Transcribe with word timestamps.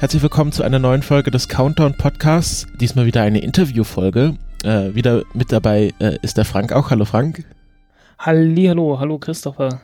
herzlich 0.00 0.22
willkommen 0.22 0.50
zu 0.50 0.62
einer 0.62 0.78
neuen 0.78 1.02
Folge 1.02 1.30
des 1.30 1.46
Countdown 1.46 1.94
Podcasts. 1.94 2.66
Diesmal 2.80 3.04
wieder 3.04 3.20
eine 3.20 3.40
Interviewfolge. 3.40 4.34
Äh, 4.64 4.94
wieder 4.94 5.24
mit 5.34 5.52
dabei 5.52 5.92
äh, 5.98 6.16
ist 6.22 6.38
der 6.38 6.46
Frank 6.46 6.72
auch. 6.72 6.90
Hallo 6.90 7.04
Frank. 7.04 7.44
Hallo, 8.18 8.98
hallo 8.98 9.18
Christopher. 9.18 9.82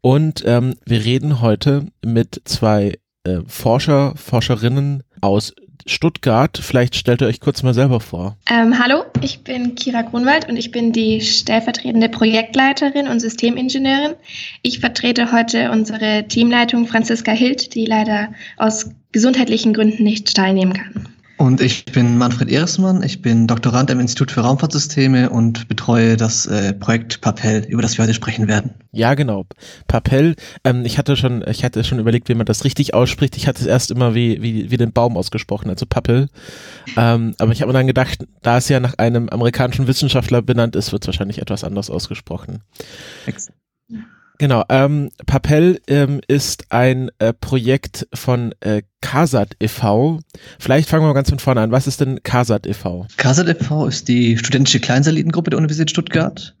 Und 0.00 0.44
ähm, 0.46 0.76
wir 0.86 1.04
reden 1.04 1.40
heute 1.40 1.86
mit 2.04 2.40
zwei 2.44 3.00
äh, 3.24 3.40
Forscher, 3.48 4.14
Forscherinnen 4.14 5.02
aus 5.22 5.52
Stuttgart. 5.86 6.58
Vielleicht 6.60 6.96
stellt 6.96 7.22
ihr 7.22 7.28
euch 7.28 7.40
kurz 7.40 7.62
mal 7.62 7.74
selber 7.74 8.00
vor. 8.00 8.36
Ähm, 8.50 8.78
hallo, 8.78 9.04
ich 9.22 9.44
bin 9.44 9.74
Kira 9.74 10.02
Grunwald 10.02 10.48
und 10.48 10.56
ich 10.56 10.70
bin 10.70 10.92
die 10.92 11.20
stellvertretende 11.20 12.08
Projektleiterin 12.08 13.08
und 13.08 13.20
Systemingenieurin. 13.20 14.14
Ich 14.62 14.80
vertrete 14.80 15.32
heute 15.32 15.70
unsere 15.70 16.26
Teamleitung 16.28 16.86
Franziska 16.86 17.32
Hild, 17.32 17.74
die 17.74 17.86
leider 17.86 18.28
aus 18.56 18.90
gesundheitlichen 19.12 19.72
Gründen 19.72 20.04
nicht 20.04 20.34
teilnehmen 20.34 20.74
kann. 20.74 21.08
Und 21.38 21.60
ich 21.60 21.84
bin 21.84 22.18
Manfred 22.18 22.50
Ehresmann, 22.50 23.04
ich 23.04 23.22
bin 23.22 23.46
Doktorand 23.46 23.92
am 23.92 24.00
Institut 24.00 24.32
für 24.32 24.40
Raumfahrtsysteme 24.40 25.30
und 25.30 25.68
betreue 25.68 26.16
das 26.16 26.46
äh, 26.46 26.74
Projekt 26.74 27.20
Papel, 27.20 27.64
über 27.68 27.80
das 27.80 27.96
wir 27.96 28.02
heute 28.02 28.14
sprechen 28.14 28.48
werden. 28.48 28.74
Ja, 28.90 29.14
genau. 29.14 29.46
Papel. 29.86 30.34
Ähm, 30.64 30.84
ich 30.84 30.98
hatte 30.98 31.16
schon, 31.16 31.44
ich 31.46 31.64
hatte 31.64 31.84
schon 31.84 32.00
überlegt, 32.00 32.28
wie 32.28 32.34
man 32.34 32.44
das 32.44 32.64
richtig 32.64 32.92
ausspricht. 32.92 33.36
Ich 33.36 33.46
hatte 33.46 33.60
es 33.60 33.66
erst 33.66 33.92
immer 33.92 34.16
wie, 34.16 34.42
wie, 34.42 34.72
wie 34.72 34.76
den 34.76 34.92
Baum 34.92 35.16
ausgesprochen, 35.16 35.70
also 35.70 35.86
Papel. 35.86 36.28
Ähm, 36.96 37.36
aber 37.38 37.52
ich 37.52 37.62
habe 37.62 37.72
mir 37.72 37.78
dann 37.78 37.86
gedacht, 37.86 38.26
da 38.42 38.58
es 38.58 38.68
ja 38.68 38.80
nach 38.80 38.94
einem 38.98 39.28
amerikanischen 39.28 39.86
Wissenschaftler 39.86 40.42
benannt 40.42 40.74
ist, 40.74 40.90
wird 40.90 41.04
es 41.04 41.06
wahrscheinlich 41.06 41.40
etwas 41.40 41.62
anders 41.62 41.88
ausgesprochen. 41.88 42.62
Exakt. 43.26 43.56
Genau, 44.38 44.64
ähm, 44.68 45.10
Papel 45.26 45.80
ähm, 45.88 46.20
ist 46.28 46.66
ein 46.70 47.10
äh, 47.18 47.32
Projekt 47.32 48.06
von 48.14 48.54
äh, 48.60 48.82
CASAT 49.00 49.56
e.V. 49.60 50.20
Vielleicht 50.60 50.88
fangen 50.88 51.02
wir 51.02 51.08
mal 51.08 51.14
ganz 51.14 51.28
von 51.28 51.40
vorne 51.40 51.60
an. 51.60 51.72
Was 51.72 51.88
ist 51.88 52.00
denn 52.00 52.22
CASAT 52.22 52.66
e.V.? 52.66 53.08
CASAT 53.16 53.48
e.V. 53.48 53.86
ist 53.86 54.06
die 54.06 54.38
studentische 54.38 54.78
Kleinsatellitengruppe 54.78 55.50
der 55.50 55.58
Universität 55.58 55.90
Stuttgart 55.90 56.54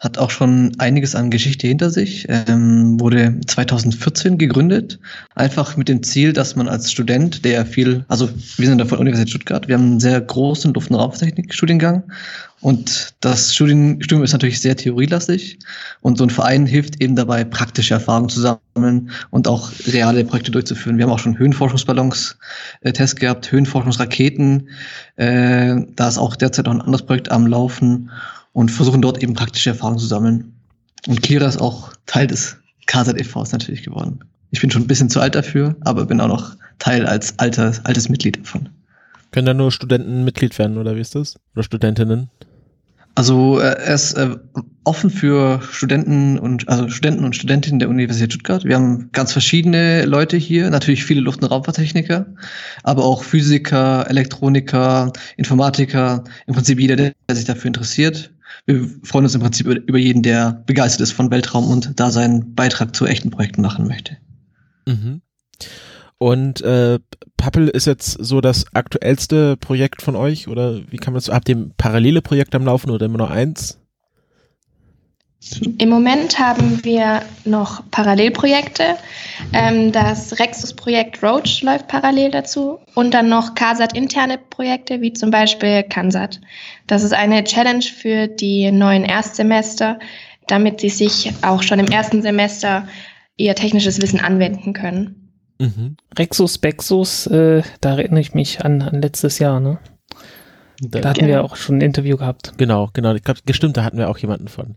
hat 0.00 0.16
auch 0.16 0.30
schon 0.30 0.72
einiges 0.78 1.14
an 1.14 1.30
Geschichte 1.30 1.66
hinter 1.66 1.90
sich, 1.90 2.26
ähm, 2.28 3.00
wurde 3.00 3.34
2014 3.46 4.38
gegründet, 4.38 5.00
einfach 5.34 5.76
mit 5.76 5.88
dem 5.88 6.02
Ziel, 6.02 6.32
dass 6.32 6.54
man 6.54 6.68
als 6.68 6.92
Student, 6.92 7.44
der 7.44 7.66
viel, 7.66 8.04
also 8.08 8.28
wir 8.56 8.68
sind 8.68 8.78
da 8.78 8.84
von 8.84 8.98
der 8.98 9.00
Universität 9.00 9.30
Stuttgart, 9.30 9.66
wir 9.66 9.74
haben 9.74 9.84
einen 9.84 10.00
sehr 10.00 10.20
großen 10.20 10.72
Luft- 10.72 10.90
und 10.90 10.96
Raumtechnik-Studiengang 10.96 12.04
und 12.60 13.14
das 13.20 13.54
Studium 13.54 14.00
ist 14.00 14.32
natürlich 14.32 14.60
sehr 14.60 14.76
theorielastig 14.76 15.58
und 16.00 16.18
so 16.18 16.24
ein 16.24 16.30
Verein 16.30 16.66
hilft 16.66 17.00
eben 17.00 17.14
dabei, 17.14 17.44
praktische 17.44 17.94
Erfahrungen 17.94 18.28
zu 18.28 18.40
sammeln 18.40 19.10
und 19.30 19.46
auch 19.46 19.70
reale 19.86 20.24
Projekte 20.24 20.50
durchzuführen. 20.50 20.98
Wir 20.98 21.04
haben 21.04 21.12
auch 21.12 21.20
schon 21.20 21.38
Höhenforschungsballons-Tests 21.38 23.16
äh, 23.16 23.20
gehabt, 23.20 23.52
Höhenforschungsraketen, 23.52 24.68
äh, 25.16 25.76
da 25.94 26.08
ist 26.08 26.18
auch 26.18 26.34
derzeit 26.34 26.66
noch 26.66 26.74
ein 26.74 26.80
anderes 26.80 27.06
Projekt 27.06 27.30
am 27.30 27.46
Laufen 27.46 28.10
und 28.52 28.70
versuchen 28.70 29.02
dort 29.02 29.22
eben 29.22 29.34
praktische 29.34 29.70
Erfahrungen 29.70 30.00
zu 30.00 30.06
sammeln. 30.06 30.52
Und 31.06 31.22
Kira 31.22 31.46
ist 31.46 31.60
auch 31.60 31.92
Teil 32.06 32.26
des 32.26 32.56
KZ 32.86 33.20
e.V.s 33.20 33.52
natürlich 33.52 33.84
geworden. 33.84 34.20
Ich 34.50 34.60
bin 34.60 34.70
schon 34.70 34.82
ein 34.82 34.88
bisschen 34.88 35.10
zu 35.10 35.20
alt 35.20 35.34
dafür, 35.34 35.76
aber 35.82 36.06
bin 36.06 36.20
auch 36.20 36.28
noch 36.28 36.56
Teil 36.78 37.06
als 37.06 37.38
alter, 37.38 37.72
altes 37.84 38.08
Mitglied 38.08 38.38
davon. 38.38 38.68
Können 39.30 39.46
da 39.46 39.54
nur 39.54 39.70
Studenten 39.70 40.24
Mitglied 40.24 40.58
werden, 40.58 40.78
oder 40.78 40.96
wie 40.96 41.00
ist 41.00 41.14
das? 41.14 41.38
Oder 41.54 41.62
Studentinnen? 41.62 42.30
Also 43.18 43.58
äh, 43.58 43.64
er 43.64 43.94
ist 43.94 44.12
äh, 44.12 44.36
offen 44.84 45.10
für 45.10 45.60
Studenten 45.72 46.38
und 46.38 46.68
also 46.68 46.88
Studenten 46.88 47.24
und 47.24 47.34
Studentinnen 47.34 47.80
der 47.80 47.88
Universität 47.88 48.32
Stuttgart. 48.32 48.64
Wir 48.64 48.76
haben 48.76 49.10
ganz 49.10 49.32
verschiedene 49.32 50.04
Leute 50.04 50.36
hier, 50.36 50.70
natürlich 50.70 51.04
viele 51.04 51.20
Luft- 51.20 51.42
und 51.42 51.50
Raumfahrttechniker, 51.50 52.26
aber 52.84 53.04
auch 53.04 53.24
Physiker, 53.24 54.08
Elektroniker, 54.08 55.12
Informatiker, 55.36 56.22
im 56.46 56.54
Prinzip 56.54 56.78
jeder, 56.78 56.94
der 56.94 57.12
sich 57.32 57.44
dafür 57.44 57.66
interessiert 57.66 58.30
wir 58.66 58.86
freuen 59.02 59.24
uns 59.24 59.34
im 59.34 59.40
Prinzip 59.40 59.66
über, 59.66 59.98
jeden, 59.98 60.22
der 60.22 60.62
begeistert 60.66 61.00
ist 61.00 61.12
von 61.12 61.30
Weltraum 61.30 61.68
und 61.68 61.98
da 61.98 62.10
seinen 62.10 62.54
Beitrag 62.54 62.94
zu 62.94 63.06
echten 63.06 63.30
Projekten 63.30 63.62
machen 63.62 63.88
möchte. 63.88 64.16
Mhm. 64.86 65.22
Und 66.18 66.60
äh, 66.62 66.98
Pappel 67.36 67.68
ist 67.68 67.86
jetzt 67.86 68.12
so 68.12 68.40
das 68.40 68.66
aktuellste 68.74 69.56
Projekt 69.56 70.02
von 70.02 70.16
euch 70.16 70.48
oder 70.48 70.80
wie 70.90 70.96
kann 70.96 71.12
man 71.12 71.22
das? 71.22 71.32
Habt 71.32 71.48
ihr 71.48 71.70
parallele 71.76 72.22
Projekte 72.22 72.56
am 72.56 72.64
Laufen 72.64 72.90
oder 72.90 73.06
immer 73.06 73.18
nur 73.18 73.30
eins? 73.30 73.78
Im 75.78 75.88
Moment 75.88 76.40
haben 76.40 76.84
wir 76.84 77.22
noch 77.44 77.88
Parallelprojekte. 77.92 78.96
Ähm, 79.52 79.92
das 79.92 80.40
Rexus-Projekt 80.40 81.22
Roach 81.22 81.62
läuft 81.62 81.86
parallel 81.86 82.32
dazu 82.32 82.80
und 82.96 83.14
dann 83.14 83.28
noch 83.28 83.54
CASAT-interne 83.54 84.38
Projekte, 84.50 85.00
wie 85.00 85.12
zum 85.12 85.30
Beispiel 85.30 85.84
CANSAT. 85.84 86.40
Das 86.88 87.04
ist 87.04 87.14
eine 87.14 87.44
Challenge 87.44 87.84
für 87.84 88.26
die 88.26 88.72
neuen 88.72 89.04
Erstsemester, 89.04 90.00
damit 90.48 90.80
sie 90.80 90.88
sich 90.88 91.32
auch 91.42 91.62
schon 91.62 91.78
im 91.78 91.86
ersten 91.86 92.20
Semester 92.20 92.88
ihr 93.36 93.54
technisches 93.54 94.02
Wissen 94.02 94.18
anwenden 94.18 94.72
können. 94.72 95.17
Mhm. 95.58 95.96
Rexus, 96.16 96.58
Bexus, 96.58 97.26
äh, 97.26 97.62
da 97.80 97.96
erinnere 97.96 98.20
ich 98.20 98.34
mich 98.34 98.64
an, 98.64 98.82
an 98.82 99.02
letztes 99.02 99.38
Jahr, 99.38 99.60
ne? 99.60 99.78
Da, 100.80 101.00
da 101.00 101.10
hatten 101.10 101.26
wir 101.26 101.42
auch 101.42 101.56
schon 101.56 101.78
ein 101.78 101.80
Interview 101.80 102.16
gehabt. 102.16 102.52
Genau, 102.56 102.90
genau. 102.92 103.12
Ich 103.14 103.24
glaube, 103.24 103.40
gestimmt, 103.44 103.76
da 103.76 103.82
hatten 103.82 103.98
wir 103.98 104.08
auch 104.08 104.18
jemanden 104.18 104.46
von. 104.46 104.76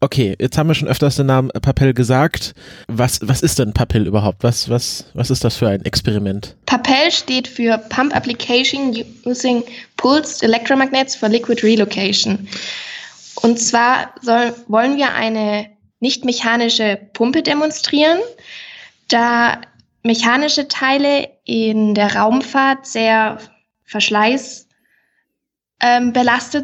Okay, 0.00 0.36
jetzt 0.38 0.56
haben 0.56 0.68
wir 0.68 0.74
schon 0.74 0.88
öfters 0.88 1.16
den 1.16 1.26
Namen 1.26 1.48
Papel 1.48 1.94
gesagt. 1.94 2.54
Was, 2.86 3.20
was 3.22 3.42
ist 3.42 3.58
denn 3.58 3.72
Papel 3.72 4.06
überhaupt? 4.06 4.42
Was, 4.42 4.68
was, 4.68 5.06
was 5.14 5.30
ist 5.30 5.44
das 5.44 5.56
für 5.56 5.68
ein 5.68 5.84
Experiment? 5.84 6.54
Papel 6.66 7.10
steht 7.10 7.48
für 7.48 7.78
Pump 7.88 8.14
Application 8.14 8.94
Using 9.24 9.62
Pulsed 9.96 10.42
Electromagnets 10.42 11.16
for 11.16 11.28
Liquid 11.28 11.62
Relocation. 11.62 12.46
Und 13.36 13.58
zwar 13.58 14.14
soll, 14.22 14.54
wollen 14.68 14.96
wir 14.96 15.12
eine 15.14 15.66
nicht 16.00 16.24
mechanische 16.24 16.98
Pumpe 17.14 17.42
demonstrieren, 17.42 18.18
da 19.08 19.60
mechanische 20.06 20.68
Teile 20.68 21.28
in 21.44 21.94
der 21.94 22.16
Raumfahrt 22.16 22.86
sehr 22.86 23.38
verschleißbelastet 23.84 24.66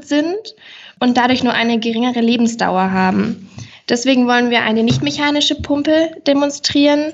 ähm, 0.02 0.08
sind 0.08 0.54
und 1.00 1.16
dadurch 1.16 1.42
nur 1.42 1.52
eine 1.52 1.78
geringere 1.78 2.20
Lebensdauer 2.20 2.90
haben. 2.92 3.50
Deswegen 3.88 4.26
wollen 4.26 4.50
wir 4.50 4.62
eine 4.62 4.82
nicht 4.82 5.02
mechanische 5.02 5.56
Pumpe 5.56 6.12
demonstrieren, 6.26 7.12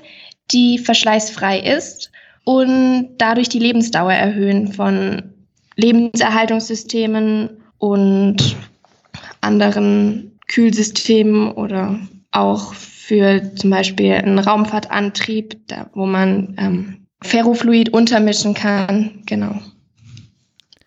die 0.50 0.78
verschleißfrei 0.78 1.60
ist 1.60 2.10
und 2.44 3.16
dadurch 3.18 3.48
die 3.48 3.58
Lebensdauer 3.58 4.12
erhöhen 4.12 4.72
von 4.72 5.34
Lebenserhaltungssystemen 5.76 7.62
und 7.78 8.56
anderen 9.40 10.38
Kühlsystemen 10.48 11.52
oder 11.52 11.98
auch 12.30 12.74
für 13.08 13.54
zum 13.54 13.70
Beispiel 13.70 14.12
einen 14.12 14.38
Raumfahrtantrieb, 14.38 15.66
da, 15.66 15.88
wo 15.94 16.04
man 16.04 16.54
ähm, 16.58 17.06
Ferrofluid 17.22 17.88
untermischen 17.88 18.52
kann. 18.52 19.22
Genau. 19.24 19.62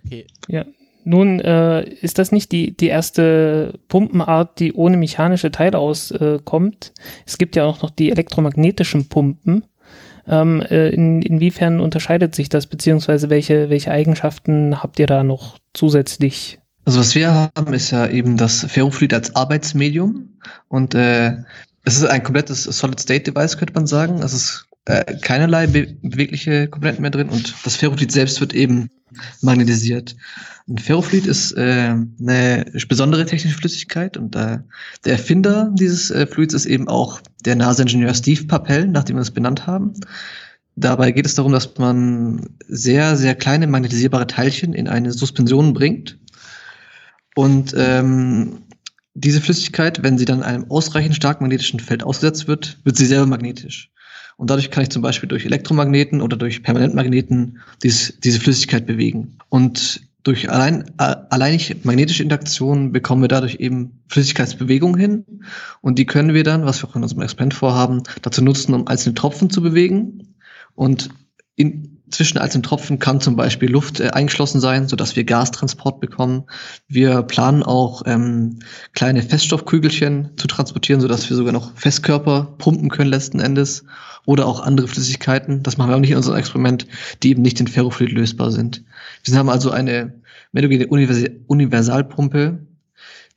Okay. 0.06 0.28
Ja, 0.48 0.66
nun 1.04 1.40
äh, 1.40 1.82
ist 1.82 2.20
das 2.20 2.32
nicht 2.32 2.52
die, 2.52 2.78
die 2.78 2.90
erste 2.90 3.80
Pumpenart, 3.88 4.60
die 4.60 4.72
ohne 4.74 4.98
mechanische 4.98 5.50
Teile 5.50 5.80
auskommt. 5.80 6.94
Äh, 6.96 7.02
es 7.26 7.40
gibt 7.40 7.56
ja 7.56 7.66
auch 7.66 7.82
noch 7.82 7.90
die 7.90 8.12
elektromagnetischen 8.12 9.10
Pumpen. 9.10 9.66
Ähm, 10.28 10.62
äh, 10.62 10.90
in, 10.90 11.24
inwiefern 11.24 11.80
unterscheidet 11.80 12.36
sich 12.36 12.50
das, 12.50 12.68
beziehungsweise 12.68 13.32
welche, 13.32 13.72
welche 13.72 13.90
Eigenschaften 13.90 14.84
habt 14.84 15.00
ihr 15.00 15.08
da 15.08 15.24
noch 15.24 15.58
zusätzlich? 15.74 16.60
Also 16.86 17.00
was 17.00 17.16
wir 17.16 17.34
haben, 17.34 17.74
ist 17.74 17.90
ja 17.90 18.06
eben 18.06 18.38
das 18.38 18.64
Ferrofluid 18.70 19.12
als 19.16 19.36
Arbeitsmedium 19.36 20.38
und 20.68 20.94
äh, 20.94 21.38
es 21.84 21.98
ist 21.98 22.06
ein 22.06 22.24
komplettes 22.24 22.64
Solid-State-Device, 22.64 23.58
könnte 23.58 23.74
man 23.74 23.88
sagen. 23.88 24.22
Es 24.22 24.34
ist 24.34 24.68
äh, 24.86 25.16
keinerlei 25.22 25.68
be 25.68 25.96
bewegliche 26.02 26.68
Komponenten 26.68 27.02
mehr 27.02 27.12
drin 27.12 27.30
und 27.30 27.54
das 27.64 27.76
Ferrofluid 27.76 28.12
selbst 28.12 28.40
wird 28.42 28.54
eben 28.54 28.90
magnetisiert. 29.42 30.16
Ein 30.68 30.78
Ferrofluid 30.78 31.28
ist 31.28 31.52
äh, 31.54 31.96
eine 32.20 32.66
besondere 32.88 33.26
technische 33.26 33.58
Flüssigkeit 33.58 34.18
und 34.18 34.36
äh, 34.36 34.60
der 35.06 35.14
Erfinder 35.14 35.72
dieses 35.74 36.12
äh, 36.12 36.26
Fluids 36.26 36.54
ist 36.54 36.66
eben 36.66 36.88
auch 36.88 37.20
der 37.46 37.56
NASA-Ingenieur 37.56 38.14
Steve 38.14 38.46
Papel, 38.46 38.88
nachdem 38.88 39.18
wir 39.18 39.22
es 39.22 39.32
benannt 39.32 39.68
haben. 39.68 39.94
Dabei 40.76 41.12
geht 41.12 41.26
es 41.26 41.36
darum, 41.36 41.52
dass 41.52 41.78
man 41.78 42.50
sehr, 42.68 43.18
sehr 43.18 43.36
kleine 43.36 43.68
magnetisierbare 43.68 44.28
Teilchen 44.28 44.74
in 44.74 44.88
eine 44.88 45.12
Suspension 45.12 45.74
bringt. 45.74 46.18
Und 47.36 47.74
ähm, 47.78 48.64
diese 49.14 49.42
Flüssigkeit, 49.42 50.04
wenn 50.04 50.18
sie 50.18 50.26
dann 50.26 50.44
einem 50.44 50.70
ausreichend 50.70 51.16
starken 51.16 51.44
magnetischen 51.44 51.80
Feld 51.80 52.04
ausgesetzt 52.04 52.48
wird, 52.48 52.80
wird 52.84 52.98
sie 52.98 53.06
selber 53.06 53.26
magnetisch. 53.26 53.92
Und 54.38 54.50
dadurch 54.50 54.72
kann 54.72 54.84
ich 54.84 54.90
zum 54.90 55.02
Beispiel 55.02 55.30
durch 55.30 55.46
Elektromagneten 55.46 56.22
oder 56.22 56.38
durch 56.38 56.64
Permanentmagneten 56.64 57.60
dies, 57.84 58.18
diese 58.24 58.40
Flüssigkeit 58.40 58.86
bewegen. 58.88 59.38
Und 59.50 60.02
durch 60.24 60.50
allein, 60.50 60.86
alleinig 60.98 61.84
magnetische 61.84 62.24
Interaktion 62.24 62.92
bekommen 62.92 63.24
wir 63.24 63.28
dadurch 63.28 63.56
eben 63.56 64.02
Flüssigkeitsbewegung 64.08 64.96
hin. 64.96 65.26
Und 65.82 66.00
die 66.00 66.06
können 66.06 66.34
wir 66.34 66.44
dann, 66.44 66.66
was 66.66 66.82
wir 66.82 66.90
auch 66.90 66.96
in 66.96 67.04
unserem 67.04 67.24
Experiment 67.24 67.54
vorhaben, 67.54 68.04
dazu 68.22 68.44
nutzen, 68.44 68.74
um 68.74 68.88
einzelne 68.88 69.16
Tropfen 69.16 69.50
zu 69.50 69.62
bewegen. 69.62 70.36
Und 70.76 71.10
in, 71.56 71.91
zwischen 72.12 72.38
einzelnen 72.38 72.64
Tropfen 72.64 73.00
kann 73.00 73.22
zum 73.22 73.36
Beispiel 73.36 73.70
Luft 73.70 74.00
äh, 74.00 74.10
eingeschlossen 74.10 74.60
sein, 74.60 74.88
sodass 74.88 75.16
wir 75.16 75.24
Gastransport 75.24 76.00
bekommen. 76.00 76.44
Wir 76.88 77.24
planen 77.24 77.64
auch 77.64 78.04
ähm, 78.06 78.60
kleine 78.94 79.24
Feststoffkügelchen 79.24 80.32
zu 80.38 80.48
transportieren, 80.48 81.02
sodass 81.02 81.30
wir 81.30 81.38
sogar 81.38 81.54
noch 81.54 81.76
Festkörper 81.76 82.56
pumpen 82.58 82.90
können 82.90 83.10
letzten 83.10 83.40
Endes 83.40 83.86
oder 84.26 84.46
auch 84.46 84.60
andere 84.60 84.88
Flüssigkeiten. 84.88 85.64
Das 85.64 85.78
machen 85.78 85.90
wir 85.90 85.96
auch 85.96 86.02
nicht 86.02 86.12
in 86.12 86.18
unserem 86.18 86.38
Experiment, 86.38 86.86
die 87.24 87.30
eben 87.32 87.42
nicht 87.42 87.60
in 87.60 87.68
Ferrofluid 87.68 88.12
lösbar 88.12 88.52
sind. 88.52 88.84
Wir 89.24 89.38
haben 89.38 89.50
also 89.50 89.72
eine 89.72 90.22
metogene 90.52 90.88
Universalpumpe, 90.88 92.68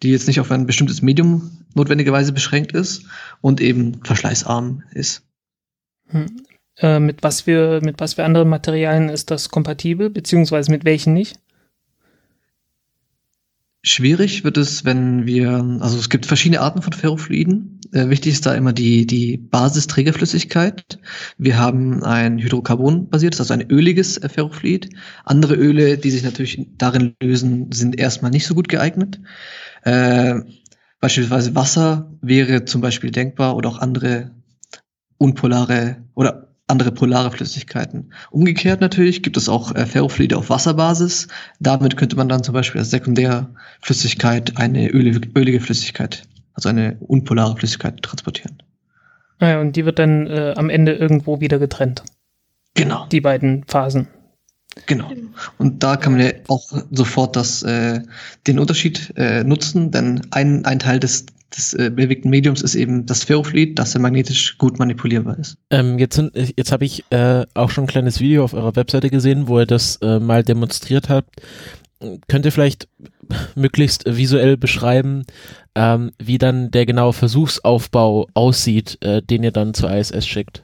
die 0.02 0.10
jetzt 0.10 0.26
nicht 0.26 0.40
auf 0.40 0.50
ein 0.50 0.66
bestimmtes 0.66 1.00
Medium 1.00 1.64
notwendigerweise 1.74 2.32
beschränkt 2.32 2.72
ist 2.72 3.04
und 3.40 3.60
eben 3.60 4.00
verschleißarm 4.04 4.82
ist. 4.92 5.22
Hm. 6.08 6.26
Äh, 6.78 6.98
mit 7.00 7.22
was 7.22 7.42
für 7.42 7.80
mit 7.82 8.00
was 8.00 8.14
für 8.14 8.24
anderen 8.24 8.48
Materialien 8.48 9.08
ist 9.08 9.30
das 9.30 9.48
kompatibel, 9.48 10.10
beziehungsweise 10.10 10.70
mit 10.70 10.84
welchen 10.84 11.12
nicht? 11.14 11.38
Schwierig 13.86 14.44
wird 14.44 14.56
es, 14.56 14.86
wenn 14.86 15.26
wir, 15.26 15.50
also 15.80 15.98
es 15.98 16.08
gibt 16.08 16.24
verschiedene 16.24 16.62
Arten 16.62 16.80
von 16.80 16.94
Ferrofluiden. 16.94 17.80
Äh, 17.92 18.08
wichtig 18.08 18.32
ist 18.32 18.46
da 18.46 18.54
immer 18.54 18.72
die, 18.72 19.06
die 19.06 19.36
Basisträgerflüssigkeit. 19.36 20.98
Wir 21.36 21.58
haben 21.58 22.02
ein 22.02 22.38
Hydrocarbon-basiertes, 22.38 23.40
also 23.40 23.52
ein 23.52 23.70
öliges 23.70 24.16
äh, 24.16 24.30
Ferrofluid. 24.30 24.88
Andere 25.26 25.54
Öle, 25.56 25.98
die 25.98 26.10
sich 26.10 26.22
natürlich 26.22 26.66
darin 26.78 27.14
lösen, 27.22 27.72
sind 27.72 27.98
erstmal 27.98 28.30
nicht 28.30 28.46
so 28.46 28.54
gut 28.54 28.70
geeignet. 28.70 29.20
Äh, 29.82 30.40
beispielsweise 30.98 31.54
Wasser 31.54 32.10
wäre 32.22 32.64
zum 32.64 32.80
Beispiel 32.80 33.10
denkbar 33.10 33.54
oder 33.54 33.68
auch 33.68 33.78
andere 33.80 34.30
unpolare 35.18 35.98
oder 36.14 36.53
andere 36.66 36.92
polare 36.92 37.30
Flüssigkeiten. 37.30 38.12
Umgekehrt 38.30 38.80
natürlich 38.80 39.22
gibt 39.22 39.36
es 39.36 39.48
auch 39.48 39.74
äh, 39.74 39.86
Ferrofluide 39.86 40.36
auf 40.36 40.50
Wasserbasis. 40.50 41.28
Damit 41.60 41.96
könnte 41.96 42.16
man 42.16 42.28
dann 42.28 42.42
zum 42.42 42.54
Beispiel 42.54 42.80
als 42.80 42.90
Sekundärflüssigkeit 42.90 44.56
eine 44.56 44.88
ölige, 44.88 45.28
ölige 45.38 45.60
Flüssigkeit, 45.60 46.22
also 46.54 46.70
eine 46.70 46.96
unpolare 47.00 47.56
Flüssigkeit 47.56 48.02
transportieren. 48.02 48.62
Naja, 49.40 49.58
ah 49.58 49.60
und 49.60 49.76
die 49.76 49.84
wird 49.84 49.98
dann 49.98 50.26
äh, 50.26 50.54
am 50.56 50.70
Ende 50.70 50.92
irgendwo 50.92 51.40
wieder 51.40 51.58
getrennt. 51.58 52.02
Genau. 52.74 53.06
Die 53.10 53.20
beiden 53.20 53.64
Phasen. 53.66 54.08
Genau. 54.86 55.10
Und 55.58 55.82
da 55.82 55.96
kann 55.96 56.12
man 56.14 56.22
ja 56.22 56.32
auch 56.48 56.64
sofort 56.90 57.36
das, 57.36 57.62
äh, 57.62 58.00
den 58.46 58.58
Unterschied 58.58 59.12
äh, 59.16 59.44
nutzen, 59.44 59.90
denn 59.90 60.26
ein, 60.30 60.64
ein 60.64 60.78
Teil 60.78 60.98
des 60.98 61.26
des 61.56 61.74
äh, 61.74 61.90
bewegten 61.90 62.30
Mediums 62.30 62.62
ist 62.62 62.74
eben 62.74 63.06
das 63.06 63.24
Ferrofluid, 63.24 63.78
das 63.78 63.94
ja 63.94 64.00
magnetisch 64.00 64.58
gut 64.58 64.78
manipulierbar 64.78 65.38
ist. 65.38 65.56
Ähm, 65.70 65.98
jetzt 65.98 66.20
jetzt 66.56 66.72
habe 66.72 66.84
ich 66.84 67.04
äh, 67.10 67.44
auch 67.54 67.70
schon 67.70 67.84
ein 67.84 67.88
kleines 67.88 68.20
Video 68.20 68.44
auf 68.44 68.54
eurer 68.54 68.76
Webseite 68.76 69.10
gesehen, 69.10 69.48
wo 69.48 69.60
ihr 69.60 69.66
das 69.66 69.96
äh, 69.96 70.18
mal 70.18 70.42
demonstriert 70.42 71.08
habt. 71.08 71.40
Könnt 72.28 72.44
ihr 72.44 72.52
vielleicht 72.52 72.88
möglichst 73.54 74.04
visuell 74.06 74.56
beschreiben, 74.56 75.24
ähm, 75.74 76.10
wie 76.18 76.38
dann 76.38 76.70
der 76.70 76.86
genaue 76.86 77.12
Versuchsaufbau 77.12 78.26
aussieht, 78.34 78.98
äh, 79.02 79.22
den 79.22 79.42
ihr 79.42 79.52
dann 79.52 79.74
zur 79.74 79.90
ISS 79.90 80.26
schickt? 80.26 80.62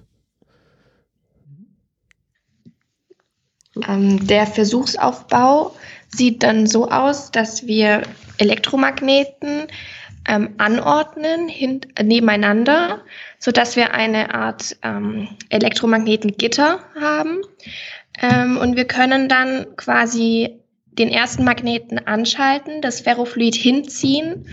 Ähm, 3.89 4.27
der 4.27 4.47
Versuchsaufbau 4.47 5.75
sieht 6.09 6.43
dann 6.43 6.67
so 6.67 6.91
aus, 6.91 7.31
dass 7.31 7.67
wir 7.67 8.03
Elektromagneten 8.39 9.69
ähm, 10.31 10.51
anordnen 10.59 11.49
hin, 11.49 11.81
nebeneinander, 12.01 13.01
so 13.41 13.51
dass 13.51 13.75
wir 13.75 13.93
eine 13.93 14.33
Art 14.33 14.77
ähm, 14.83 15.29
Elektromagnetengitter 15.49 16.79
haben. 17.01 17.41
Ähm, 18.23 18.57
und 18.57 18.77
wir 18.77 18.85
können 18.85 19.29
dann 19.29 19.67
quasi 19.77 20.61
den 20.93 21.09
ersten 21.09 21.43
Magneten 21.43 21.99
anschalten, 22.07 22.81
das 22.81 23.01
Ferrofluid 23.01 23.57
hinziehen 23.57 24.47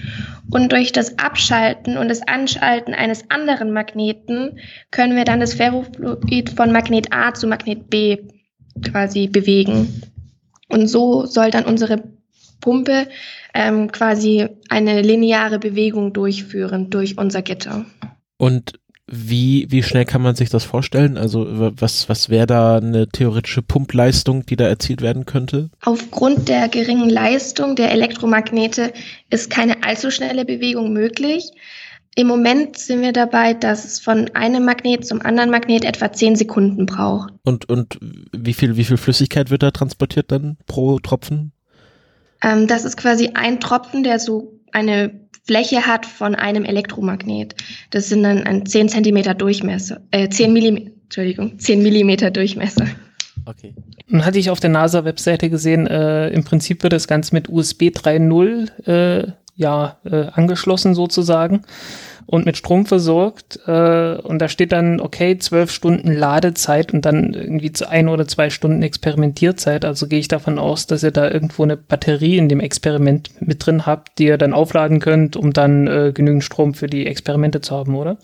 und 0.50 0.72
durch 0.72 0.92
das 0.92 1.20
Abschalten 1.20 1.98
und 1.98 2.10
das 2.10 2.28
Anschalten 2.28 2.96
eines 2.96 3.30
anderen 3.30 3.72
Magneten 3.72 4.60
können 4.90 5.16
wir 5.16 5.26
dann 5.26 5.40
das 5.40 5.54
Ferrofluid 5.54 6.50
von 6.50 6.72
Magnet 6.72 7.08
A 7.12 7.34
zu 7.36 7.48
Magnet 7.48 7.90
B 7.90 8.18
quasi 8.84 9.28
bewegen. 9.28 10.02
Und 10.70 10.88
so 10.88 11.26
soll 11.26 11.52
dann 11.52 11.66
unsere 11.66 12.17
Pumpe 12.60 13.08
ähm, 13.54 13.92
quasi 13.92 14.48
eine 14.70 15.02
lineare 15.02 15.60
Bewegung 15.60 16.14
durchführen 16.14 16.90
durch 16.90 17.18
unser 17.18 17.42
Gitter. 17.42 17.86
Und 18.38 18.80
wie, 19.10 19.68
wie 19.70 19.84
schnell 19.84 20.04
kann 20.04 20.22
man 20.22 20.36
sich 20.36 20.50
das 20.50 20.66
vorstellen? 20.66 21.18
Also 21.18 21.46
was, 21.50 22.10
was 22.10 22.30
wäre 22.30 22.46
da 22.46 22.78
eine 22.78 23.08
theoretische 23.08 23.62
Pumpleistung, 23.62 24.46
die 24.46 24.58
da 24.58 24.68
erzielt 24.68 25.02
werden 25.02 25.26
könnte? 25.26 25.70
Aufgrund 25.82 26.50
der 26.50 26.68
geringen 26.68 27.10
Leistung 27.10 27.78
der 27.78 27.92
Elektromagnete 27.92 28.92
ist 29.30 29.50
keine 29.50 29.84
allzu 29.84 30.12
schnelle 30.12 30.44
Bewegung 30.44 30.92
möglich. 30.92 31.52
Im 32.16 32.28
Moment 32.28 32.78
sind 32.78 33.02
wir 33.02 33.14
dabei, 33.14 33.54
dass 33.54 33.86
es 33.86 34.00
von 34.00 34.32
einem 34.34 34.66
Magnet 34.66 35.06
zum 35.06 35.22
anderen 35.22 35.52
Magnet 35.52 35.86
etwa 35.86 36.12
zehn 36.12 36.36
Sekunden 36.36 36.86
braucht. 36.86 37.32
Und, 37.44 37.70
und 37.70 38.00
wie 38.36 38.54
viel, 38.54 38.76
wie 38.76 38.84
viel 38.84 38.98
Flüssigkeit 38.98 39.52
wird 39.52 39.64
da 39.64 39.72
transportiert 39.72 40.32
dann 40.32 40.58
pro 40.66 41.00
Tropfen? 41.00 41.54
Ähm, 42.42 42.68
das 42.68 42.86
ist 42.86 42.98
quasi 42.98 43.32
ein 43.34 43.60
Tropfen, 43.60 44.04
der 44.04 44.20
so 44.20 44.54
eine 44.72 45.12
Fläche 45.46 45.88
hat 45.88 46.06
von 46.06 46.36
einem 46.36 46.66
Elektromagnet. 46.66 47.56
Das 47.90 48.10
sind 48.10 48.24
dann 48.24 48.44
ein 48.44 48.66
10 48.66 48.90
Zentimeter 48.90 49.34
Durchmesser, 49.34 50.02
äh, 50.12 50.30
10 50.30 50.52
Millimeter, 50.52 50.92
Entschuldigung, 51.04 51.58
10 51.58 51.82
Millimeter 51.82 52.32
Durchmesser. 52.32 52.86
Okay. 53.46 53.74
Nun 54.10 54.26
hatte 54.26 54.40
ich 54.40 54.50
auf 54.50 54.60
der 54.60 54.70
NASA-Webseite 54.70 55.50
gesehen, 55.50 55.88
äh, 55.88 56.30
im 56.30 56.44
Prinzip 56.44 56.84
wird 56.84 56.94
das 56.94 57.08
Ganze 57.08 57.34
mit 57.34 57.48
USB 57.48 57.84
3.0 57.84 58.88
äh, 58.88 59.32
ja, 59.56 59.98
äh, 60.04 60.28
angeschlossen 60.34 60.94
sozusagen 60.96 61.64
und 62.28 62.46
mit 62.46 62.58
Strom 62.58 62.86
versorgt. 62.86 63.60
Äh, 63.66 64.18
und 64.18 64.40
da 64.40 64.50
steht 64.50 64.74
dann, 64.74 65.00
okay, 65.00 65.38
zwölf 65.40 65.72
Stunden 65.72 66.12
Ladezeit 66.12 66.94
und 66.94 67.06
dann 67.06 67.34
irgendwie 67.34 67.72
zu 67.72 67.90
ein 67.90 68.10
oder 68.10 68.28
zwei 68.28 68.50
Stunden 68.50 68.84
Experimentierzeit. 68.84 69.86
Also 69.86 70.08
gehe 70.08 70.20
ich 70.20 70.28
davon 70.28 70.60
aus, 70.60 70.86
dass 70.88 71.04
ihr 71.04 71.12
da 71.12 71.32
irgendwo 71.32 71.64
eine 71.64 71.78
Batterie 71.78 72.38
in 72.38 72.50
dem 72.50 72.60
Experiment 72.60 73.32
mit 73.40 73.66
drin 73.66 73.86
habt, 73.86 74.20
die 74.20 74.26
ihr 74.26 74.38
dann 74.38 74.54
aufladen 74.54 75.00
könnt, 75.00 75.38
um 75.38 75.54
dann 75.54 75.88
äh, 75.88 76.12
genügend 76.14 76.44
Strom 76.44 76.74
für 76.74 76.88
die 76.88 77.08
Experimente 77.08 77.62
zu 77.62 77.76
haben, 77.76 77.96
oder? 77.96 78.18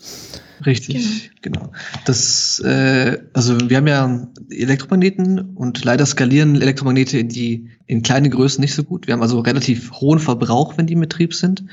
Richtig, 0.66 1.32
genau. 1.40 1.60
genau. 1.60 1.72
Das, 2.04 2.60
äh, 2.60 3.18
also 3.32 3.70
wir 3.70 3.78
haben 3.78 3.86
ja 3.86 4.28
Elektromagneten 4.50 5.54
und 5.54 5.82
leider 5.82 6.04
skalieren 6.04 6.60
Elektromagnete 6.60 7.18
in 7.18 7.28
die 7.28 7.70
in 7.86 8.02
kleine 8.02 8.28
Größen 8.30 8.60
nicht 8.60 8.74
so 8.74 8.84
gut. 8.84 9.06
Wir 9.06 9.14
haben 9.14 9.22
also 9.22 9.40
relativ 9.40 9.92
hohen 9.92 10.18
Verbrauch, 10.18 10.76
wenn 10.76 10.86
die 10.86 10.92
in 10.92 11.00
Betrieb 11.00 11.34
sind. 11.34 11.64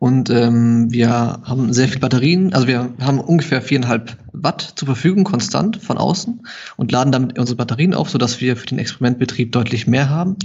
Und 0.00 0.30
ähm, 0.30 0.90
wir 0.90 1.10
haben 1.10 1.74
sehr 1.74 1.86
viel 1.86 2.00
Batterien, 2.00 2.54
also 2.54 2.66
wir 2.66 2.94
haben 3.02 3.20
ungefähr 3.20 3.60
viereinhalb 3.60 4.16
Watt 4.32 4.72
zur 4.76 4.86
Verfügung 4.86 5.24
konstant 5.24 5.76
von 5.76 5.98
außen 5.98 6.40
und 6.78 6.90
laden 6.90 7.12
damit 7.12 7.38
unsere 7.38 7.58
Batterien 7.58 7.92
auf, 7.92 8.08
sodass 8.08 8.40
wir 8.40 8.56
für 8.56 8.66
den 8.66 8.78
Experimentbetrieb 8.78 9.52
deutlich 9.52 9.86
mehr 9.86 10.08
haben. 10.08 10.36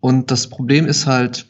Und 0.00 0.30
das 0.30 0.46
Problem 0.46 0.86
ist 0.86 1.06
halt, 1.06 1.44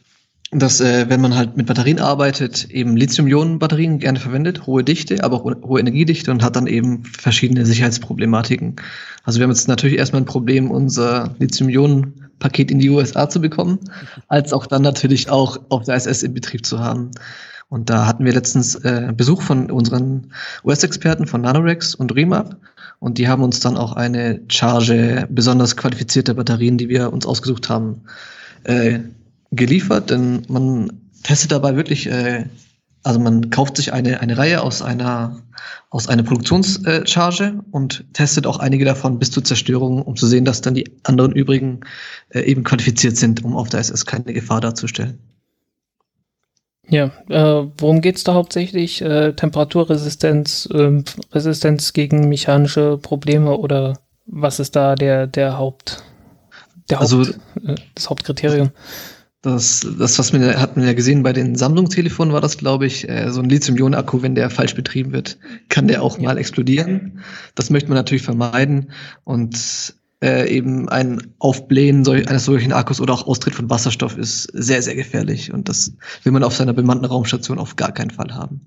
dass 0.51 0.81
äh, 0.81 1.11
wenn 1.11 1.21
man 1.21 1.37
halt 1.37 1.57
mit 1.57 1.67
Batterien 1.67 1.99
arbeitet, 1.99 2.71
eben 2.71 2.97
Lithium-Ionen-Batterien 2.97 3.99
gerne 3.99 4.19
verwendet, 4.19 4.67
hohe 4.67 4.83
Dichte, 4.83 5.23
aber 5.23 5.37
auch 5.37 5.45
hohe 5.45 5.81
Energiedichte 5.81 6.31
und 6.31 6.43
hat 6.43 6.57
dann 6.57 6.67
eben 6.67 7.05
verschiedene 7.05 7.67
Sicherheitsproblematiken. 7.67 8.77
Also 9.25 9.39
wir 9.39 9.45
haben 9.45 9.51
jetzt 9.51 9.69
natürlich 9.69 9.99
erstmal 9.99 10.23
ein 10.23 10.27
Problem, 10.27 10.71
unser 10.71 11.35
Lithium-Ionen-Paket 11.39 12.71
in 12.71 12.79
die 12.79 12.89
USA 12.89 13.29
zu 13.29 13.43
bekommen, 13.43 13.79
als 14.29 14.55
auch 14.55 14.67
dann 14.67 14.81
natürlich 14.83 15.29
auch 15.29 15.59
auf 15.69 15.85
der 15.85 15.97
ISS 15.97 16.23
in 16.23 16.33
Betrieb 16.33 16.65
zu 16.65 16.79
haben. 16.79 17.11
Und 17.69 17.91
da 17.91 18.07
hatten 18.07 18.25
wir 18.25 18.33
letztens 18.33 18.75
äh, 18.77 19.13
Besuch 19.15 19.43
von 19.43 19.71
unseren 19.71 20.33
US-Experten 20.65 21.27
von 21.27 21.43
Nanorex 21.43 21.95
und 21.95 22.15
Remap. 22.15 22.57
Und 23.01 23.19
die 23.19 23.29
haben 23.29 23.43
uns 23.43 23.61
dann 23.61 23.77
auch 23.77 23.93
eine 23.93 24.41
Charge 24.49 25.29
besonders 25.31 25.77
qualifizierter 25.77 26.33
Batterien, 26.33 26.79
die 26.79 26.89
wir 26.89 27.13
uns 27.13 27.27
ausgesucht 27.27 27.69
haben, 27.69 28.05
äh, 28.65 29.01
geliefert, 29.51 30.11
denn 30.11 30.43
man 30.49 31.01
testet 31.23 31.53
dabei 31.53 31.77
wirklich 31.77 32.07
äh, 32.07 32.45
also 33.09 33.21
man 33.21 33.51
kauft 33.51 33.77
sich 33.77 33.93
eine, 33.93 34.21
eine 34.21 34.37
Reihe 34.37 34.61
aus 34.61 34.83
einer, 34.83 35.41
aus 35.91 36.09
einer 36.09 36.23
Produktionscharge 36.23 37.61
und 37.71 38.05
testet 38.13 38.47
auch 38.47 38.59
einige 38.59 38.85
davon 38.85 39.19
bis 39.19 39.31
zur 39.31 39.45
Zerstörung, 39.45 40.03
um 40.03 40.17
zu 40.17 40.27
sehen, 40.27 40.45
dass 40.45 40.61
dann 40.61 40.75
die 40.75 40.91
anderen 41.05 41.33
übrigen 41.33 41.81
äh, 42.31 42.41
eben 42.41 42.65
qualifiziert 42.65 43.17
sind, 43.17 43.45
um 43.45 43.57
auf 43.57 43.69
der 43.69 43.81
SS 43.81 44.05
keine 44.05 44.33
Gefahr 44.33 44.61
darzustellen. 44.61 45.19
Ja, 46.91 47.11
äh, 47.29 47.67
worum 47.79 48.01
geht's 48.01 48.25
da 48.25 48.35
hauptsächlich? 48.35 49.03
Äh, 49.03 49.35
Temperaturresistenz, 49.35 50.69
äh, 50.73 51.03
Resistenz 51.33 51.93
gegen 51.93 52.29
mechanische 52.29 52.99
Probleme 52.99 53.57
oder 53.57 53.99
was 54.27 54.59
ist 54.59 54.75
da 54.75 54.95
der, 54.95 55.27
der 55.27 55.59
Haupt, 55.59 56.03
der 56.91 57.01
also, 57.01 57.21
Haupt, 57.21 57.39
äh, 57.65 57.75
das 57.95 58.11
Hauptkriterium? 58.11 58.71
Das, 59.41 59.87
das, 59.99 60.19
was 60.19 60.33
wir 60.33 60.61
hatten 60.61 60.81
wir 60.81 60.89
ja 60.89 60.95
gesehen 60.95 61.23
bei 61.23 61.33
den 61.33 61.55
Sammlungstelefonen, 61.55 62.35
war 62.35 62.41
das, 62.41 62.59
glaube 62.59 62.87
ich, 62.87 63.09
äh, 63.09 63.31
so 63.31 63.41
ein 63.41 63.49
Lithium-Ionen-Akku, 63.49 64.21
wenn 64.21 64.35
der 64.35 64.51
falsch 64.51 64.75
betrieben 64.75 65.13
wird, 65.13 65.39
kann 65.69 65.87
der 65.87 66.03
auch 66.03 66.19
ja. 66.19 66.25
mal 66.25 66.39
explodieren. 66.39 67.21
Das 67.55 67.71
möchte 67.71 67.89
man 67.89 67.97
natürlich 67.97 68.25
vermeiden. 68.25 68.91
Und 69.23 69.95
äh, 70.21 70.51
eben 70.51 70.89
ein 70.89 71.35
Aufblähen 71.39 72.05
solch, 72.05 72.29
eines 72.29 72.45
solchen 72.47 72.73
Akkus 72.73 73.01
oder 73.01 73.15
auch 73.15 73.29
Austritt 73.29 73.55
von 73.55 73.71
Wasserstoff 73.71 74.19
ist 74.19 74.51
sehr, 74.53 74.83
sehr 74.83 74.97
gefährlich. 74.97 75.53
Und 75.53 75.69
das 75.69 75.93
will 76.25 76.33
man 76.33 76.43
auf 76.43 76.57
seiner 76.57 76.73
bemannten 76.73 77.05
Raumstation 77.05 77.59
auf 77.59 77.77
gar 77.77 77.93
keinen 77.93 78.11
Fall 78.11 78.35
haben. 78.35 78.67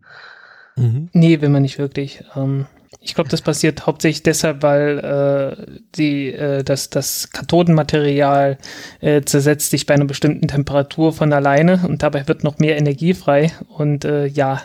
Mhm. 0.76 1.10
Nee, 1.14 1.42
will 1.42 1.50
man 1.50 1.62
nicht 1.62 1.80
wirklich. 1.80 2.24
Ähm, 2.36 2.68
ich 3.00 3.16
glaube, 3.16 3.30
das 3.30 3.42
passiert 3.42 3.88
hauptsächlich 3.88 4.24
deshalb, 4.24 4.62
weil 4.64 5.00
äh, 5.00 5.80
die, 5.96 6.34
äh, 6.34 6.64
das, 6.64 6.90
das 6.90 7.32
Kathodenmaterial 7.32 8.58
äh, 9.00 9.22
zersetzt 9.22 9.72
sich 9.72 9.86
bei 9.86 9.94
einer 9.94 10.06
bestimmten 10.06 10.48
Temperatur 10.48 11.14
von 11.14 11.34
alleine 11.34 11.82
und 11.88 12.04
dabei 12.04 12.28
wird 12.28 12.44
noch 12.44 12.60
mehr 12.60 12.78
Energie 12.78 13.14
frei. 13.14 13.54
Und 13.70 14.06
äh, 14.06 14.28
ja, 14.28 14.62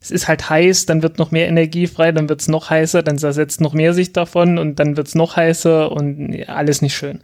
es 0.00 0.10
ist 0.10 0.28
halt 0.28 0.50
heiß, 0.50 0.86
dann 0.86 1.02
wird 1.02 1.18
noch 1.18 1.30
mehr 1.30 1.48
Energie 1.48 1.86
frei, 1.86 2.12
dann 2.12 2.28
wird 2.28 2.40
es 2.40 2.48
noch 2.48 2.68
heißer, 2.68 3.02
dann 3.02 3.18
zersetzt 3.18 3.60
noch 3.60 3.72
mehr 3.72 3.94
sich 3.94 4.12
davon 4.12 4.58
und 4.58 4.78
dann 4.78 4.96
wird 4.96 5.08
es 5.08 5.14
noch 5.14 5.36
heißer 5.36 5.90
und 5.90 6.48
alles 6.48 6.82
nicht 6.82 6.96
schön. 6.96 7.20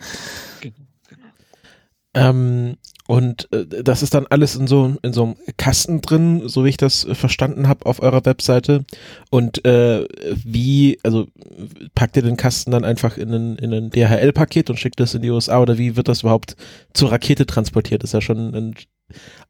Genau, 0.60 0.74
genau. 1.08 1.26
Ähm, 2.14 2.76
und 3.12 3.46
äh, 3.52 3.84
das 3.84 4.02
ist 4.02 4.14
dann 4.14 4.26
alles 4.30 4.56
in 4.56 4.66
so 4.66 4.96
in 5.02 5.12
so 5.12 5.22
einem 5.22 5.36
Kasten 5.58 6.00
drin, 6.00 6.48
so 6.48 6.64
wie 6.64 6.70
ich 6.70 6.78
das 6.78 7.06
verstanden 7.12 7.68
habe 7.68 7.84
auf 7.84 8.00
eurer 8.00 8.24
Webseite. 8.24 8.86
Und 9.28 9.66
äh, 9.66 10.08
wie, 10.42 10.98
also 11.02 11.26
packt 11.94 12.16
ihr 12.16 12.22
den 12.22 12.38
Kasten 12.38 12.70
dann 12.70 12.86
einfach 12.86 13.18
in 13.18 13.34
ein, 13.34 13.56
in 13.56 13.74
ein 13.74 13.90
DHL-Paket 13.90 14.70
und 14.70 14.78
schickt 14.78 14.98
das 14.98 15.12
in 15.12 15.20
die 15.20 15.28
USA 15.28 15.60
oder 15.60 15.76
wie 15.76 15.94
wird 15.94 16.08
das 16.08 16.22
überhaupt 16.22 16.56
zur 16.94 17.12
Rakete 17.12 17.44
transportiert? 17.44 18.02
Das 18.02 18.08
ist 18.08 18.14
ja 18.14 18.22
schon 18.22 18.54
ein 18.54 18.74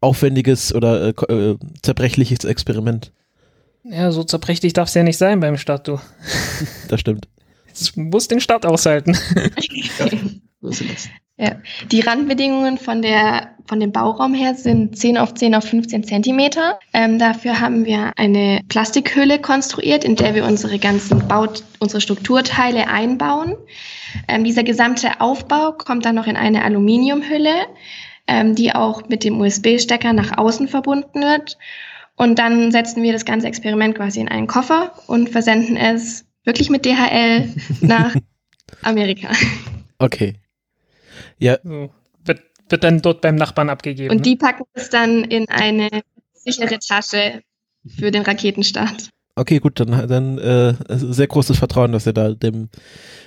aufwendiges 0.00 0.75
oder 0.75 1.11
äh, 1.11 1.33
äh 1.33 1.57
zerbrechliches 1.83 2.42
Experiment. 2.42 3.12
Ja, 3.85 4.11
so 4.11 4.25
zerbrechlich 4.25 4.73
darf 4.73 4.88
es 4.88 4.95
ja 4.95 5.04
nicht 5.04 5.19
sein 5.19 5.38
beim 5.38 5.57
Start, 5.57 5.87
du. 5.87 6.00
Das 6.88 6.99
stimmt. 6.99 7.28
Es 7.73 7.97
muss 7.97 8.28
den 8.28 8.40
Start 8.40 8.66
aushalten. 8.66 9.16
ja. 9.99 10.07
Die 11.90 12.00
Randbedingungen 12.00 12.78
von, 12.78 13.02
der, 13.02 13.56
von 13.66 13.80
dem 13.80 13.90
Bauraum 13.90 14.34
her 14.34 14.54
sind 14.54 14.96
10 14.96 15.18
auf 15.18 15.34
10 15.34 15.54
auf 15.54 15.64
15 15.64 16.04
Zentimeter. 16.04 16.78
Ähm, 16.92 17.18
dafür 17.18 17.60
haben 17.60 17.84
wir 17.84 18.12
eine 18.16 18.60
Plastikhülle 18.68 19.40
konstruiert, 19.40 20.04
in 20.04 20.14
der 20.16 20.34
wir 20.34 20.44
unsere 20.44 20.78
ganzen 20.78 21.26
Baut, 21.28 21.64
unsere 21.80 22.00
Strukturteile 22.00 22.88
einbauen. 22.88 23.56
Ähm, 24.28 24.44
dieser 24.44 24.62
gesamte 24.62 25.20
Aufbau 25.20 25.72
kommt 25.72 26.04
dann 26.04 26.14
noch 26.14 26.26
in 26.26 26.36
eine 26.36 26.64
Aluminiumhülle, 26.64 27.66
ähm, 28.26 28.54
die 28.54 28.74
auch 28.74 29.08
mit 29.08 29.24
dem 29.24 29.40
USB-Stecker 29.40 30.12
nach 30.12 30.36
außen 30.36 30.68
verbunden 30.68 31.22
wird. 31.22 31.58
Und 32.14 32.38
dann 32.38 32.70
setzen 32.72 33.02
wir 33.02 33.12
das 33.12 33.24
ganze 33.24 33.48
Experiment 33.48 33.96
quasi 33.96 34.20
in 34.20 34.28
einen 34.28 34.46
Koffer 34.46 34.92
und 35.06 35.30
versenden 35.30 35.76
es 35.76 36.26
wirklich 36.44 36.68
mit 36.70 36.84
DHL 36.84 37.48
nach 37.80 38.14
Amerika. 38.82 39.30
Okay. 39.98 40.34
Ja. 41.38 41.58
So. 41.62 41.90
Wird, 42.24 42.42
wird 42.68 42.84
dann 42.84 43.02
dort 43.02 43.20
beim 43.20 43.36
Nachbarn 43.36 43.70
abgegeben. 43.70 44.14
Und 44.14 44.26
die 44.26 44.36
packen 44.36 44.64
es 44.74 44.90
dann 44.90 45.24
in 45.24 45.48
eine 45.48 45.88
sichere 46.32 46.78
Tasche 46.78 47.42
für 47.86 48.10
den 48.10 48.22
Raketenstart. 48.22 49.10
Okay, 49.34 49.60
gut, 49.60 49.80
dann, 49.80 50.08
dann 50.08 50.38
äh, 50.38 50.74
sehr 50.88 51.26
großes 51.26 51.58
Vertrauen, 51.58 51.92
dass 51.92 52.06
er 52.06 52.12
da 52.12 52.32
dem 52.32 52.68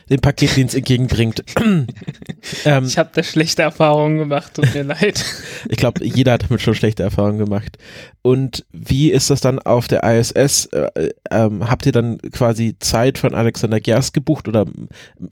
den 0.09 0.19
Paketdienst 0.19 0.75
entgegenbringt. 0.75 1.43
ähm, 2.65 2.85
ich 2.85 2.97
habe 2.97 3.09
da 3.13 3.23
schlechte 3.23 3.63
Erfahrungen 3.63 4.17
gemacht, 4.17 4.53
tut 4.53 4.73
mir 4.73 4.83
leid. 4.83 5.23
Ich 5.67 5.77
glaube, 5.77 6.05
jeder 6.05 6.33
hat 6.33 6.43
damit 6.43 6.61
schon 6.61 6.75
schlechte 6.75 7.01
Erfahrungen 7.01 7.39
gemacht. 7.39 7.77
Und 8.21 8.65
wie 8.71 9.11
ist 9.11 9.31
das 9.31 9.41
dann 9.41 9.57
auf 9.57 9.87
der 9.87 10.03
ISS? 10.03 10.67
Äh, 10.67 11.09
ähm, 11.31 11.67
habt 11.67 11.87
ihr 11.87 11.91
dann 11.91 12.19
quasi 12.31 12.75
Zeit 12.79 13.17
von 13.17 13.33
Alexander 13.33 13.79
Gerst 13.79 14.13
gebucht 14.13 14.47
oder 14.47 14.65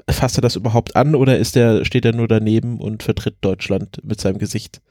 fasst 0.10 0.40
er 0.40 0.42
das 0.42 0.56
überhaupt 0.56 0.96
an 0.96 1.14
oder 1.14 1.38
ist 1.38 1.56
der, 1.56 1.86
steht 1.86 2.06
er 2.06 2.14
nur 2.14 2.28
daneben 2.28 2.80
und 2.80 3.04
vertritt 3.04 3.36
Deutschland 3.42 4.00
mit 4.04 4.20
seinem 4.20 4.40
Gesicht? 4.40 4.82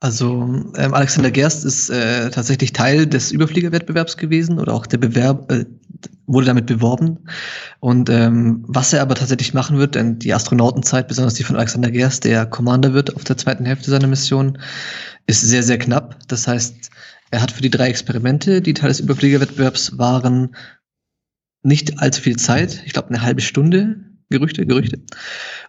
Also 0.00 0.42
ähm, 0.76 0.94
Alexander 0.94 1.32
Gerst 1.32 1.64
ist 1.64 1.90
äh, 1.90 2.30
tatsächlich 2.30 2.72
Teil 2.72 3.06
des 3.06 3.32
Überfliegerwettbewerbs 3.32 4.16
gewesen 4.16 4.60
oder 4.60 4.72
auch 4.72 4.86
der 4.86 4.98
Bewerb 4.98 5.50
äh, 5.50 5.66
wurde 6.26 6.46
damit 6.46 6.66
beworben. 6.66 7.18
Und 7.80 8.08
ähm, 8.08 8.64
was 8.68 8.92
er 8.92 9.02
aber 9.02 9.16
tatsächlich 9.16 9.54
machen 9.54 9.78
wird, 9.78 9.96
denn 9.96 10.20
die 10.20 10.32
Astronautenzeit, 10.32 11.08
besonders 11.08 11.34
die 11.34 11.42
von 11.42 11.56
Alexander 11.56 11.90
Gerst, 11.90 12.24
der 12.24 12.46
Commander 12.46 12.92
wird 12.92 13.16
auf 13.16 13.24
der 13.24 13.38
zweiten 13.38 13.64
Hälfte 13.64 13.90
seiner 13.90 14.06
Mission, 14.06 14.58
ist 15.26 15.40
sehr, 15.40 15.64
sehr 15.64 15.78
knapp. 15.78 16.16
Das 16.28 16.46
heißt, 16.46 16.90
er 17.30 17.42
hat 17.42 17.50
für 17.50 17.62
die 17.62 17.70
drei 17.70 17.88
Experimente, 17.88 18.62
die 18.62 18.74
Teil 18.74 18.88
des 18.88 19.00
Überfliegerwettbewerbs 19.00 19.98
waren, 19.98 20.54
nicht 21.62 21.98
allzu 21.98 22.22
viel 22.22 22.36
Zeit. 22.36 22.82
Ich 22.86 22.92
glaube, 22.92 23.08
eine 23.08 23.22
halbe 23.22 23.40
Stunde 23.40 24.07
Gerüchte, 24.30 24.66
Gerüchte. 24.66 24.98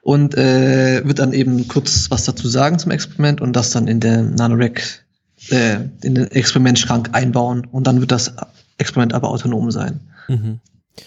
Und 0.02 0.36
äh, 0.36 1.06
wird 1.06 1.20
dann 1.20 1.34
eben 1.34 1.68
kurz 1.68 2.12
was 2.12 2.26
dazu 2.26 2.48
sagen 2.48 2.80
zum 2.80 2.92
Experiment 2.92 3.42
und 3.42 3.56
das 3.56 3.72
dann 3.72 3.88
in 3.88 4.00
der 4.00 4.22
Nanorec, 4.22 5.06
äh, 5.50 5.78
in 6.04 6.16
den 6.16 6.28
Experimentschrank 6.32 7.10
einbauen 7.14 7.66
und 7.72 7.88
dann 7.88 8.02
wird 8.02 8.12
das 8.12 8.34
Experiment 8.78 9.14
aber 9.14 9.30
autonom 9.30 9.72
sein. 9.72 10.00
Mhm. 10.28 10.60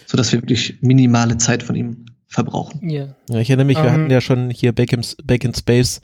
So 0.07 0.17
dass 0.17 0.31
wir 0.31 0.41
wirklich 0.41 0.77
minimale 0.81 1.37
Zeit 1.37 1.61
von 1.63 1.75
ihm 1.75 2.05
verbrauchen. 2.27 2.89
Ja. 2.89 3.15
ja 3.29 3.39
ich 3.39 3.49
erinnere 3.49 3.67
mich, 3.67 3.77
um, 3.77 3.83
wir 3.83 3.89
ähm. 3.89 4.01
hatten 4.01 4.11
ja 4.11 4.21
schon 4.21 4.49
hier 4.49 4.71
Back 4.71 4.91
in, 4.93 5.01
Back 5.23 5.43
in 5.43 5.53
Space, 5.53 6.01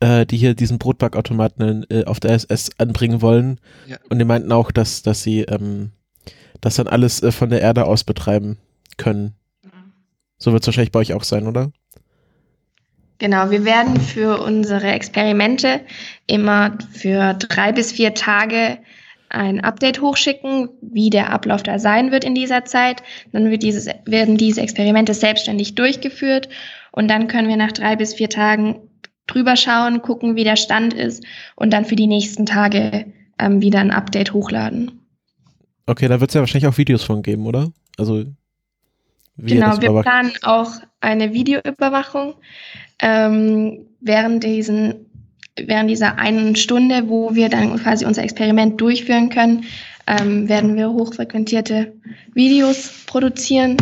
äh, 0.00 0.24
die 0.24 0.36
hier 0.36 0.54
diesen 0.54 0.78
Brotbackautomaten 0.78 1.86
äh, 1.90 2.04
auf 2.04 2.20
der 2.20 2.32
SS 2.32 2.70
anbringen 2.78 3.20
wollen. 3.20 3.60
Ja. 3.86 3.98
Und 4.08 4.18
die 4.18 4.24
meinten 4.24 4.52
auch, 4.52 4.70
dass, 4.70 5.02
dass 5.02 5.22
sie 5.22 5.42
ähm, 5.42 5.90
das 6.60 6.76
dann 6.76 6.88
alles 6.88 7.22
äh, 7.22 7.32
von 7.32 7.50
der 7.50 7.60
Erde 7.60 7.84
aus 7.84 8.04
betreiben 8.04 8.58
können. 8.96 9.34
So 10.38 10.52
wird 10.52 10.62
es 10.62 10.68
wahrscheinlich 10.68 10.92
bei 10.92 11.00
euch 11.00 11.12
auch 11.12 11.24
sein, 11.24 11.46
oder? 11.46 11.72
Genau, 13.18 13.50
wir 13.50 13.64
werden 13.64 14.00
für 14.00 14.40
unsere 14.40 14.86
Experimente 14.92 15.80
immer 16.26 16.78
für 16.92 17.34
drei 17.34 17.72
bis 17.72 17.90
vier 17.92 18.14
Tage 18.14 18.78
ein 19.28 19.60
Update 19.60 20.00
hochschicken, 20.00 20.70
wie 20.80 21.10
der 21.10 21.32
Ablauf 21.32 21.62
da 21.62 21.78
sein 21.78 22.12
wird 22.12 22.24
in 22.24 22.34
dieser 22.34 22.64
Zeit. 22.64 23.02
Dann 23.32 23.50
wird 23.50 23.62
dieses, 23.62 23.88
werden 24.06 24.36
diese 24.36 24.60
Experimente 24.60 25.14
selbstständig 25.14 25.74
durchgeführt 25.74 26.48
und 26.92 27.08
dann 27.08 27.26
können 27.28 27.48
wir 27.48 27.56
nach 27.56 27.72
drei 27.72 27.96
bis 27.96 28.14
vier 28.14 28.30
Tagen 28.30 28.76
drüber 29.26 29.56
schauen, 29.56 30.00
gucken, 30.00 30.36
wie 30.36 30.44
der 30.44 30.56
Stand 30.56 30.94
ist 30.94 31.24
und 31.56 31.72
dann 31.72 31.84
für 31.84 31.96
die 31.96 32.06
nächsten 32.06 32.46
Tage 32.46 33.06
ähm, 33.38 33.60
wieder 33.60 33.80
ein 33.80 33.90
Update 33.90 34.32
hochladen. 34.32 34.92
Okay, 35.86 36.08
da 36.08 36.20
wird 36.20 36.30
es 36.30 36.34
ja 36.34 36.40
wahrscheinlich 36.40 36.68
auch 36.68 36.78
Videos 36.78 37.02
von 37.02 37.22
geben, 37.22 37.46
oder? 37.46 37.72
Also 37.98 38.24
genau, 39.38 39.80
wir 39.80 40.02
planen 40.02 40.32
auch 40.42 40.72
eine 41.00 41.32
Videoüberwachung 41.32 42.34
ähm, 43.00 43.86
während 44.00 44.44
diesen 44.44 45.06
während 45.56 45.90
dieser 45.90 46.18
einen 46.18 46.54
Stunde, 46.56 47.08
wo 47.08 47.34
wir 47.34 47.48
dann 47.48 47.78
quasi 47.78 48.04
unser 48.04 48.22
Experiment 48.22 48.80
durchführen 48.80 49.28
können, 49.28 49.64
ähm, 50.06 50.48
werden 50.48 50.76
wir 50.76 50.90
hochfrequentierte 50.90 51.92
Videos 52.32 53.04
produzieren, 53.06 53.76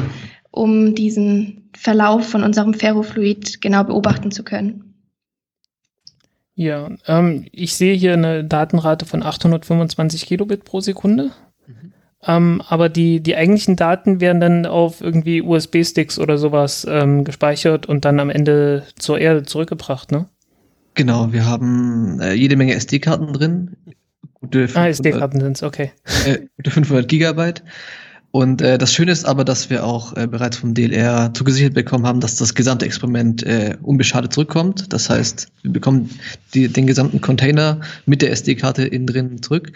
um 0.50 0.94
diesen 0.94 1.70
Verlauf 1.76 2.28
von 2.28 2.42
unserem 2.42 2.74
Ferrofluid 2.74 3.60
genau 3.60 3.84
beobachten 3.84 4.30
zu 4.30 4.42
können. 4.42 4.94
Ja, 6.54 6.90
ähm, 7.06 7.46
ich 7.52 7.74
sehe 7.74 7.94
hier 7.94 8.14
eine 8.14 8.42
Datenrate 8.42 9.04
von 9.04 9.22
825 9.22 10.24
Kilobit 10.24 10.64
pro 10.64 10.80
Sekunde. 10.80 11.32
Ähm, 12.26 12.62
aber 12.68 12.88
die, 12.88 13.20
die 13.20 13.36
eigentlichen 13.36 13.76
Daten 13.76 14.20
werden 14.20 14.40
dann 14.40 14.66
auf 14.66 15.00
irgendwie 15.00 15.42
USB-Sticks 15.42 16.18
oder 16.18 16.38
sowas 16.38 16.86
ähm, 16.88 17.24
gespeichert 17.24 17.86
und 17.86 18.04
dann 18.04 18.18
am 18.18 18.30
Ende 18.30 18.84
zur 18.98 19.18
Erde 19.18 19.44
zurückgebracht, 19.44 20.10
ne? 20.10 20.26
Genau, 20.94 21.32
wir 21.32 21.44
haben 21.44 22.20
äh, 22.20 22.32
jede 22.32 22.56
Menge 22.56 22.74
SD-Karten 22.74 23.32
drin. 23.32 23.76
Gute 24.34 24.66
500, 24.66 24.76
ah, 24.76 24.88
SD-Karten 24.88 25.40
sind 25.40 25.56
es, 25.56 25.62
okay. 25.62 25.92
Äh, 26.26 26.46
gute 26.56 26.70
500 26.70 27.06
Gigabyte. 27.06 27.62
Und 28.36 28.60
äh, 28.60 28.76
das 28.76 28.92
Schöne 28.92 29.12
ist 29.12 29.24
aber, 29.24 29.46
dass 29.46 29.70
wir 29.70 29.86
auch 29.86 30.14
äh, 30.14 30.26
bereits 30.26 30.58
vom 30.58 30.74
DLR 30.74 31.32
zugesichert 31.32 31.72
bekommen 31.72 32.06
haben, 32.06 32.20
dass 32.20 32.36
das 32.36 32.54
gesamte 32.54 32.84
Experiment 32.84 33.42
äh, 33.44 33.78
unbeschadet 33.80 34.34
zurückkommt. 34.34 34.92
Das 34.92 35.08
heißt, 35.08 35.48
wir 35.62 35.72
bekommen 35.72 36.10
die, 36.52 36.68
den 36.68 36.86
gesamten 36.86 37.22
Container 37.22 37.80
mit 38.04 38.20
der 38.20 38.32
SD-Karte 38.32 38.84
innen 38.84 39.06
drin 39.06 39.42
zurück. 39.42 39.72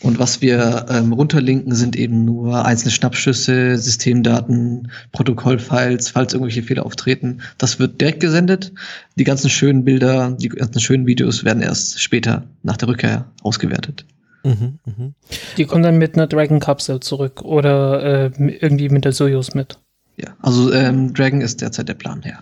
Und 0.00 0.20
was 0.20 0.40
wir 0.40 0.86
ähm, 0.90 1.12
runterlinken, 1.12 1.74
sind 1.74 1.96
eben 1.96 2.24
nur 2.24 2.64
einzelne 2.64 2.92
Schnappschüsse, 2.92 3.78
Systemdaten, 3.78 4.92
Protokollfiles, 5.10 6.10
falls 6.10 6.34
irgendwelche 6.34 6.62
Fehler 6.62 6.86
auftreten. 6.86 7.40
Das 7.58 7.80
wird 7.80 8.00
direkt 8.00 8.20
gesendet. 8.20 8.70
Die 9.16 9.24
ganzen 9.24 9.50
schönen 9.50 9.84
Bilder, 9.84 10.30
die 10.38 10.50
ganzen 10.50 10.80
schönen 10.80 11.08
Videos 11.08 11.42
werden 11.42 11.64
erst 11.64 12.00
später 12.00 12.44
nach 12.62 12.76
der 12.76 12.86
Rückkehr 12.86 13.26
ausgewertet. 13.42 14.04
Mhm, 14.44 14.78
mh. 14.84 15.12
Die 15.56 15.64
kommen 15.64 15.82
dann 15.82 15.98
mit 15.98 16.14
einer 16.14 16.26
Dragon-Kapsel 16.26 17.00
zurück 17.00 17.42
oder 17.42 18.02
äh, 18.02 18.58
irgendwie 18.60 18.88
mit 18.88 19.04
der 19.04 19.12
Soyuz 19.12 19.54
mit. 19.54 19.78
Ja, 20.16 20.28
also 20.40 20.72
ähm, 20.72 21.12
Dragon 21.14 21.40
ist 21.40 21.60
derzeit 21.60 21.88
der 21.88 21.94
Plan, 21.94 22.22
ja. 22.24 22.38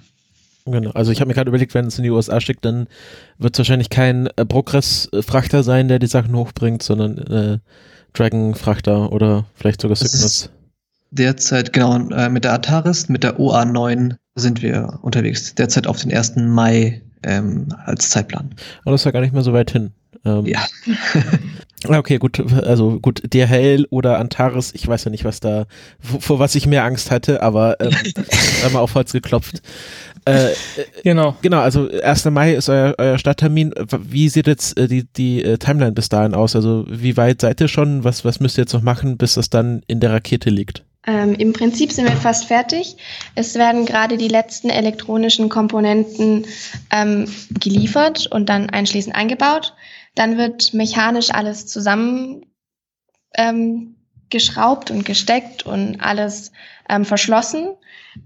Genau, 0.65 0.91
also 0.91 1.11
ich 1.11 1.21
habe 1.21 1.29
mir 1.29 1.35
gerade 1.35 1.49
überlegt, 1.49 1.75
wenn 1.75 1.87
es 1.87 1.99
in 1.99 2.05
die 2.05 2.11
USA 2.11 2.41
schickt, 2.41 2.65
dann 2.65 2.87
wird 3.39 3.55
es 3.55 3.59
wahrscheinlich 3.59 3.91
kein 3.91 4.29
äh, 4.37 4.45
Progress-Frachter 4.45 5.63
sein, 5.63 5.89
der 5.89 5.99
die 5.99 6.07
Sachen 6.07 6.37
hochbringt, 6.37 6.83
sondern 6.83 7.19
äh, 7.19 7.59
Dragon-Frachter 8.13 9.11
oder 9.13 9.47
vielleicht 9.55 9.81
sogar 9.81 9.97
Cygnus. 9.97 10.51
Derzeit, 11.11 11.73
genau, 11.73 12.09
äh, 12.11 12.29
mit 12.29 12.45
der 12.45 12.53
Ataris, 12.53 13.09
mit 13.09 13.25
der 13.25 13.39
OA9 13.39 14.17
sind 14.35 14.63
wir 14.63 14.99
unterwegs. 15.03 15.55
Derzeit 15.55 15.87
auf 15.87 16.01
den 16.01 16.13
1. 16.13 16.37
Mai 16.37 17.03
ähm, 17.23 17.69
als 17.85 18.11
Zeitplan. 18.11 18.55
Aber 18.83 18.93
das 18.93 19.05
war 19.05 19.13
gar 19.13 19.21
nicht 19.21 19.35
mehr 19.35 19.43
so 19.43 19.53
weit 19.53 19.71
hin. 19.71 19.91
Ähm, 20.25 20.47
ja. 20.47 20.65
Okay, 21.89 22.19
gut, 22.19 22.41
also 22.65 23.01
gut, 23.01 23.23
DHL 23.33 23.87
oder 23.91 24.19
Antares, 24.19 24.73
ich 24.75 24.87
weiß 24.87 25.05
ja 25.05 25.11
nicht, 25.11 25.25
was 25.25 25.41
da, 25.41 25.67
vor 26.01 26.39
was 26.39 26.55
ich 26.55 26.67
mehr 26.67 26.85
Angst 26.85 27.11
hatte, 27.11 27.43
aber 27.43 27.81
ähm, 27.81 27.95
einmal 28.65 28.83
auf 28.83 28.95
Holz 28.95 29.13
geklopft. 29.13 29.63
Äh, 30.25 30.51
genau. 31.03 31.37
Genau, 31.43 31.61
also 31.61 31.89
1. 31.91 32.27
Mai 32.27 32.55
ist 32.55 32.69
euer, 32.69 32.95
euer 32.99 33.19
Starttermin. 33.19 33.73
Wie 33.91 34.29
sieht 34.29 34.47
jetzt 34.47 34.79
äh, 34.79 34.87
die, 34.87 35.05
die 35.17 35.43
äh, 35.43 35.59
Timeline 35.59 35.93
bis 35.93 36.09
dahin 36.09 36.35
aus? 36.35 36.55
Also 36.55 36.85
wie 36.89 37.17
weit 37.17 37.41
seid 37.41 37.61
ihr 37.61 37.69
schon? 37.69 38.05
Was, 38.05 38.25
was 38.25 38.39
müsst 38.39 38.57
ihr 38.59 38.63
jetzt 38.63 38.73
noch 38.73 38.83
machen, 38.83 39.17
bis 39.17 39.35
das 39.35 39.51
dann 39.51 39.83
in 39.89 39.99
der 39.99 40.13
Rakete 40.13 40.51
liegt? 40.51 40.85
Ähm, 41.05 41.35
Im 41.35 41.53
Prinzip 41.53 41.91
sind 41.91 42.09
wir 42.09 42.17
fast 42.17 42.45
fertig. 42.45 42.97
Es 43.35 43.57
werden 43.57 43.87
gerade 43.87 44.17
die 44.17 44.29
letzten 44.29 44.71
elektronischen 44.71 45.49
Komponenten 45.49 46.47
ähm, 46.93 47.27
geliefert 47.59 48.29
und 48.29 48.49
dann 48.49 48.71
einschließend 48.71 49.17
eingebaut. 49.17 49.75
Dann 50.15 50.37
wird 50.37 50.75
mechanisch 50.75 51.31
alles 51.31 51.67
zusammen 51.67 52.47
ähm, 53.35 53.97
und 54.91 55.05
gesteckt 55.05 55.67
und 55.67 56.01
alles 56.01 56.53
ähm, 56.89 57.05
verschlossen. 57.05 57.69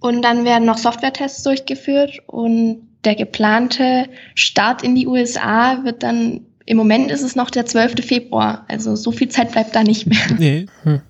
Und 0.00 0.22
dann 0.22 0.44
werden 0.44 0.64
noch 0.64 0.78
Software-Tests 0.78 1.42
durchgeführt 1.42 2.20
und 2.26 2.88
der 3.04 3.14
geplante 3.14 4.08
Start 4.34 4.82
in 4.82 4.94
die 4.94 5.06
USA 5.06 5.84
wird 5.84 6.02
dann, 6.02 6.46
im 6.64 6.76
Moment 6.76 7.10
ist 7.10 7.22
es 7.22 7.36
noch 7.36 7.50
der 7.50 7.66
12. 7.66 8.04
Februar. 8.04 8.64
Also 8.68 8.96
so 8.96 9.12
viel 9.12 9.28
Zeit 9.28 9.52
bleibt 9.52 9.74
da 9.74 9.84
nicht 9.84 10.06
mehr. 10.06 10.18
Nee. 10.38 10.66
Hm. 10.82 11.00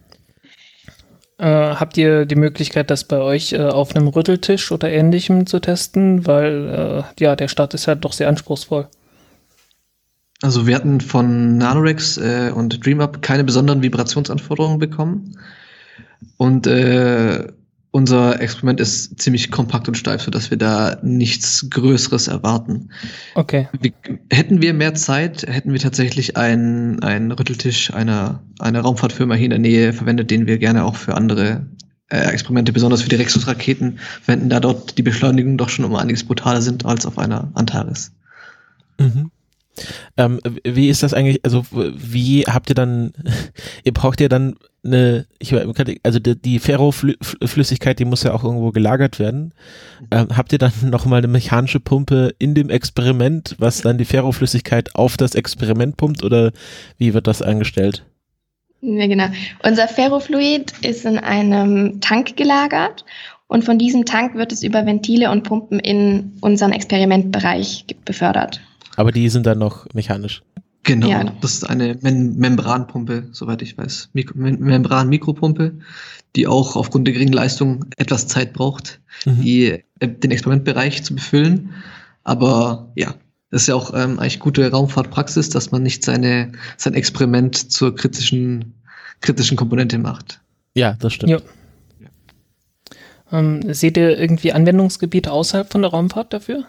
Äh, 1.38 1.45
habt 1.45 1.99
ihr 1.99 2.25
die 2.25 2.35
Möglichkeit, 2.35 2.90
das 2.90 3.04
bei 3.04 3.18
euch 3.18 3.52
äh, 3.52 3.59
auf 3.59 3.95
einem 3.95 4.09
Rütteltisch 4.09 4.73
oder 4.73 4.90
ähnlichem 4.90 5.47
zu 5.47 5.61
testen? 5.61 6.26
Weil 6.26 7.04
äh, 7.18 7.23
ja, 7.23 7.37
der 7.37 7.49
Start 7.49 7.75
ist 7.75 7.87
ja 7.87 7.95
doch 7.95 8.12
sehr 8.12 8.28
anspruchsvoll. 8.28 8.88
Also 10.42 10.66
wir 10.66 10.74
hatten 10.74 11.00
von 11.00 11.56
Nanorex 11.56 12.18
äh, 12.18 12.52
und 12.54 12.84
DreamUp 12.84 13.22
keine 13.22 13.44
besonderen 13.44 13.82
Vibrationsanforderungen 13.82 14.78
bekommen. 14.78 15.38
Und 16.36 16.66
äh, 16.66 17.46
unser 17.90 18.42
Experiment 18.42 18.78
ist 18.78 19.18
ziemlich 19.18 19.50
kompakt 19.50 19.88
und 19.88 19.96
steif, 19.96 20.20
sodass 20.20 20.50
wir 20.50 20.58
da 20.58 20.98
nichts 21.02 21.70
Größeres 21.70 22.28
erwarten. 22.28 22.90
Okay. 23.34 23.68
Wie, 23.80 23.94
hätten 24.30 24.60
wir 24.60 24.74
mehr 24.74 24.94
Zeit, 24.94 25.46
hätten 25.46 25.72
wir 25.72 25.80
tatsächlich 25.80 26.36
einen, 26.36 27.02
einen 27.02 27.32
Rütteltisch 27.32 27.94
einer, 27.94 28.42
einer 28.58 28.82
Raumfahrtfirma 28.82 29.34
hier 29.34 29.46
in 29.46 29.50
der 29.50 29.58
Nähe 29.60 29.92
verwendet, 29.94 30.30
den 30.30 30.46
wir 30.46 30.58
gerne 30.58 30.84
auch 30.84 30.96
für 30.96 31.14
andere 31.14 31.64
äh, 32.08 32.18
Experimente, 32.18 32.74
besonders 32.74 33.00
für 33.00 33.08
die 33.08 33.16
Rexus-Raketen, 33.16 33.98
verwenden, 34.20 34.50
da 34.50 34.60
dort 34.60 34.98
die 34.98 35.02
Beschleunigung 35.02 35.56
doch 35.56 35.70
schon 35.70 35.86
um 35.86 35.96
einiges 35.96 36.24
brutaler 36.24 36.60
sind 36.60 36.84
als 36.84 37.06
auf 37.06 37.18
einer 37.18 37.50
Antares. 37.54 38.12
Mhm. 38.99 39.30
Ähm, 40.17 40.41
wie 40.65 40.89
ist 40.89 41.02
das 41.02 41.15
eigentlich, 41.15 41.41
also 41.45 41.65
wie 41.71 42.45
habt 42.45 42.69
ihr 42.69 42.75
dann, 42.75 43.12
ihr 43.84 43.93
braucht 43.93 44.21
ja 44.21 44.28
dann 44.28 44.56
eine, 44.84 45.26
ich, 45.39 45.52
also 46.04 46.19
die, 46.19 46.41
die 46.41 46.58
Ferroflüssigkeit, 46.58 47.99
die 47.99 48.04
muss 48.04 48.23
ja 48.23 48.32
auch 48.32 48.45
irgendwo 48.45 48.71
gelagert 48.71 49.19
werden. 49.19 49.52
Ähm, 50.10 50.28
habt 50.36 50.52
ihr 50.52 50.58
dann 50.58 50.73
nochmal 50.84 51.19
eine 51.19 51.28
mechanische 51.28 51.80
Pumpe 51.80 52.34
in 52.39 52.54
dem 52.54 52.71
Experiment, 52.71 53.56
was 53.58 53.82
dann 53.82 53.99
die 53.99 54.04
Ferroflüssigkeit 54.04 54.95
auf 54.95 55.17
das 55.17 55.34
Experiment 55.34 55.97
pumpt 55.97 56.23
oder 56.23 56.52
wie 56.99 57.15
wird 57.15 57.26
das 57.26 57.43
eingestellt? 57.43 58.04
Ja, 58.80 59.06
genau. 59.06 59.26
Unser 59.65 59.89
Ferrofluid 59.89 60.73
ist 60.82 61.04
in 61.04 61.19
einem 61.19 62.00
Tank 62.00 62.36
gelagert 62.36 63.04
und 63.49 63.65
von 63.65 63.78
diesem 63.78 64.04
Tank 64.04 64.34
wird 64.34 64.52
es 64.52 64.62
über 64.62 64.86
Ventile 64.86 65.30
und 65.30 65.45
Pumpen 65.45 65.78
in 65.78 66.36
unseren 66.41 66.73
Experimentbereich 66.73 67.86
befördert. 68.04 68.60
Aber 68.97 69.13
die 69.13 69.28
sind 69.28 69.47
dann 69.47 69.59
noch 69.59 69.87
mechanisch. 69.95 70.43
Genau, 70.82 71.09
ja. 71.09 71.25
das 71.41 71.54
ist 71.54 71.65
eine 71.65 71.99
Mem 72.00 72.37
Membranpumpe, 72.37 73.28
soweit 73.32 73.61
ich 73.61 73.76
weiß. 73.76 74.11
Mik 74.13 74.37
Mem 74.37 74.61
Membran-Mikropumpe, 74.61 75.78
die 76.37 76.47
auch 76.47 76.76
aufgrund 76.76 77.09
der 77.09 77.15
geringen 77.15 77.32
Leistung 77.32 77.85
etwas 77.97 78.28
Zeit 78.28 78.52
braucht, 78.52 79.00
mhm. 79.25 79.43
die, 79.43 79.82
äh, 79.99 80.09
den 80.09 80.30
Experimentbereich 80.30 81.02
zu 81.02 81.17
befüllen. 81.17 81.71
Aber 82.23 82.93
ja, 82.95 83.15
das 83.50 83.63
ist 83.63 83.69
ja 83.69 83.75
auch 83.75 83.95
ähm, 83.95 84.21
eigentlich 84.21 84.39
gute 84.39 84.71
Raumfahrtpraxis, 84.71 85.49
dass 85.49 85.73
man 85.73 85.82
nicht 85.82 86.04
seine, 86.04 86.52
sein 86.76 86.95
Experiment 86.95 87.73
zur 87.73 87.95
kritischen, 87.95 88.75
kritischen 89.21 89.56
Komponente 89.56 89.99
macht. 89.99 90.41
Ja, 90.75 90.93
das 90.95 91.15
stimmt. 91.15 91.30
Ja. 91.30 91.41
Ähm, 93.32 93.75
seht 93.75 93.97
ihr 93.97 94.17
irgendwie 94.19 94.52
Anwendungsgebiete 94.52 95.32
außerhalb 95.32 95.71
von 95.71 95.82
der 95.82 95.91
Raumfahrt 95.91 96.32
dafür? 96.32 96.65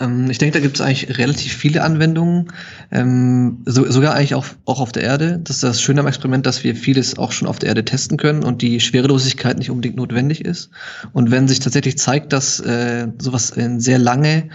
Ähm, 0.00 0.30
ich 0.30 0.38
denke, 0.38 0.58
da 0.58 0.62
gibt 0.62 0.76
es 0.76 0.80
eigentlich 0.80 1.18
relativ 1.18 1.54
viele 1.54 1.82
Anwendungen, 1.82 2.52
ähm, 2.90 3.62
so, 3.64 3.90
sogar 3.90 4.14
eigentlich 4.14 4.34
auch, 4.34 4.46
auch 4.64 4.80
auf 4.80 4.92
der 4.92 5.02
Erde. 5.02 5.40
Das 5.42 5.56
ist 5.56 5.62
das 5.62 5.80
Schöne 5.80 6.00
am 6.00 6.06
Experiment, 6.06 6.44
dass 6.46 6.64
wir 6.64 6.76
vieles 6.76 7.18
auch 7.18 7.32
schon 7.32 7.48
auf 7.48 7.58
der 7.58 7.70
Erde 7.70 7.84
testen 7.84 8.18
können 8.18 8.44
und 8.44 8.62
die 8.62 8.80
Schwerelosigkeit 8.80 9.58
nicht 9.58 9.70
unbedingt 9.70 9.96
notwendig 9.96 10.44
ist. 10.44 10.70
Und 11.12 11.30
wenn 11.30 11.48
sich 11.48 11.60
tatsächlich 11.60 11.98
zeigt, 11.98 12.32
dass 12.32 12.60
äh, 12.60 13.08
sowas 13.18 13.50
in 13.50 13.80
sehr 13.80 13.98
lange 13.98 14.50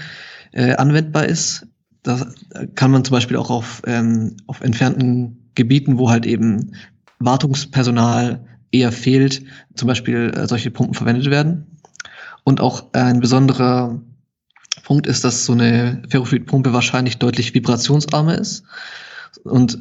äh, 0.52 0.76
anwendbar 0.76 1.26
ist, 1.26 1.68
da 2.04 2.28
kann 2.76 2.92
man 2.92 3.04
zum 3.04 3.14
Beispiel 3.14 3.38
auch 3.38 3.50
auf, 3.50 3.82
ähm, 3.86 4.38
auf 4.48 4.62
entfernten 4.62 5.50
Gebieten, 5.56 5.98
wo 5.98 6.10
halt 6.10 6.26
eben 6.26 6.74
Wartungspersonal 7.20 8.46
eher 8.72 8.92
fehlt, 8.92 9.44
zum 9.76 9.88
Beispiel 9.88 10.32
äh, 10.36 10.48
solche 10.48 10.72
Pumpen 10.72 10.94
verwendet 10.94 11.30
werden. 11.30 11.78
Und 12.44 12.60
auch 12.60 12.94
ein 12.94 13.20
besonderer 13.20 14.02
Punkt 14.92 15.08
ist, 15.08 15.24
dass 15.24 15.46
so 15.46 15.54
eine 15.54 16.02
Ferrofluidpumpe 16.10 16.74
wahrscheinlich 16.74 17.18
deutlich 17.18 17.54
vibrationsarmer 17.54 18.38
ist 18.38 18.66
und 19.46 19.80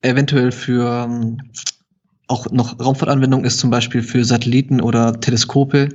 eventuell 0.00 0.52
für 0.52 1.04
ähm, 1.04 1.36
auch 2.28 2.50
noch 2.50 2.80
Raumfahrtanwendung 2.80 3.44
ist, 3.44 3.58
zum 3.58 3.68
Beispiel 3.68 4.02
für 4.02 4.24
Satelliten 4.24 4.80
oder 4.80 5.20
Teleskope, 5.20 5.90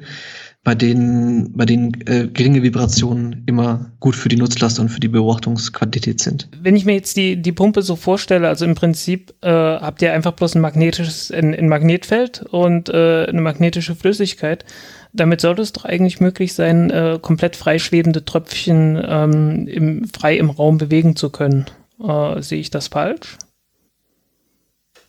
bei 0.64 0.76
denen, 0.76 1.52
bei 1.54 1.66
denen 1.66 2.00
äh, 2.06 2.28
geringe 2.32 2.62
Vibrationen 2.62 3.42
immer 3.48 3.92
gut 4.00 4.16
für 4.16 4.30
die 4.30 4.38
Nutzlast 4.38 4.80
und 4.80 4.90
für 4.90 5.00
die 5.00 5.08
Beobachtungsqualität 5.08 6.22
sind. 6.22 6.48
Wenn 6.62 6.76
ich 6.76 6.86
mir 6.86 6.94
jetzt 6.94 7.18
die, 7.18 7.42
die 7.42 7.54
Pumpe 7.54 7.82
so 7.82 7.96
vorstelle, 7.96 8.48
also 8.50 8.66
im 8.66 8.76
Prinzip 8.76 9.34
äh, 9.42 9.50
habt 9.50 10.04
ihr 10.04 10.14
einfach 10.14 10.34
bloß 10.34 10.54
ein 10.54 10.62
magnetisches, 10.62 11.32
ein, 11.32 11.56
ein 11.56 11.70
Magnetfeld 11.70 12.44
und 12.52 12.90
äh, 12.90 13.26
eine 13.26 13.42
magnetische 13.42 13.96
Flüssigkeit. 13.96 14.64
Damit 15.14 15.42
sollte 15.42 15.62
es 15.62 15.74
doch 15.74 15.86
eigentlich 15.86 16.20
möglich 16.20 16.54
sein, 16.54 16.90
äh, 16.90 17.20
komplett 17.22 17.56
freischwebende 17.56 18.26
Tröpfchen 18.26 19.00
ähm, 19.08 19.68
im, 19.68 20.08
frei 20.08 20.38
im 20.38 20.50
Raum 20.50 20.80
bewegen 20.80 21.16
zu 21.16 21.30
können. 21.30 21.66
Äh, 22.04 22.42
sehe 22.42 22.60
ich 22.60 22.72
das 22.72 22.88
falsch? 22.88 23.38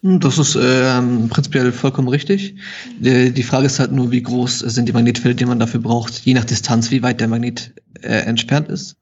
Hm, 0.03 0.21
das 0.21 0.37
ist 0.37 0.55
äh, 0.57 1.01
prinzipiell 1.31 1.73
vollkommen 1.73 2.09
richtig. 2.09 2.57
Die, 3.01 3.43
Frage 3.43 3.67
ist 3.67 3.81
halt 3.81 3.93
nur, 3.93 4.11
wie 4.11 4.23
groß 4.23 4.59
sind 4.59 4.87
die 4.87 4.93
Magnetfelder, 4.93 5.37
die 5.37 5.47
man 5.47 5.59
dafür 5.59 5.81
braucht, 5.81 6.19
je 6.19 6.35
nach 6.35 6.45
Distanz, 6.45 6.91
wie 6.91 7.03
weit 7.03 7.21
der 7.21 7.29
Magnet 7.29 7.73
äh, 8.03 8.09
entfernt 8.09 8.69
ist. 8.69 8.97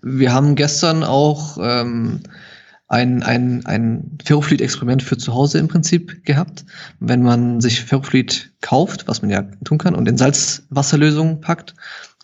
Wir 0.00 0.32
haben 0.32 0.54
gestern 0.54 1.04
auch 1.04 1.58
ähm, 1.60 2.20
ein, 2.88 3.22
ein, 3.22 3.64
ein 3.66 4.18
Ferrofluid-Experiment 4.24 5.02
für 5.02 5.16
zu 5.16 5.34
Hause 5.34 5.58
im 5.58 5.68
Prinzip 5.68 6.24
gehabt. 6.24 6.64
Wenn 7.00 7.22
man 7.22 7.60
sich 7.60 7.82
Ferrofluid 7.82 8.52
kauft, 8.60 9.08
was 9.08 9.22
man 9.22 9.30
ja 9.30 9.42
tun 9.64 9.78
kann, 9.78 9.94
und 9.94 10.08
in 10.08 10.18
Salzwasserlösung 10.18 11.40
packt, 11.40 11.74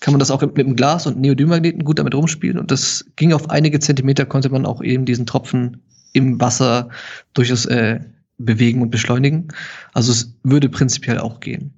kann 0.01 0.13
man 0.13 0.19
das 0.19 0.31
auch 0.31 0.41
mit 0.41 0.59
einem 0.59 0.77
Glas 0.77 1.07
und 1.07 1.19
Neodynmagneten 1.19 1.85
gut 1.85 1.99
damit 1.99 2.15
rumspielen. 2.15 2.59
Und 2.59 2.71
das 2.71 3.05
ging 3.17 3.33
auf 3.33 3.51
einige 3.51 3.81
Zentimeter, 3.81 4.27
konnte 4.27 4.51
man 4.51 4.67
auch 4.67 4.83
eben 4.83 5.05
diesen 5.05 5.27
Tropfen 5.27 5.83
im 6.13 6.41
Wasser 6.41 6.89
durchaus 7.35 7.67
äh, 7.67 8.01
bewegen 8.39 8.83
und 8.83 8.91
beschleunigen. 8.91 9.49
Also 9.93 10.13
es 10.13 10.35
würde 10.43 10.69
prinzipiell 10.69 11.19
auch 11.19 11.41
gehen. 11.41 11.75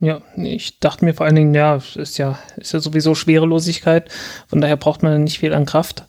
Ja, 0.00 0.22
ich 0.36 0.78
dachte 0.78 1.04
mir 1.04 1.12
vor 1.12 1.26
allen 1.26 1.34
Dingen, 1.34 1.54
ja, 1.54 1.74
ist 1.76 2.18
ja, 2.18 2.38
ist 2.56 2.72
ja 2.72 2.78
sowieso 2.78 3.16
Schwerelosigkeit, 3.16 4.10
von 4.46 4.60
daher 4.60 4.76
braucht 4.76 5.02
man 5.02 5.24
nicht 5.24 5.40
viel 5.40 5.52
an 5.52 5.66
Kraft. 5.66 6.06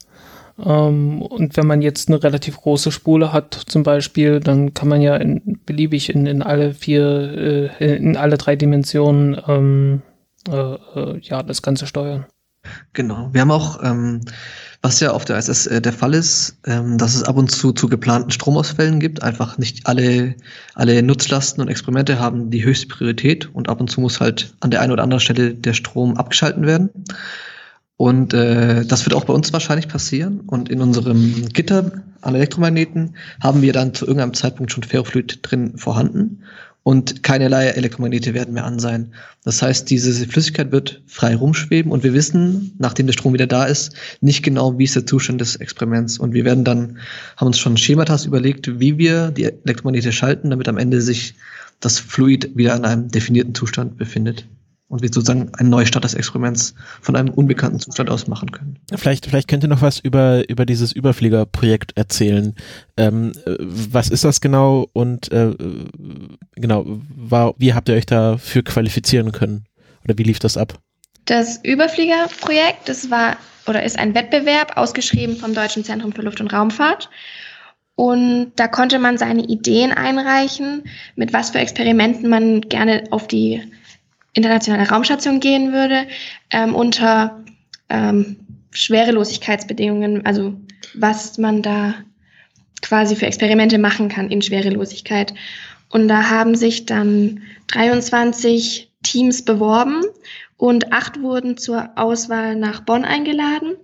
Ähm, 0.66 1.22
und 1.22 1.58
wenn 1.58 1.68
man 1.68 1.82
jetzt 1.82 2.10
eine 2.10 2.22
relativ 2.22 2.58
große 2.58 2.92
Spule 2.92 3.34
hat, 3.34 3.54
zum 3.54 3.84
Beispiel, 3.84 4.40
dann 4.40 4.74
kann 4.74 4.88
man 4.88 5.02
ja 5.02 5.16
in, 5.16 5.60
beliebig 5.66 6.10
in, 6.14 6.26
in 6.26 6.42
alle 6.42 6.74
vier, 6.74 7.72
äh, 7.80 7.96
in 7.96 8.18
alle 8.18 8.38
drei 8.38 8.56
Dimensionen 8.56 9.42
ähm, 9.48 10.02
äh, 10.48 10.54
äh, 10.56 11.20
ja, 11.22 11.44
das 11.44 11.62
Ganze 11.62 11.88
steuern. 11.88 12.26
Genau. 12.94 13.30
Wir 13.32 13.42
haben 13.42 13.52
auch, 13.52 13.82
ähm, 13.84 14.22
was 14.82 15.00
ja 15.00 15.12
auf 15.12 15.26
der 15.26 15.38
ISS 15.38 15.68
äh, 15.68 15.82
der 15.82 15.94
Fall 15.94 16.14
ist, 16.14 16.58
ähm, 16.66 16.98
dass 16.98 17.16
es 17.16 17.24
ab 17.24 17.38
und 17.38 17.52
zu 17.52 17.72
zu 17.72 17.88
geplanten 17.88 18.32
Stromausfällen 18.32 19.00
gibt. 19.00 19.24
Einfach 19.24 19.58
nicht 19.58 19.88
alle, 19.88 20.36
alle 20.76 21.02
Nutzlasten 21.02 21.62
und 21.62 21.70
Experimente 21.70 22.20
haben 22.20 22.50
die 22.50 22.64
höchste 22.64 22.88
Priorität 22.88 23.50
und 23.54 23.70
ab 23.70 23.80
und 23.80 23.90
zu 23.90 24.02
muss 24.02 24.20
halt 24.20 24.54
an 24.60 24.72
der 24.72 24.82
einen 24.82 24.92
oder 24.92 25.04
anderen 25.04 25.22
Stelle 25.22 25.54
der 25.54 25.74
Strom 25.74 26.18
abgeschalten 26.18 26.66
werden. 26.66 26.90
Und 28.00 28.34
äh, 28.34 28.86
das 28.86 29.06
wird 29.06 29.14
auch 29.14 29.26
bei 29.26 29.34
uns 29.34 29.52
wahrscheinlich 29.52 29.90
passieren. 29.90 30.40
Und 30.40 30.70
in 30.70 30.80
unserem 30.80 31.50
Gitter 31.50 32.02
an 32.22 32.34
Elektromagneten 32.34 33.18
haben 33.42 33.62
wir 33.62 33.74
dann 33.74 33.94
zu 33.94 34.06
irgendeinem 34.06 34.34
Zeitpunkt 34.34 34.72
schon 34.72 34.84
Ferrofluid 34.84 35.40
drin 35.42 35.78
vorhanden 35.78 36.46
und 36.84 37.24
keinerlei 37.24 37.68
Elektromagnete 37.68 38.34
werden 38.34 38.54
mehr 38.54 38.64
an 38.64 38.80
sein. 38.80 39.14
Das 39.44 39.62
heißt, 39.62 39.90
diese 39.90 40.26
Flüssigkeit 40.28 40.72
wird 40.72 41.02
frei 41.08 41.36
rumschweben 41.36 41.92
und 41.92 42.06
wir 42.06 42.14
wissen, 42.14 42.74
nachdem 42.78 43.06
der 43.06 43.12
Strom 43.12 43.34
wieder 43.34 43.48
da 43.48 43.66
ist, 43.66 43.94
nicht 44.22 44.44
genau, 44.44 44.80
wie 44.80 44.86
ist 44.86 44.96
der 44.96 45.06
Zustand 45.06 45.42
des 45.42 45.58
Experiments. 45.58 46.20
Und 46.20 46.34
wir 46.34 46.46
werden 46.46 46.64
dann, 46.64 47.00
haben 47.36 47.48
uns 47.48 47.60
schon 47.60 47.76
Schematas 47.76 48.26
überlegt, 48.26 48.80
wie 48.80 48.98
wir 48.98 49.32
die 49.32 49.44
Elektromagnete 49.44 50.14
schalten, 50.14 50.52
damit 50.52 50.70
am 50.70 50.78
Ende 50.78 51.02
sich 51.02 51.36
das 51.82 52.00
Fluid 52.00 52.56
wieder 52.56 52.78
in 52.78 52.86
einem 52.86 53.10
definierten 53.10 53.56
Zustand 53.56 53.98
befindet 53.98 54.46
und 54.90 55.04
wir 55.04 55.10
sozusagen 55.10 55.54
einen 55.56 55.70
Neustart 55.70 56.04
des 56.04 56.16
Experiments 56.16 56.74
von 57.02 57.16
einem 57.16 57.30
unbekannten 57.30 57.80
Zustand 57.80 58.10
aus 58.10 58.28
machen 58.28 58.52
können. 58.52 58.80
Vielleicht, 58.96 59.28
vielleicht 59.28 59.48
könnt 59.48 59.64
ihr 59.64 59.70
noch 59.70 59.84
was 59.84 60.00
über, 60.00 60.50
über 60.50 60.66
dieses 60.66 60.92
Überfliegerprojekt 60.92 61.96
erzählen. 61.96 62.56
Ähm, 62.98 63.32
was 63.46 64.10
ist 64.10 64.24
das 64.24 64.42
genau 64.42 64.88
und 64.94 65.32
äh, 65.32 65.54
genau, 66.56 66.86
war, 67.16 67.54
wie 67.58 67.74
habt 67.74 67.88
ihr 67.88 67.96
euch 67.96 68.08
dafür 68.08 68.64
qualifizieren 68.64 69.32
können? 69.32 69.66
Oder 70.04 70.18
wie 70.18 70.24
lief 70.24 70.40
das 70.40 70.58
ab? 70.58 70.80
Das 71.26 71.64
Überfliegerprojekt, 71.64 72.90
das 72.90 73.12
war 73.12 73.38
oder 73.68 73.84
ist 73.84 74.00
ein 74.00 74.16
Wettbewerb 74.16 74.78
ausgeschrieben 74.78 75.38
vom 75.38 75.54
Deutschen 75.54 75.84
Zentrum 75.84 76.12
für 76.12 76.24
Luft- 76.24 76.42
und 76.42 76.52
Raumfahrt. 76.52 77.10
Und 77.94 78.54
da 78.56 78.68
konnte 78.68 78.98
man 78.98 79.18
seine 79.18 79.44
Ideen 79.44 79.92
einreichen, 79.92 80.84
mit 81.16 81.34
was 81.34 81.52
für 81.52 81.60
Experimenten 81.60 82.30
man 82.30 82.62
gerne 82.62 83.04
auf 83.12 83.28
die 83.28 83.62
internationale 84.34 84.90
Raumstation 84.90 85.40
gehen 85.40 85.74
würde, 85.74 86.08
ähm, 86.52 86.76
unter 86.76 87.44
ähm, 87.90 88.38
Schwerelosigkeitsbedingungen, 88.72 90.26
also 90.26 90.54
was 90.94 91.38
man 91.38 91.62
da 91.62 91.96
quasi 92.82 93.16
für 93.16 93.26
Experimente 93.26 93.78
machen 93.78 94.10
kann 94.10 94.30
in 94.30 94.42
Schwerelosigkeit. 94.42 95.34
Und 95.90 96.08
da 96.08 96.30
haben 96.30 96.56
sich 96.56 96.86
dann 96.86 97.42
23 97.68 98.92
Teams 99.04 99.44
beworben 99.44 100.04
und 100.58 100.94
acht 100.94 101.22
wurden 101.22 101.58
zur 101.58 101.90
Auswahl 101.96 102.56
nach 102.56 102.82
Bonn 102.82 103.06
eingeladen, 103.06 103.76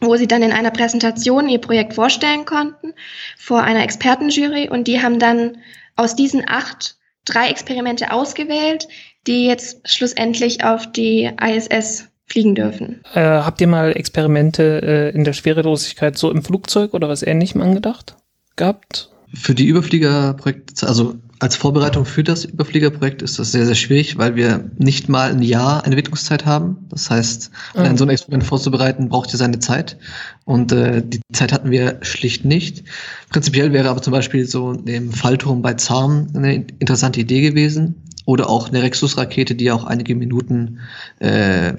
wo 0.00 0.16
sie 0.16 0.26
dann 0.26 0.42
in 0.42 0.52
einer 0.52 0.70
Präsentation 0.70 1.48
ihr 1.48 1.60
Projekt 1.60 1.94
vorstellen 1.94 2.44
konnten 2.44 2.92
vor 3.38 3.62
einer 3.62 3.82
Expertenjury. 3.82 4.68
Und 4.68 4.86
die 4.88 5.02
haben 5.02 5.18
dann 5.18 5.58
aus 5.94 6.14
diesen 6.14 6.44
acht 6.46 6.96
drei 7.24 7.48
Experimente 7.48 8.12
ausgewählt, 8.12 8.86
die 9.26 9.46
jetzt 9.46 9.88
schlussendlich 9.88 10.64
auf 10.64 10.90
die 10.90 11.30
ISS 11.40 12.08
fliegen 12.26 12.54
dürfen. 12.54 13.00
Äh, 13.14 13.20
habt 13.20 13.60
ihr 13.60 13.68
mal 13.68 13.92
Experimente 13.92 14.82
äh, 14.82 15.16
in 15.16 15.24
der 15.24 15.32
Schwerelosigkeit 15.32 16.18
so 16.18 16.30
im 16.30 16.42
Flugzeug 16.42 16.92
oder 16.94 17.08
was 17.08 17.22
ähnlichem 17.22 17.60
angedacht 17.60 18.16
gehabt? 18.56 19.10
Für 19.32 19.54
die 19.54 19.66
Überfliegerprojekte, 19.66 20.86
also 20.86 21.16
als 21.38 21.56
Vorbereitung 21.56 22.04
für 22.06 22.24
das 22.24 22.44
Überfliegerprojekt 22.44 23.20
ist 23.20 23.38
das 23.38 23.52
sehr, 23.52 23.66
sehr 23.66 23.74
schwierig, 23.74 24.16
weil 24.16 24.36
wir 24.36 24.70
nicht 24.78 25.08
mal 25.08 25.30
ein 25.30 25.42
Jahr 25.42 25.84
Entwicklungszeit 25.84 26.46
haben. 26.46 26.86
Das 26.88 27.10
heißt, 27.10 27.50
ah. 27.74 27.82
ein 27.82 27.98
so 27.98 28.04
ein 28.04 28.10
Experiment 28.10 28.44
vorzubereiten, 28.44 29.08
braucht 29.08 29.32
ja 29.32 29.38
seine 29.38 29.58
Zeit. 29.58 29.98
Und 30.44 30.72
äh, 30.72 31.02
die 31.04 31.20
Zeit 31.32 31.52
hatten 31.52 31.70
wir 31.70 31.98
schlicht 32.02 32.44
nicht. 32.44 32.84
Prinzipiell 33.28 33.72
wäre 33.72 33.90
aber 33.90 34.00
zum 34.00 34.12
Beispiel 34.12 34.46
so 34.46 34.72
im 34.72 35.12
Fallturm 35.12 35.60
bei 35.60 35.74
ZARM 35.74 36.28
eine 36.34 36.54
interessante 36.78 37.20
Idee 37.20 37.42
gewesen. 37.42 38.05
Oder 38.26 38.50
auch 38.50 38.68
eine 38.68 38.82
Rexus-Rakete, 38.82 39.54
die 39.54 39.70
auch 39.70 39.84
einige 39.84 40.14
Minuten 40.14 40.80
äh, 41.20 41.72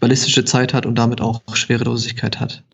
ballistische 0.00 0.44
Zeit 0.44 0.74
hat 0.74 0.86
und 0.86 0.96
damit 0.96 1.20
auch 1.20 1.42
Schwerelosigkeit 1.54 2.40
hat. 2.40 2.64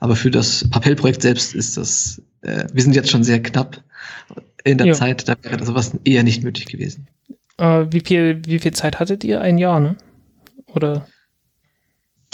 Aber 0.00 0.16
für 0.16 0.30
das 0.30 0.68
Papellprojekt 0.68 1.22
selbst 1.22 1.54
ist 1.54 1.78
das, 1.78 2.20
äh, 2.42 2.66
wir 2.72 2.82
sind 2.82 2.94
jetzt 2.94 3.10
schon 3.10 3.24
sehr 3.24 3.42
knapp 3.42 3.82
in 4.64 4.78
der 4.78 4.88
ja. 4.88 4.92
Zeit, 4.92 5.28
da 5.28 5.36
wäre 5.42 5.64
sowas 5.64 5.92
eher 6.04 6.24
nicht 6.24 6.42
nötig 6.42 6.66
gewesen. 6.66 7.06
Äh, 7.56 7.86
wie, 7.90 8.00
viel, 8.00 8.42
wie 8.44 8.58
viel 8.58 8.72
Zeit 8.72 8.98
hattet 8.98 9.24
ihr? 9.24 9.40
Ein 9.40 9.58
Jahr, 9.58 9.80
ne? 9.80 9.96
Oder? 10.74 11.06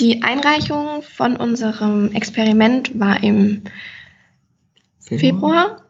Die 0.00 0.22
Einreichung 0.22 1.02
von 1.02 1.36
unserem 1.36 2.10
Experiment 2.12 2.98
war 2.98 3.22
im 3.22 3.62
Februar. 4.98 5.20
Februar. 5.20 5.82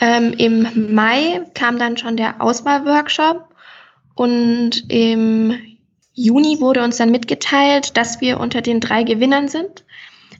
Ähm, 0.00 0.32
Im 0.34 0.94
Mai 0.94 1.40
kam 1.54 1.78
dann 1.78 1.96
schon 1.96 2.16
der 2.16 2.40
Auswahlworkshop 2.40 3.47
und 4.18 4.90
im 4.90 5.54
Juni 6.14 6.60
wurde 6.60 6.82
uns 6.82 6.96
dann 6.96 7.10
mitgeteilt, 7.10 7.96
dass 7.96 8.20
wir 8.20 8.40
unter 8.40 8.60
den 8.60 8.80
drei 8.80 9.04
Gewinnern 9.04 9.48
sind 9.48 9.84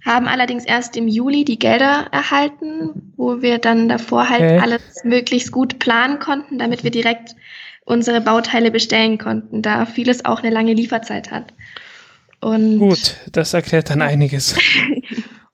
haben 0.04 0.26
allerdings 0.26 0.64
erst 0.64 0.96
im 0.96 1.08
Juli 1.08 1.44
die 1.44 1.58
Gelder 1.58 2.06
erhalten, 2.12 3.12
wo 3.16 3.42
wir 3.42 3.58
dann 3.58 3.88
davor 3.88 4.28
halt 4.28 4.42
okay. 4.42 4.58
alles 4.58 4.82
möglichst 5.04 5.52
gut 5.52 5.78
planen 5.78 6.18
konnten, 6.18 6.58
damit 6.58 6.84
wir 6.84 6.90
direkt 6.90 7.34
unsere 7.84 8.20
Bauteile 8.20 8.70
bestellen 8.70 9.18
konnten, 9.18 9.62
da 9.62 9.86
vieles 9.86 10.24
auch 10.24 10.42
eine 10.42 10.50
lange 10.50 10.72
Lieferzeit 10.72 11.30
hat. 11.30 11.52
Und 12.40 12.78
gut, 12.78 13.16
das 13.32 13.52
erklärt 13.54 13.90
dann 13.90 14.00
einiges. 14.00 14.56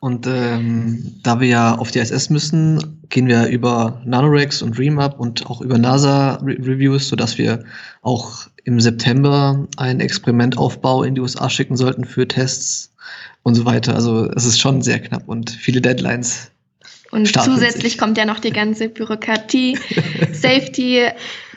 Und 0.04 0.26
ähm, 0.26 1.14
da 1.22 1.40
wir 1.40 1.48
ja 1.48 1.78
auf 1.78 1.90
die 1.90 1.98
ISS 1.98 2.28
müssen, 2.28 3.00
gehen 3.08 3.26
wir 3.26 3.46
über 3.46 4.02
Nanorex 4.04 4.60
und 4.60 4.76
Dreamup 4.76 5.18
und 5.18 5.46
auch 5.46 5.62
über 5.62 5.78
NASA-Reviews, 5.78 7.08
sodass 7.08 7.38
wir 7.38 7.64
auch 8.02 8.48
im 8.64 8.80
September 8.80 9.66
einen 9.78 10.00
Experimentaufbau 10.00 11.04
in 11.04 11.14
die 11.14 11.22
USA 11.22 11.48
schicken 11.48 11.78
sollten 11.78 12.04
für 12.04 12.28
Tests 12.28 12.92
und 13.44 13.54
so 13.54 13.64
weiter. 13.64 13.94
Also 13.94 14.30
es 14.32 14.44
ist 14.44 14.60
schon 14.60 14.82
sehr 14.82 15.00
knapp 15.00 15.26
und 15.26 15.50
viele 15.50 15.80
Deadlines. 15.80 16.50
Und 17.10 17.26
zusätzlich 17.42 17.92
sich. 17.92 17.98
kommt 17.98 18.18
ja 18.18 18.26
noch 18.26 18.40
die 18.40 18.52
ganze 18.52 18.90
Bürokratie, 18.90 19.78
Safety, 20.32 21.08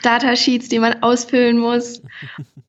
Datasheets, 0.02 0.70
die 0.70 0.78
man 0.78 1.02
ausfüllen 1.02 1.58
muss 1.58 2.00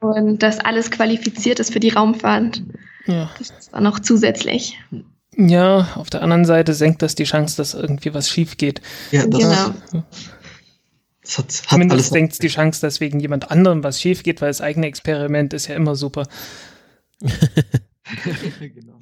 und 0.01 0.43
das 0.43 0.59
alles 0.59 0.91
qualifiziert 0.91 1.61
ist 1.61 1.71
für 1.71 1.79
die 1.79 1.91
Raumfahrt. 1.91 2.61
Ja. 3.05 3.29
Das 3.39 3.51
ist 3.51 3.73
auch 3.73 3.79
noch 3.79 3.99
zusätzlich. 3.99 4.77
Ja, 5.39 5.87
auf 5.95 6.09
der 6.09 6.21
anderen 6.21 6.43
Seite 6.43 6.73
senkt 6.73 7.01
das 7.01 7.15
die 7.15 7.23
Chance, 7.23 7.55
dass 7.55 7.73
irgendwie 7.73 8.13
was 8.13 8.29
schief 8.29 8.57
geht. 8.57 8.81
Ja, 9.11 9.25
das 9.25 9.39
genau. 9.39 9.73
Das 11.21 11.37
hat, 11.37 11.45
hat 11.45 11.51
Zumindest 11.69 12.11
senkt 12.11 12.33
es 12.33 12.39
die 12.39 12.49
Chance, 12.49 12.81
dass 12.81 12.99
wegen 12.99 13.21
jemand 13.21 13.49
anderem 13.49 13.81
was 13.81 14.01
schief 14.01 14.23
geht, 14.23 14.41
weil 14.41 14.49
das 14.49 14.59
eigene 14.59 14.87
Experiment 14.87 15.53
ist 15.53 15.67
ja 15.67 15.75
immer 15.75 15.95
super. 15.95 16.27
genau. 17.21 18.99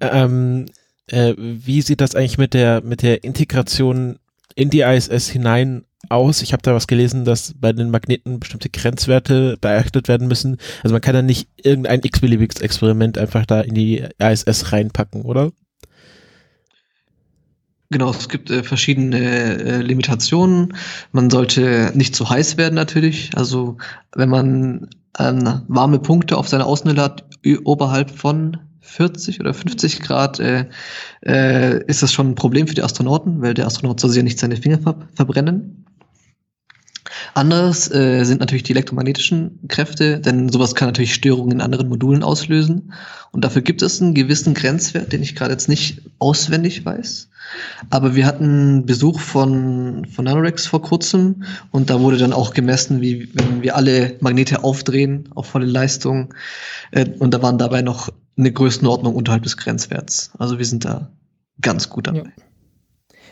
Ähm, 0.00 0.66
äh, 1.08 1.34
wie 1.36 1.82
sieht 1.82 2.00
das 2.00 2.14
eigentlich 2.14 2.38
mit 2.38 2.54
der, 2.54 2.82
mit 2.82 3.02
der 3.02 3.22
Integration 3.22 4.18
in 4.54 4.70
die 4.70 4.80
ISS 4.80 5.28
hinein 5.28 5.84
aus? 6.08 6.40
Ich 6.40 6.54
habe 6.54 6.62
da 6.62 6.74
was 6.74 6.86
gelesen, 6.86 7.26
dass 7.26 7.52
bei 7.54 7.74
den 7.74 7.90
Magneten 7.90 8.40
bestimmte 8.40 8.70
Grenzwerte 8.70 9.58
beachtet 9.60 10.08
werden 10.08 10.26
müssen. 10.26 10.56
Also 10.82 10.94
man 10.94 11.02
kann 11.02 11.14
da 11.14 11.20
nicht 11.20 11.50
irgendein 11.56 12.00
x-beliebiges 12.02 12.62
Experiment 12.62 13.18
einfach 13.18 13.44
da 13.44 13.60
in 13.60 13.74
die 13.74 14.02
ISS 14.18 14.72
reinpacken, 14.72 15.20
oder? 15.22 15.52
Genau, 17.90 18.10
es 18.10 18.28
gibt 18.28 18.50
äh, 18.50 18.62
verschiedene 18.62 19.18
äh, 19.18 19.80
Limitationen. 19.80 20.74
Man 21.12 21.30
sollte 21.30 21.92
nicht 21.94 22.16
zu 22.16 22.28
heiß 22.28 22.56
werden 22.56 22.74
natürlich. 22.74 23.30
Also 23.36 23.76
wenn 24.14 24.28
man 24.28 24.88
ähm, 25.18 25.62
warme 25.68 26.00
Punkte 26.00 26.36
auf 26.36 26.48
seiner 26.48 26.66
Außenhülle 26.66 27.02
hat, 27.02 27.24
oberhalb 27.64 28.10
von 28.10 28.56
40 28.80 29.40
oder 29.40 29.54
50 29.54 30.00
Grad, 30.00 30.40
äh, 30.40 30.66
äh, 31.24 31.84
ist 31.86 32.02
das 32.02 32.12
schon 32.12 32.30
ein 32.30 32.34
Problem 32.34 32.66
für 32.66 32.74
die 32.74 32.82
Astronauten, 32.82 33.40
weil 33.42 33.54
der 33.54 33.66
Astronaut 33.66 34.00
soll 34.00 34.14
ja 34.14 34.22
nicht 34.22 34.38
seine 34.38 34.56
Finger 34.56 34.78
ver 34.78 34.96
verbrennen. 35.14 35.84
Anderes 37.34 37.92
äh, 37.92 38.24
sind 38.24 38.40
natürlich 38.40 38.62
die 38.62 38.72
elektromagnetischen 38.72 39.60
Kräfte, 39.68 40.20
denn 40.20 40.48
sowas 40.48 40.74
kann 40.74 40.88
natürlich 40.88 41.14
Störungen 41.14 41.52
in 41.52 41.60
anderen 41.60 41.88
Modulen 41.88 42.22
auslösen. 42.22 42.92
Und 43.30 43.44
dafür 43.44 43.62
gibt 43.62 43.82
es 43.82 44.00
einen 44.00 44.14
gewissen 44.14 44.54
Grenzwert, 44.54 45.12
den 45.12 45.22
ich 45.22 45.34
gerade 45.34 45.52
jetzt 45.52 45.68
nicht 45.68 46.02
auswendig 46.18 46.84
weiß. 46.84 47.28
Aber 47.90 48.14
wir 48.14 48.26
hatten 48.26 48.86
Besuch 48.86 49.20
von, 49.20 50.06
von 50.06 50.24
Nanorex 50.24 50.66
vor 50.66 50.82
kurzem 50.82 51.44
und 51.70 51.90
da 51.90 52.00
wurde 52.00 52.18
dann 52.18 52.32
auch 52.32 52.54
gemessen, 52.54 53.00
wie 53.00 53.28
wenn 53.34 53.62
wir 53.62 53.76
alle 53.76 54.16
Magnete 54.20 54.64
aufdrehen 54.64 55.28
auf 55.34 55.46
volle 55.46 55.66
Leistung. 55.66 56.34
Äh, 56.90 57.06
und 57.18 57.32
da 57.32 57.42
waren 57.42 57.58
dabei 57.58 57.82
noch 57.82 58.10
eine 58.38 58.52
Größenordnung 58.52 59.14
unterhalb 59.14 59.42
des 59.42 59.56
Grenzwerts. 59.56 60.30
Also 60.38 60.58
wir 60.58 60.64
sind 60.64 60.84
da 60.84 61.10
ganz 61.60 61.88
gut 61.88 62.06
dabei. 62.06 62.18
Ja. 62.36 62.44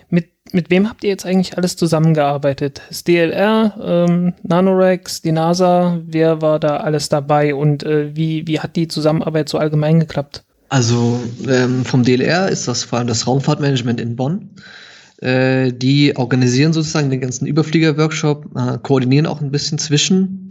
Mit, 0.09 0.31
mit 0.53 0.71
wem 0.71 0.89
habt 0.89 1.03
ihr 1.03 1.11
jetzt 1.11 1.27
eigentlich 1.27 1.57
alles 1.57 1.77
zusammengearbeitet? 1.77 2.83
Das 2.89 3.05
DLR, 3.05 3.75
ähm, 3.83 4.35
Nanorex, 4.43 5.23
die 5.23 5.33
NASA, 5.33 6.01
wer 6.05 6.41
war 6.43 6.61
da 6.61 6.79
alles 6.79 7.09
dabei 7.09 7.55
und 7.55 7.83
äh, 7.83 8.15
wie, 8.15 8.47
wie 8.47 8.61
hat 8.61 8.77
die 8.77 8.89
Zusammenarbeit 8.89 9.49
so 9.49 9.59
allgemein 9.59 10.01
geklappt? 10.01 10.45
Also 10.75 11.23
ähm, 11.47 11.85
vom 11.85 12.03
DLR 12.03 12.49
ist 12.49 12.67
das 12.67 12.83
vor 12.83 12.99
allem 12.99 13.07
das 13.07 13.29
Raumfahrtmanagement 13.29 14.01
in 14.01 14.17
Bonn. 14.17 14.51
Äh, 15.19 15.73
die 15.73 16.17
organisieren 16.17 16.73
sozusagen 16.73 17.11
den 17.11 17.21
ganzen 17.21 17.47
Überflieger-Workshop, 17.47 18.47
äh, 18.57 18.79
koordinieren 18.83 19.27
auch 19.29 19.41
ein 19.41 19.53
bisschen 19.53 19.79
zwischen, 19.79 20.49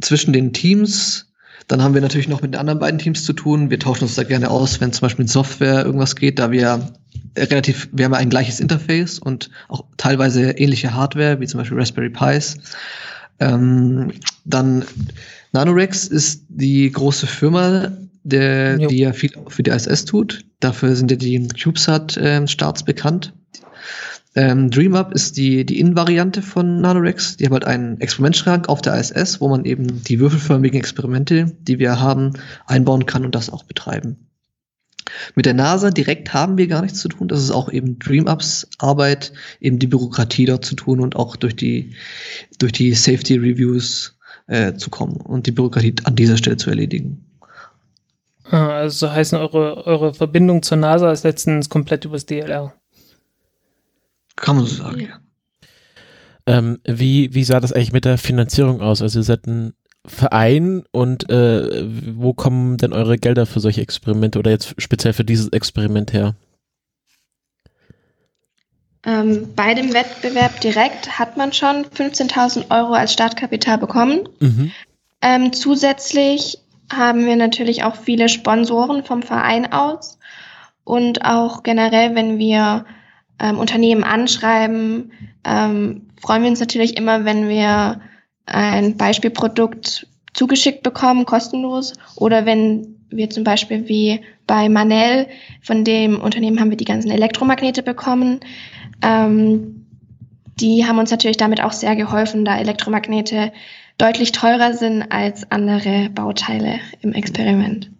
zwischen 0.00 0.32
den 0.32 0.52
Teams. 0.52 1.30
Dann 1.68 1.84
haben 1.84 1.94
wir 1.94 2.00
natürlich 2.00 2.26
noch 2.26 2.42
mit 2.42 2.52
den 2.52 2.58
anderen 2.58 2.80
beiden 2.80 2.98
Teams 2.98 3.24
zu 3.24 3.32
tun. 3.32 3.70
Wir 3.70 3.78
tauschen 3.78 4.02
uns 4.02 4.16
da 4.16 4.24
gerne 4.24 4.50
aus, 4.50 4.80
wenn 4.80 4.92
zum 4.92 5.02
Beispiel 5.02 5.22
mit 5.22 5.30
Software 5.30 5.84
irgendwas 5.84 6.16
geht, 6.16 6.40
da 6.40 6.50
wir 6.50 6.90
relativ, 7.38 7.88
wir 7.92 8.06
haben 8.06 8.14
ein 8.14 8.28
gleiches 8.28 8.58
Interface 8.58 9.20
und 9.20 9.50
auch 9.68 9.84
teilweise 9.98 10.50
ähnliche 10.50 10.94
Hardware, 10.94 11.38
wie 11.38 11.46
zum 11.46 11.58
Beispiel 11.58 11.78
Raspberry 11.78 12.10
Pis. 12.10 12.56
Ähm, 13.38 14.10
dann 14.44 14.84
Nanorex 15.52 16.08
ist 16.08 16.42
die 16.48 16.90
große 16.90 17.28
Firma, 17.28 17.92
der, 18.22 18.76
die 18.78 18.98
ja 18.98 19.12
viel 19.12 19.32
für 19.48 19.62
die 19.62 19.70
ISS 19.70 20.04
tut. 20.04 20.44
Dafür 20.60 20.94
sind 20.96 21.10
ja 21.10 21.16
die 21.16 21.48
CubeSat-Starts 21.48 22.80
ähm, 22.80 22.86
bekannt. 22.86 23.34
Ähm, 24.36 24.70
DreamUp 24.70 25.12
ist 25.12 25.36
die, 25.36 25.66
die 25.66 25.80
Innenvariante 25.80 26.40
von 26.42 26.80
Nanorex. 26.80 27.36
Die 27.36 27.46
haben 27.46 27.52
halt 27.52 27.64
einen 27.64 28.00
Experimentschrank 28.00 28.68
auf 28.68 28.80
der 28.80 28.98
ISS, 28.98 29.40
wo 29.40 29.48
man 29.48 29.64
eben 29.64 30.04
die 30.04 30.20
würfelförmigen 30.20 30.78
Experimente, 30.78 31.56
die 31.60 31.78
wir 31.78 32.00
haben, 32.00 32.34
einbauen 32.66 33.06
kann 33.06 33.24
und 33.24 33.34
das 33.34 33.50
auch 33.50 33.64
betreiben. 33.64 34.28
Mit 35.34 35.46
der 35.46 35.54
NASA 35.54 35.90
direkt 35.90 36.32
haben 36.32 36.58
wir 36.58 36.68
gar 36.68 36.82
nichts 36.82 37.00
zu 37.00 37.08
tun. 37.08 37.26
Das 37.26 37.42
ist 37.42 37.50
auch 37.50 37.72
eben 37.72 37.98
DreamUps 37.98 38.68
Arbeit, 38.78 39.32
eben 39.60 39.80
die 39.80 39.88
Bürokratie 39.88 40.44
dort 40.44 40.64
zu 40.64 40.76
tun 40.76 41.00
und 41.00 41.16
auch 41.16 41.34
durch 41.34 41.56
die, 41.56 41.94
durch 42.58 42.72
die 42.72 42.94
Safety 42.94 43.36
Reviews 43.36 44.16
äh, 44.46 44.74
zu 44.74 44.90
kommen 44.90 45.16
und 45.16 45.46
die 45.46 45.52
Bürokratie 45.52 45.94
an 46.04 46.14
dieser 46.14 46.36
Stelle 46.36 46.56
zu 46.56 46.70
erledigen. 46.70 47.24
Ah, 48.50 48.68
also 48.68 49.10
heißen 49.10 49.38
eure, 49.38 49.86
eure 49.86 50.12
Verbindung 50.12 50.62
zur 50.62 50.76
NASA 50.78 51.12
ist 51.12 51.24
letztens 51.24 51.68
komplett 51.68 52.04
übers 52.04 52.26
DLR. 52.26 52.74
Kann 54.36 54.56
man 54.56 54.66
so 54.66 54.74
sagen, 54.74 55.00
ja. 55.00 55.20
Ähm, 56.46 56.80
wie, 56.84 57.32
wie 57.34 57.44
sah 57.44 57.60
das 57.60 57.72
eigentlich 57.72 57.92
mit 57.92 58.04
der 58.04 58.18
Finanzierung 58.18 58.80
aus? 58.80 59.02
Also 59.02 59.20
ihr 59.20 59.24
seid 59.24 59.46
ein 59.46 59.74
Verein 60.04 60.84
und 60.90 61.28
äh, 61.30 61.84
wo 62.16 62.32
kommen 62.32 62.78
denn 62.78 62.92
eure 62.92 63.18
Gelder 63.18 63.46
für 63.46 63.60
solche 63.60 63.82
Experimente 63.82 64.38
oder 64.38 64.50
jetzt 64.50 64.74
speziell 64.78 65.12
für 65.12 65.24
dieses 65.24 65.48
Experiment 65.48 66.12
her? 66.12 66.34
Ähm, 69.04 69.54
bei 69.54 69.74
dem 69.74 69.92
Wettbewerb 69.94 70.60
direkt 70.60 71.18
hat 71.18 71.36
man 71.36 71.52
schon 71.52 71.84
15.000 71.84 72.70
Euro 72.70 72.92
als 72.92 73.12
Startkapital 73.12 73.78
bekommen. 73.78 74.28
Mhm. 74.40 74.72
Ähm, 75.22 75.52
zusätzlich 75.52 76.58
haben 76.92 77.26
wir 77.26 77.36
natürlich 77.36 77.84
auch 77.84 77.96
viele 77.96 78.28
Sponsoren 78.28 79.04
vom 79.04 79.22
Verein 79.22 79.72
aus 79.72 80.18
und 80.84 81.24
auch 81.24 81.62
generell, 81.62 82.14
wenn 82.14 82.38
wir 82.38 82.84
ähm, 83.38 83.58
Unternehmen 83.58 84.04
anschreiben, 84.04 85.12
ähm, 85.44 86.08
freuen 86.20 86.42
wir 86.42 86.50
uns 86.50 86.60
natürlich 86.60 86.96
immer, 86.96 87.24
wenn 87.24 87.48
wir 87.48 88.00
ein 88.46 88.96
Beispielprodukt 88.96 90.06
zugeschickt 90.32 90.82
bekommen, 90.82 91.26
kostenlos, 91.26 91.94
oder 92.16 92.46
wenn 92.46 92.96
wir 93.10 93.30
zum 93.30 93.44
Beispiel 93.44 93.88
wie 93.88 94.20
bei 94.46 94.68
Manel, 94.68 95.26
von 95.62 95.84
dem 95.84 96.20
Unternehmen 96.20 96.60
haben 96.60 96.70
wir 96.70 96.76
die 96.76 96.84
ganzen 96.84 97.10
Elektromagnete 97.10 97.82
bekommen. 97.82 98.40
Ähm, 99.02 99.86
die 100.60 100.86
haben 100.86 100.98
uns 100.98 101.10
natürlich 101.10 101.36
damit 101.36 101.62
auch 101.62 101.72
sehr 101.72 101.96
geholfen, 101.96 102.44
da 102.44 102.58
Elektromagnete 102.58 103.52
deutlich 104.00 104.32
teurer 104.32 104.74
sind 104.74 105.02
als 105.10 105.50
andere 105.50 106.10
Bauteile 106.10 106.80
im 107.02 107.12
Experiment. 107.12 107.90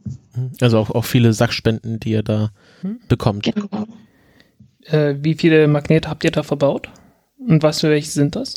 Also 0.60 0.78
auch, 0.78 0.90
auch 0.90 1.04
viele 1.04 1.32
Sachspenden, 1.32 2.00
die 2.00 2.12
ihr 2.12 2.22
da 2.22 2.50
hm? 2.80 3.00
bekommt. 3.08 3.44
Genau. 3.44 3.86
Äh, 4.84 5.16
wie 5.20 5.34
viele 5.34 5.66
Magnete 5.68 6.08
habt 6.08 6.24
ihr 6.24 6.30
da 6.30 6.42
verbaut? 6.42 6.88
Und 7.38 7.62
was 7.62 7.80
für 7.80 7.90
welche 7.90 8.10
sind 8.10 8.36
das? 8.36 8.54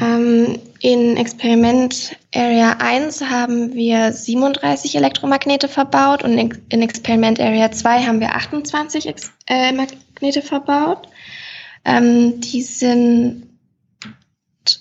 Ähm, 0.00 0.58
in 0.80 1.16
Experiment 1.16 2.16
Area 2.34 2.76
1 2.80 3.22
haben 3.22 3.74
wir 3.74 4.12
37 4.12 4.96
Elektromagnete 4.96 5.68
verbaut 5.68 6.24
und 6.24 6.38
in 6.38 6.82
Experiment 6.82 7.38
Area 7.38 7.70
2 7.70 8.02
haben 8.02 8.20
wir 8.20 8.34
28 8.34 9.06
Ex 9.06 9.30
äh, 9.46 9.72
Magnete 9.72 10.42
verbaut. 10.42 11.08
Ähm, 11.84 12.40
die 12.40 12.62
sind, 12.62 13.46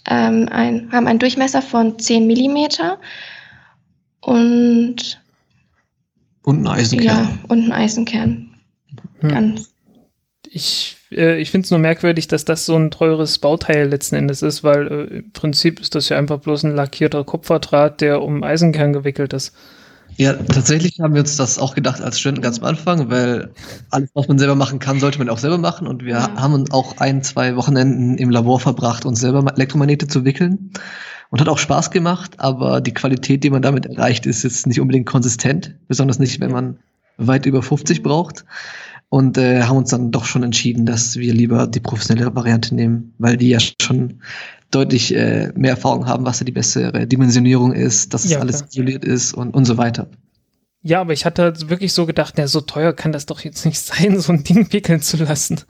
ähm, 0.08 0.48
ein, 0.52 0.92
haben 0.92 1.08
einen 1.08 1.20
Durchmesser 1.20 1.62
von 1.62 1.98
10 2.00 2.28
Millimeter 2.28 3.00
und, 4.22 5.22
und 6.44 6.56
einen 6.58 6.68
Eisenkern. 6.68 7.06
Ja, 7.06 7.40
und 7.48 7.64
einen 7.64 7.72
Eisenkern. 7.72 8.56
Hm. 9.20 9.30
Ganz. 9.30 9.74
Ich, 10.52 10.98
äh, 11.12 11.40
ich 11.40 11.52
finde 11.52 11.66
es 11.66 11.72
nur 11.72 11.80
merkwürdig, 11.80 12.28
dass 12.28 12.46
das 12.46 12.66
so 12.66 12.76
ein 12.76 12.92
teures 12.92 13.38
Bauteil 13.38 13.88
letzten 13.88 14.16
Endes 14.16 14.42
ist, 14.42 14.64
weil 14.64 14.88
äh, 14.88 15.18
im 15.18 15.32
Prinzip 15.32 15.80
ist 15.80 15.96
das 15.96 16.10
ja 16.10 16.18
einfach 16.18 16.40
bloß 16.40 16.64
ein 16.64 16.76
lackierter 16.76 17.24
Kupferdraht, 17.24 18.02
der 18.02 18.22
um 18.22 18.44
Eisenkern 18.44 18.94
gewickelt 18.94 19.34
ist. 19.34 19.54
Ja, 20.20 20.34
tatsächlich 20.34 21.00
haben 21.00 21.14
wir 21.14 21.22
uns 21.22 21.38
das 21.38 21.58
auch 21.58 21.76
gedacht 21.76 22.02
als 22.02 22.20
Studenten 22.20 22.42
ganz 22.42 22.60
am 22.60 22.66
Anfang, 22.66 23.10
weil 23.10 23.54
alles, 23.90 24.10
was 24.16 24.28
man 24.28 24.38
selber 24.38 24.56
machen 24.56 24.80
kann, 24.80 25.00
sollte 25.00 25.18
man 25.18 25.30
auch 25.30 25.38
selber 25.38 25.58
machen. 25.58 25.88
Und 25.88 26.04
wir 26.04 26.16
ja. 26.16 26.36
haben 26.36 26.70
auch 26.72 26.98
ein, 26.98 27.24
zwei 27.24 27.56
Wochenenden 27.56 28.18
im 28.18 28.30
Labor 28.30 28.60
verbracht, 28.60 29.06
uns 29.06 29.22
selber 29.22 29.50
Elektromagnete 29.56 30.08
zu 30.08 30.26
wickeln. 30.26 30.72
Und 31.30 31.40
hat 31.40 31.48
auch 31.48 31.58
Spaß 31.58 31.90
gemacht, 31.92 32.34
aber 32.38 32.82
die 32.82 32.94
Qualität, 32.94 33.46
die 33.46 33.50
man 33.50 33.62
damit 33.62 33.86
erreicht, 33.86 34.26
ist 34.26 34.44
jetzt 34.44 34.68
nicht 34.68 34.82
unbedingt 34.82 35.06
konsistent, 35.06 35.76
besonders 35.88 36.20
nicht, 36.20 36.42
wenn 36.42 36.52
man 36.52 36.80
weit 37.18 37.46
über 37.46 37.64
50 37.64 38.04
braucht 38.04 38.44
und 39.08 39.38
äh, 39.38 39.62
haben 39.64 39.78
uns 39.78 39.92
dann 39.92 40.12
doch 40.12 40.26
schon 40.26 40.44
entschieden, 40.44 40.86
dass 40.86 41.18
wir 41.18 41.34
lieber 41.34 41.68
die 41.68 41.80
professionelle 41.80 42.36
Variante 42.36 42.76
nehmen, 42.76 43.14
weil 43.20 43.38
die 43.38 43.50
ja 43.50 43.60
schon 43.60 44.22
deutlich 44.72 45.16
äh, 45.16 45.52
mehr 45.56 45.72
Erfahrung 45.72 46.06
haben, 46.06 46.26
was 46.26 46.40
da 46.40 46.46
die 46.46 46.52
bessere 46.52 47.08
Dimensionierung 47.08 47.74
ist, 47.74 48.14
dass 48.14 48.26
es 48.26 48.32
ja, 48.32 48.40
alles 48.40 48.64
isoliert 48.70 49.04
ist 49.04 49.34
und, 49.34 49.54
und 49.54 49.66
so 49.66 49.78
weiter. 49.78 50.08
Ja, 50.82 51.02
aber 51.02 51.14
ich 51.14 51.26
hatte 51.26 51.44
halt 51.44 51.70
wirklich 51.70 51.94
so 51.94 52.06
gedacht, 52.06 52.38
ja, 52.38 52.48
so 52.48 52.62
teuer 52.62 52.94
kann 52.94 53.12
das 53.12 53.26
doch 53.26 53.42
jetzt 53.42 53.66
nicht 53.66 53.80
sein, 53.86 54.20
so 54.20 54.32
ein 54.32 54.44
Ding 54.44 54.72
wickeln 54.72 55.02
zu 55.02 55.18
lassen. 55.18 55.62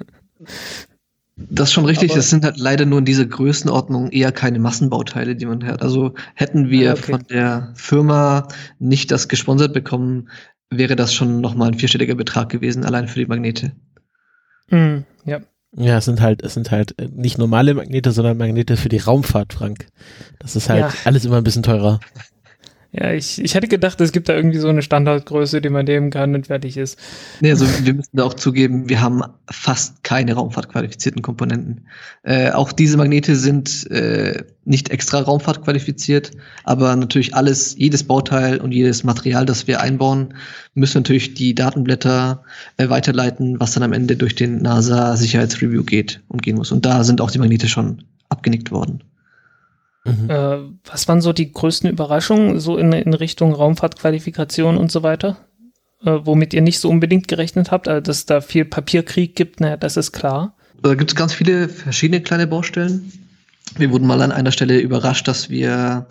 Das 1.38 1.70
ist 1.70 1.74
schon 1.74 1.86
richtig. 1.86 2.12
Aber 2.12 2.18
das 2.18 2.30
sind 2.30 2.44
halt 2.44 2.58
leider 2.58 2.86
nur 2.86 3.00
in 3.00 3.06
dieser 3.06 3.26
Größenordnung 3.26 4.12
eher 4.12 4.32
keine 4.32 4.60
Massenbauteile, 4.60 5.36
die 5.36 5.46
man 5.46 5.66
hat. 5.66 5.82
Also 5.82 6.14
hätten 6.36 6.70
wir 6.70 6.92
ah, 6.92 6.94
okay. 6.94 7.12
von 7.12 7.24
der 7.30 7.72
Firma 7.76 8.48
nicht 8.78 9.10
das 9.12 9.30
gesponsert 9.30 9.74
bekommen, 9.74 10.30
wäre 10.70 10.96
das 10.96 11.14
schon 11.14 11.40
nochmal 11.40 11.70
ein 11.70 11.80
vierstelliger 11.80 12.16
Betrag 12.16 12.50
gewesen, 12.50 12.84
allein 12.84 13.08
für 13.08 13.20
die 13.20 13.26
Magnete. 13.26 13.72
Mm, 14.70 15.00
ja. 15.26 15.40
Ja, 15.76 15.98
es 15.98 16.06
sind 16.06 16.20
halt, 16.20 16.42
es 16.44 16.56
sind 16.56 16.72
halt 16.72 16.96
nicht 17.16 17.38
normale 17.38 17.74
Magnete, 17.74 18.12
sondern 18.12 18.38
Magnete 18.38 18.76
für 18.76 18.90
die 18.90 18.98
Raumfahrt, 18.98 19.54
Frank. 19.54 19.88
Das 20.40 20.56
ist 20.56 20.70
halt 20.70 20.82
ja. 20.82 20.94
alles 21.06 21.26
immer 21.26 21.38
ein 21.38 21.44
bisschen 21.44 21.64
teurer. 21.64 22.00
Ja, 22.92 23.14
ich, 23.14 23.40
ich 23.40 23.54
hätte 23.54 23.68
gedacht, 23.68 24.02
es 24.02 24.12
gibt 24.12 24.30
da 24.30 24.36
irgendwie 24.36 24.58
so 24.58 24.68
eine 24.68 24.82
Standardgröße, 24.82 25.62
die 25.62 25.70
man 25.70 25.86
nehmen 25.86 26.10
kann 26.10 26.34
und 26.34 26.48
fertig 26.48 26.76
ist. 26.76 26.98
Nee, 27.40 27.52
also 27.52 27.68
wir 27.84 27.94
müssen 27.94 28.18
da 28.18 28.24
auch 28.24 28.34
zugeben, 28.34 28.90
wir 28.90 29.00
haben 29.00 29.22
fast 29.48 30.04
keine 30.04 30.34
raumfahrtqualifizierten 30.34 31.22
Komponenten. 31.22 31.86
Äh, 32.24 32.50
auch 32.52 32.72
diese 32.72 32.98
Magnete 32.98 33.36
sind 33.36 33.90
äh, 33.92 34.44
nicht 34.66 34.90
extra 34.90 35.20
raumfahrtqualifiziert, 35.20 36.32
aber 36.64 36.96
natürlich 36.96 37.36
alles, 37.36 37.76
jedes 37.78 38.04
Bauteil 38.06 38.58
und 38.58 38.72
jedes 38.72 39.04
Material, 39.04 39.46
das 39.46 39.68
wir 39.68 39.82
einbauen, 39.82 40.34
müssen 40.74 40.98
natürlich 40.98 41.36
die 41.36 41.54
Datenblätter 41.54 42.44
äh, 42.78 42.90
weiterleiten, 42.90 43.60
was 43.60 43.74
dann 43.74 43.84
am 43.84 43.94
Ende 43.94 44.16
durch 44.16 44.34
den 44.34 44.64
NASA-Sicherheitsreview 44.64 45.84
geht 45.84 46.22
und 46.28 46.42
gehen 46.42 46.56
muss. 46.56 46.72
Und 46.72 46.86
da 46.86 47.04
sind 47.04 47.22
auch 47.22 47.30
die 47.30 47.40
Magnete 47.40 47.68
schon 47.68 48.04
abgenickt 48.30 48.72
worden. 48.72 49.04
Mhm. 50.10 50.30
Äh, 50.30 50.58
was 50.86 51.08
waren 51.08 51.22
so 51.22 51.34
die 51.34 51.52
größten 51.52 51.90
Überraschungen 51.90 52.60
so 52.60 52.78
in, 52.78 52.92
in 52.94 53.14
Richtung 53.14 53.54
Raumfahrtqualifikation 53.54 54.78
und 54.78 54.92
so 54.92 55.04
weiter? 55.04 55.38
Äh, 56.04 56.20
womit 56.24 56.54
ihr 56.54 56.62
nicht 56.62 56.80
so 56.80 56.90
unbedingt 56.90 57.28
gerechnet 57.28 57.72
habt, 57.72 57.88
also 57.88 58.02
dass 58.02 58.26
da 58.26 58.42
viel 58.42 58.66
Papierkrieg 58.66 59.36
gibt, 59.36 59.60
naja, 59.60 59.76
das 59.76 59.98
ist 59.98 60.12
klar. 60.14 60.56
Da 60.82 60.96
gibt 60.96 61.12
es 61.12 61.16
ganz 61.16 61.34
viele 61.34 61.68
verschiedene 61.68 62.22
kleine 62.22 62.48
Baustellen. 62.48 63.12
Wir 63.78 63.92
wurden 63.92 64.08
mal 64.08 64.22
an 64.22 64.32
einer 64.32 64.52
Stelle 64.52 64.80
überrascht, 64.80 65.28
dass 65.28 65.50
wir 65.50 66.08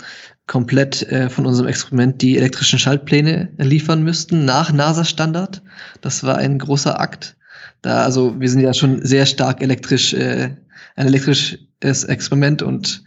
komplett 0.47 1.03
äh, 1.11 1.31
von 1.31 1.47
unserem 1.47 1.69
Experiment 1.69 2.21
die 2.21 2.37
elektrischen 2.37 2.79
Schaltpläne 2.79 3.51
liefern 3.59 4.03
müssten 4.03 4.45
nach 4.45 4.73
NASA-Standard. 4.73 5.63
Das 6.01 6.23
war 6.23 6.37
ein 6.37 6.59
großer 6.59 7.01
Akt. 7.01 7.37
Da, 7.83 8.03
also 8.03 8.39
wir 8.41 8.49
sind 8.49 8.61
ja 8.61 8.75
schon 8.75 9.05
sehr 9.05 9.27
stark 9.27 9.63
elektrisch, 9.63 10.13
äh, 10.13 10.51
ein 10.97 11.07
elektrisches 11.07 12.05
Experiment 12.05 12.63
und 12.63 13.03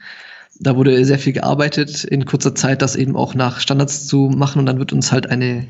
da 0.61 0.75
wurde 0.75 1.03
sehr 1.05 1.19
viel 1.19 1.33
gearbeitet 1.33 2.03
in 2.03 2.25
kurzer 2.25 2.53
Zeit, 2.55 2.81
das 2.81 2.95
eben 2.95 3.15
auch 3.15 3.33
nach 3.33 3.59
Standards 3.59 4.05
zu 4.05 4.29
machen 4.29 4.59
und 4.59 4.67
dann 4.67 4.79
wird 4.79 4.93
uns 4.93 5.11
halt 5.11 5.27
eine 5.27 5.67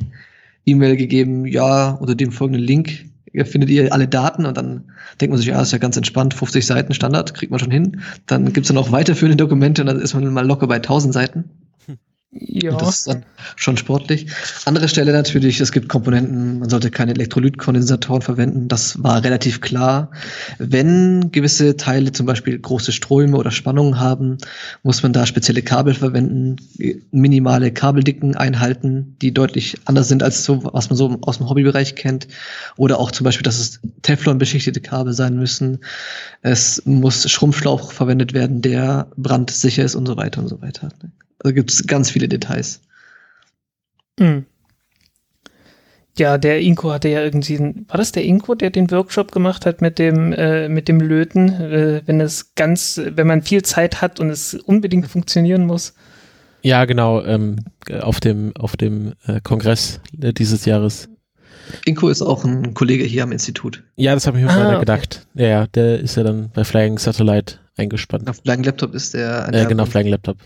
E-Mail 0.66 0.98
gegeben, 0.98 1.46
ja, 1.46 1.92
unter 1.92 2.14
dem 2.14 2.32
folgenden 2.32 2.64
Link 2.64 3.06
findet 3.46 3.70
ihr 3.70 3.94
alle 3.94 4.10
Daten 4.10 4.46
und 4.46 4.58
dann 4.58 4.84
denkt 5.20 5.32
man 5.32 5.38
sich, 5.38 5.48
ja, 5.48 5.62
ist 5.62 5.72
ja 5.72 5.78
ganz 5.78 5.96
entspannt, 5.96 6.34
50 6.34 6.66
Seiten 6.66 6.94
Standard, 6.94 7.34
kriegt 7.34 7.50
man 7.50 7.60
schon 7.60 7.72
hin. 7.72 8.02
Dann 8.26 8.52
gibt's 8.52 8.68
dann 8.68 8.78
auch 8.78 8.92
weiterführende 8.92 9.38
Dokumente 9.38 9.82
und 9.82 9.88
dann 9.88 10.02
ist 10.02 10.14
man 10.14 10.32
mal 10.34 10.46
locker 10.46 10.68
bei 10.68 10.76
1000 10.76 11.14
Seiten. 11.14 11.46
Ja. 12.34 12.78
Das 12.78 13.00
ist 13.00 13.08
dann 13.08 13.26
schon 13.58 13.76
sportlich. 13.76 14.28
Andere 14.64 14.88
Stelle 14.88 15.12
natürlich, 15.12 15.60
es 15.60 15.74
gibt 15.74 15.90
Komponenten, 15.90 16.60
man 16.60 16.70
sollte 16.70 16.90
keine 16.90 17.12
Elektrolytkondensatoren 17.12 18.22
verwenden. 18.22 18.70
Das 18.70 19.04
war 19.04 19.22
relativ 19.22 19.60
klar. 19.60 20.12
Wenn 20.58 21.32
gewisse 21.34 21.76
Teile 21.76 22.14
zum 22.14 22.26
Beispiel 22.26 22.58
große 22.58 22.94
Ströme 22.94 23.36
oder 23.36 23.52
Spannungen 23.52 24.00
haben, 24.00 24.38
muss 24.82 25.04
man 25.04 25.12
da 25.12 25.26
spezielle 25.26 25.62
Kabel 25.62 25.94
verwenden, 25.94 26.56
minimale 27.12 27.74
Kabeldicken 27.74 28.38
einhalten, 28.38 29.18
die 29.22 29.34
deutlich 29.34 29.76
anders 29.84 30.08
sind 30.08 30.24
als 30.24 30.46
so, 30.46 30.64
was 30.64 30.90
man 30.90 30.96
so 30.96 31.20
aus 31.24 31.40
dem 31.40 31.50
Hobbybereich 31.50 31.96
kennt. 31.96 32.30
Oder 32.78 33.00
auch 33.00 33.12
zum 33.12 33.26
Beispiel, 33.26 33.44
dass 33.44 33.60
es 33.60 33.82
Teflon 34.04 34.38
beschichtete 34.38 34.80
Kabel 34.80 35.12
sein 35.12 35.36
müssen. 35.36 35.80
Es 36.44 36.82
muss 36.86 37.30
Schrumpfschlauch 37.30 37.92
verwendet 37.92 38.32
werden, 38.32 38.62
der 38.62 39.08
brandsicher 39.18 39.84
ist 39.84 39.96
und 39.96 40.06
so 40.06 40.16
weiter 40.16 40.42
und 40.42 40.48
so 40.48 40.62
weiter. 40.62 40.94
Also 41.44 41.54
gibt 41.54 41.72
es 41.72 41.86
ganz 41.88 42.10
viele 42.10 42.28
Details. 42.28 42.82
Mhm. 44.20 44.46
Ja, 46.18 46.38
der 46.38 46.60
Inko 46.60 46.92
hatte 46.92 47.08
ja 47.08 47.24
irgendwie, 47.24 47.58
war 47.60 47.98
das 47.98 48.12
der 48.12 48.26
Inko, 48.26 48.54
der 48.54 48.70
den 48.70 48.92
Workshop 48.92 49.32
gemacht 49.32 49.66
hat 49.66 49.82
mit 49.82 49.98
dem, 49.98 50.34
äh, 50.34 50.68
mit 50.68 50.88
dem 50.88 51.00
Löten, 51.00 51.50
äh, 51.50 52.02
wenn 52.06 52.20
es 52.20 52.54
ganz, 52.56 53.02
wenn 53.04 53.28
man 53.28 53.42
viel 53.42 53.64
Zeit 53.64 54.02
hat 54.02 54.20
und 54.20 54.30
es 54.30 54.54
unbedingt 54.54 55.08
funktionieren 55.08 55.66
muss? 55.66 55.94
Ja, 56.64 56.86
genau, 56.86 57.24
ähm, 57.24 57.58
auf 58.02 58.20
dem, 58.20 58.54
auf 58.56 58.76
dem 58.76 59.14
äh, 59.26 59.40
Kongress 59.42 60.02
äh, 60.22 60.34
dieses 60.34 60.66
Jahres. 60.66 61.10
Inko 61.86 62.10
ist 62.10 62.22
auch 62.22 62.44
ein 62.44 62.74
Kollege 62.74 63.06
hier 63.06 63.24
am 63.24 63.32
Institut. 63.32 63.84
Ja, 63.96 64.14
das 64.14 64.28
habe 64.28 64.38
ich 64.38 64.44
mir 64.44 64.52
ah, 64.52 64.70
okay. 64.70 64.80
gedacht. 64.80 65.28
Ja, 65.34 65.48
ja, 65.48 65.68
der 65.68 66.00
ist 66.00 66.18
ja 66.18 66.24
dann 66.24 66.52
bei 66.54 66.66
Flying 66.66 67.00
Satellite 67.00 67.56
eingespannt. 67.78 68.30
Auf 68.30 68.42
Flying 68.44 68.64
Laptop 68.64 68.94
ist 68.94 69.14
der. 69.14 69.50
Äh, 69.54 69.66
genau, 69.66 69.86
Flying 69.86 70.08
Laptop. 70.08 70.38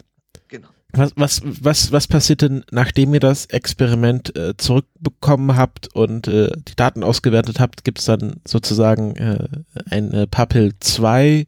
Was, 0.96 1.12
was, 1.16 1.42
was, 1.44 1.92
was 1.92 2.08
passiert 2.08 2.42
denn, 2.42 2.64
nachdem 2.72 3.14
ihr 3.14 3.20
das 3.20 3.48
Experiment 3.48 4.36
äh, 4.36 4.56
zurückbekommen 4.58 5.58
habt 5.58 5.94
und 5.94 6.28
äh, 6.28 6.52
die 6.68 6.76
Daten 6.76 7.04
ausgewertet 7.04 7.60
habt, 7.60 7.84
gibt 7.84 8.00
es 8.00 8.06
dann 8.06 8.38
sozusagen 8.48 9.16
äh, 9.16 9.48
ein 9.90 10.14
äh, 10.14 10.28
Papel 10.28 10.74
2 10.80 11.48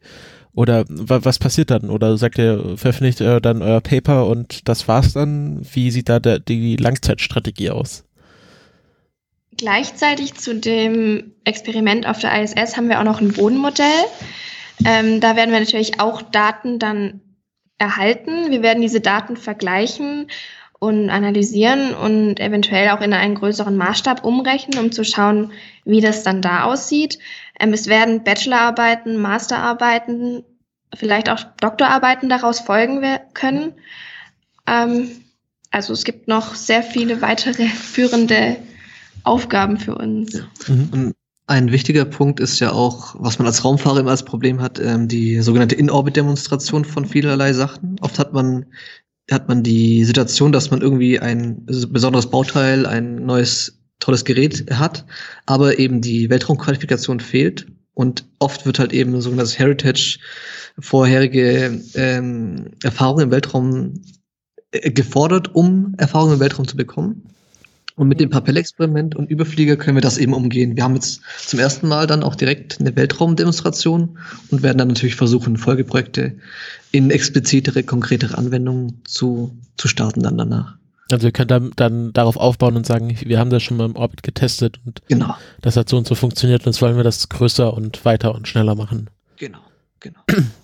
oder 0.58 0.84
was 0.88 1.38
passiert 1.38 1.70
dann? 1.70 1.88
Oder 1.88 2.18
sagt 2.18 2.36
ihr, 2.38 2.76
veröffentlicht 2.76 3.20
ihr 3.20 3.40
dann 3.40 3.62
euer 3.62 3.80
Paper 3.80 4.26
und 4.26 4.68
das 4.68 4.88
war's 4.88 5.12
dann? 5.12 5.64
Wie 5.72 5.92
sieht 5.92 6.08
da 6.08 6.18
der, 6.18 6.40
die 6.40 6.74
Langzeitstrategie 6.74 7.70
aus? 7.70 8.04
Gleichzeitig 9.56 10.34
zu 10.34 10.56
dem 10.56 11.32
Experiment 11.44 12.06
auf 12.06 12.18
der 12.18 12.42
ISS 12.42 12.76
haben 12.76 12.88
wir 12.88 12.98
auch 12.98 13.04
noch 13.04 13.20
ein 13.20 13.32
Bodenmodell. 13.32 13.86
Ähm, 14.84 15.20
da 15.20 15.36
werden 15.36 15.52
wir 15.52 15.60
natürlich 15.60 16.00
auch 16.00 16.22
Daten 16.22 16.78
dann 16.78 17.20
erhalten. 17.78 18.50
Wir 18.50 18.62
werden 18.62 18.82
diese 18.82 19.00
Daten 19.00 19.36
vergleichen 19.36 20.28
und 20.78 21.10
analysieren 21.10 21.94
und 21.94 22.38
eventuell 22.38 22.90
auch 22.90 23.00
in 23.00 23.12
einen 23.12 23.34
größeren 23.34 23.76
Maßstab 23.76 24.24
umrechnen, 24.24 24.78
um 24.78 24.92
zu 24.92 25.04
schauen, 25.04 25.52
wie 25.84 26.00
das 26.00 26.22
dann 26.22 26.42
da 26.42 26.64
aussieht. 26.64 27.18
Ähm, 27.58 27.72
es 27.72 27.88
werden 27.88 28.22
Bachelorarbeiten, 28.22 29.16
Masterarbeiten, 29.16 30.44
vielleicht 30.94 31.30
auch 31.30 31.40
Doktorarbeiten 31.60 32.28
daraus 32.28 32.60
folgen 32.60 33.04
können. 33.34 33.72
Ähm, 34.66 35.10
also 35.70 35.92
es 35.92 36.04
gibt 36.04 36.28
noch 36.28 36.54
sehr 36.54 36.82
viele 36.82 37.20
weitere 37.22 37.66
führende 37.66 38.56
Aufgaben 39.24 39.78
für 39.78 39.96
uns. 39.96 40.34
Ja. 40.34 40.74
Mhm. 40.74 41.14
Ein 41.48 41.72
wichtiger 41.72 42.04
Punkt 42.04 42.40
ist 42.40 42.60
ja 42.60 42.72
auch, 42.72 43.16
was 43.18 43.38
man 43.38 43.46
als 43.46 43.64
Raumfahrer 43.64 44.00
immer 44.00 44.10
als 44.10 44.22
Problem 44.22 44.60
hat, 44.60 44.78
ähm, 44.78 45.08
die 45.08 45.40
sogenannte 45.40 45.76
In-Orbit-Demonstration 45.76 46.84
von 46.84 47.06
vielerlei 47.06 47.54
Sachen. 47.54 47.96
Oft 48.02 48.18
hat 48.18 48.34
man, 48.34 48.66
hat 49.30 49.48
man 49.48 49.62
die 49.62 50.04
Situation, 50.04 50.52
dass 50.52 50.70
man 50.70 50.82
irgendwie 50.82 51.18
ein 51.18 51.64
besonderes 51.64 52.28
Bauteil, 52.28 52.84
ein 52.84 53.24
neues 53.24 53.80
tolles 53.98 54.26
Gerät 54.26 54.66
hat, 54.70 55.06
aber 55.46 55.78
eben 55.78 56.02
die 56.02 56.28
Weltraumqualifikation 56.28 57.18
fehlt. 57.18 57.66
Und 57.94 58.26
oft 58.40 58.66
wird 58.66 58.78
halt 58.78 58.92
eben 58.92 59.18
sogenanntes 59.18 59.58
Heritage, 59.58 60.18
vorherige 60.78 61.80
ähm, 61.94 62.72
Erfahrung 62.82 63.20
im 63.20 63.30
Weltraum 63.30 63.94
äh, 64.72 64.90
gefordert, 64.90 65.54
um 65.54 65.94
Erfahrung 65.96 66.34
im 66.34 66.40
Weltraum 66.40 66.68
zu 66.68 66.76
bekommen. 66.76 67.24
Und 67.98 68.06
mit 68.06 68.20
dem 68.20 68.30
Papellexperiment 68.30 69.16
und 69.16 69.28
Überflieger 69.28 69.76
können 69.76 69.96
wir 69.96 70.00
das 70.00 70.18
eben 70.18 70.32
umgehen. 70.32 70.76
Wir 70.76 70.84
haben 70.84 70.94
jetzt 70.94 71.20
zum 71.36 71.58
ersten 71.58 71.88
Mal 71.88 72.06
dann 72.06 72.22
auch 72.22 72.36
direkt 72.36 72.78
eine 72.78 72.94
Weltraumdemonstration 72.94 74.16
und 74.52 74.62
werden 74.62 74.78
dann 74.78 74.86
natürlich 74.86 75.16
versuchen, 75.16 75.56
Folgeprojekte 75.56 76.36
in 76.92 77.10
explizitere, 77.10 77.82
konkretere 77.82 78.38
Anwendungen 78.38 79.02
zu, 79.04 79.58
zu 79.76 79.88
starten 79.88 80.22
dann 80.22 80.38
danach. 80.38 80.76
Also 81.10 81.26
ihr 81.26 81.32
könnt 81.32 81.50
dann, 81.50 81.72
dann 81.74 82.12
darauf 82.12 82.36
aufbauen 82.36 82.76
und 82.76 82.86
sagen, 82.86 83.16
wir 83.20 83.40
haben 83.40 83.50
das 83.50 83.64
schon 83.64 83.76
mal 83.76 83.86
im 83.86 83.96
Orbit 83.96 84.22
getestet 84.22 84.78
und 84.86 85.02
genau. 85.08 85.34
das 85.60 85.76
hat 85.76 85.88
so 85.88 85.96
und 85.96 86.06
so 86.06 86.14
funktioniert 86.14 86.66
und 86.66 86.72
jetzt 86.72 86.80
wollen 86.80 86.96
wir 86.96 87.04
das 87.04 87.28
größer 87.28 87.74
und 87.74 88.04
weiter 88.04 88.32
und 88.32 88.46
schneller 88.46 88.76
machen. 88.76 89.10
Genau, 89.38 89.58
genau. 89.98 90.20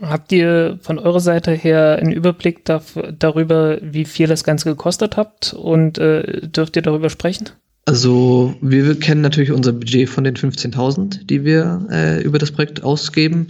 Habt 0.00 0.32
ihr 0.32 0.78
von 0.82 0.98
eurer 0.98 1.20
Seite 1.20 1.52
her 1.52 1.96
einen 2.00 2.12
Überblick 2.12 2.64
darüber, 2.64 3.78
wie 3.80 4.04
viel 4.04 4.26
das 4.26 4.42
Ganze 4.42 4.68
gekostet 4.70 5.16
habt 5.16 5.52
und 5.54 5.98
äh, 5.98 6.48
dürft 6.48 6.76
ihr 6.76 6.82
darüber 6.82 7.10
sprechen? 7.10 7.50
Also 7.84 8.54
wir 8.60 8.98
kennen 8.98 9.20
natürlich 9.20 9.52
unser 9.52 9.72
Budget 9.72 10.08
von 10.08 10.24
den 10.24 10.36
15.000, 10.36 11.26
die 11.26 11.44
wir 11.44 11.86
äh, 11.90 12.22
über 12.22 12.38
das 12.38 12.52
Projekt 12.52 12.82
ausgeben. 12.82 13.48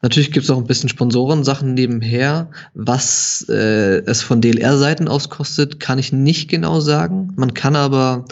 Natürlich 0.00 0.32
gibt 0.32 0.44
es 0.44 0.50
auch 0.50 0.58
ein 0.58 0.66
bisschen 0.66 0.88
Sponsoren-Sachen 0.88 1.72
nebenher. 1.72 2.50
Was 2.74 3.46
äh, 3.48 4.02
es 4.04 4.22
von 4.22 4.40
DLR-Seiten 4.40 5.08
aus 5.08 5.30
kostet, 5.30 5.80
kann 5.80 5.98
ich 5.98 6.12
nicht 6.12 6.48
genau 6.48 6.80
sagen. 6.80 7.32
Man 7.36 7.54
kann 7.54 7.76
aber 7.76 8.26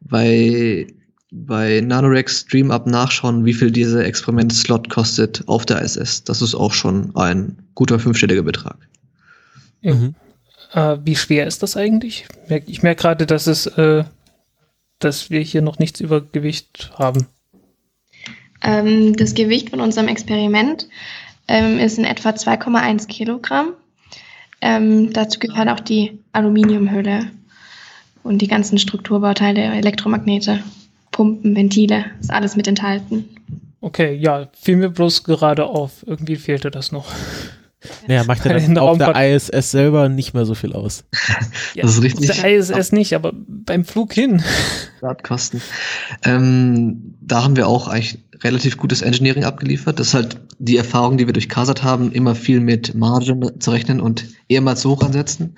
bei 0.00 0.86
bei 1.30 1.80
Nanorex 1.84 2.40
StreamUp 2.40 2.86
nachschauen, 2.86 3.44
wie 3.44 3.52
viel 3.52 3.70
dieser 3.70 4.04
Experiment-Slot 4.04 4.88
kostet 4.88 5.46
auf 5.46 5.66
der 5.66 5.82
ISS. 5.82 6.24
Das 6.24 6.40
ist 6.40 6.54
auch 6.54 6.72
schon 6.72 7.14
ein 7.16 7.58
guter 7.74 7.98
fünfstelliger 7.98 8.42
Betrag. 8.42 8.76
Mhm. 9.82 10.14
Äh, 10.72 10.96
wie 11.04 11.16
schwer 11.16 11.46
ist 11.46 11.62
das 11.62 11.76
eigentlich? 11.76 12.26
Ich 12.66 12.82
merke 12.82 13.02
gerade, 13.02 13.26
dass 13.26 13.46
es, 13.46 13.66
äh, 13.66 14.04
dass 14.98 15.30
wir 15.30 15.40
hier 15.40 15.62
noch 15.62 15.78
nichts 15.78 16.00
über 16.00 16.20
Gewicht 16.20 16.92
haben. 16.98 17.26
Ähm, 18.62 19.14
das 19.16 19.34
Gewicht 19.34 19.70
von 19.70 19.80
unserem 19.80 20.08
Experiment 20.08 20.88
ähm, 21.46 21.78
ist 21.78 21.98
in 21.98 22.04
etwa 22.04 22.30
2,1 22.30 23.06
Kilogramm. 23.06 23.74
Ähm, 24.60 25.12
dazu 25.12 25.38
gehört 25.38 25.68
auch 25.68 25.80
die 25.80 26.18
Aluminiumhülle 26.32 27.30
und 28.24 28.38
die 28.38 28.48
ganzen 28.48 28.78
Strukturbauteile 28.78 29.54
der 29.54 29.72
Elektromagnete. 29.74 30.62
Pumpen, 31.18 31.56
Ventile, 31.56 32.04
ist 32.20 32.30
alles 32.30 32.54
mit 32.54 32.68
enthalten. 32.68 33.24
Okay, 33.80 34.14
ja, 34.14 34.46
fiel 34.52 34.76
mir 34.76 34.88
bloß 34.88 35.24
gerade 35.24 35.64
auf. 35.64 36.04
Irgendwie 36.06 36.36
fehlte 36.36 36.70
das 36.70 36.92
noch. 36.92 37.06
Naja, 38.06 38.22
macht 38.22 38.44
ja 38.44 38.52
dann 38.58 38.78
auf 38.78 38.98
der 38.98 39.34
ISS 39.34 39.72
selber 39.72 40.08
nicht 40.08 40.32
mehr 40.32 40.46
so 40.46 40.54
viel 40.54 40.74
aus. 40.74 41.02
Ja, 41.74 41.82
das 41.82 41.96
ist 41.96 42.02
richtig. 42.02 42.30
Auf 42.30 42.40
der 42.40 42.56
ISS 42.56 42.92
nicht, 42.92 43.14
aber 43.14 43.32
beim 43.34 43.84
Flug 43.84 44.12
hin. 44.12 44.42
Startkosten. 44.98 45.60
Ähm, 46.24 47.16
da 47.20 47.42
haben 47.42 47.56
wir 47.56 47.66
auch 47.66 47.88
eigentlich 47.88 48.20
relativ 48.42 48.76
gutes 48.76 49.02
Engineering 49.02 49.44
abgeliefert. 49.44 49.98
Das 49.98 50.08
ist 50.08 50.14
halt 50.14 50.40
die 50.60 50.76
Erfahrung, 50.76 51.18
die 51.18 51.26
wir 51.26 51.32
durch 51.32 51.48
CASAT 51.48 51.82
haben, 51.82 52.12
immer 52.12 52.36
viel 52.36 52.60
mit 52.60 52.94
Margin 52.94 53.60
zu 53.60 53.72
rechnen 53.72 54.00
und 54.00 54.24
ehemals 54.48 54.84
hoch 54.84 55.02
ansetzen. 55.02 55.56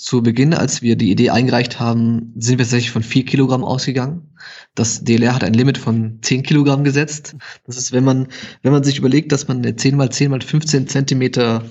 Zu 0.00 0.22
Beginn, 0.22 0.54
als 0.54 0.80
wir 0.80 0.96
die 0.96 1.10
Idee 1.10 1.28
eingereicht 1.28 1.78
haben, 1.78 2.32
sind 2.34 2.56
wir 2.56 2.64
tatsächlich 2.64 2.90
von 2.90 3.02
vier 3.02 3.26
Kilogramm 3.26 3.62
ausgegangen. 3.62 4.30
Das 4.74 5.04
DLR 5.04 5.34
hat 5.34 5.44
ein 5.44 5.52
Limit 5.52 5.76
von 5.76 6.20
zehn 6.22 6.42
Kilogramm 6.42 6.84
gesetzt. 6.84 7.36
Das 7.66 7.76
ist, 7.76 7.92
wenn 7.92 8.04
man, 8.04 8.28
wenn 8.62 8.72
man 8.72 8.82
sich 8.82 8.96
überlegt, 8.96 9.30
dass 9.30 9.46
man 9.46 9.58
eine 9.58 9.76
10 9.76 9.98
mal 9.98 10.08
10 10.08 10.30
mal 10.30 10.40
15 10.40 10.88
Zentimeter 10.88 11.64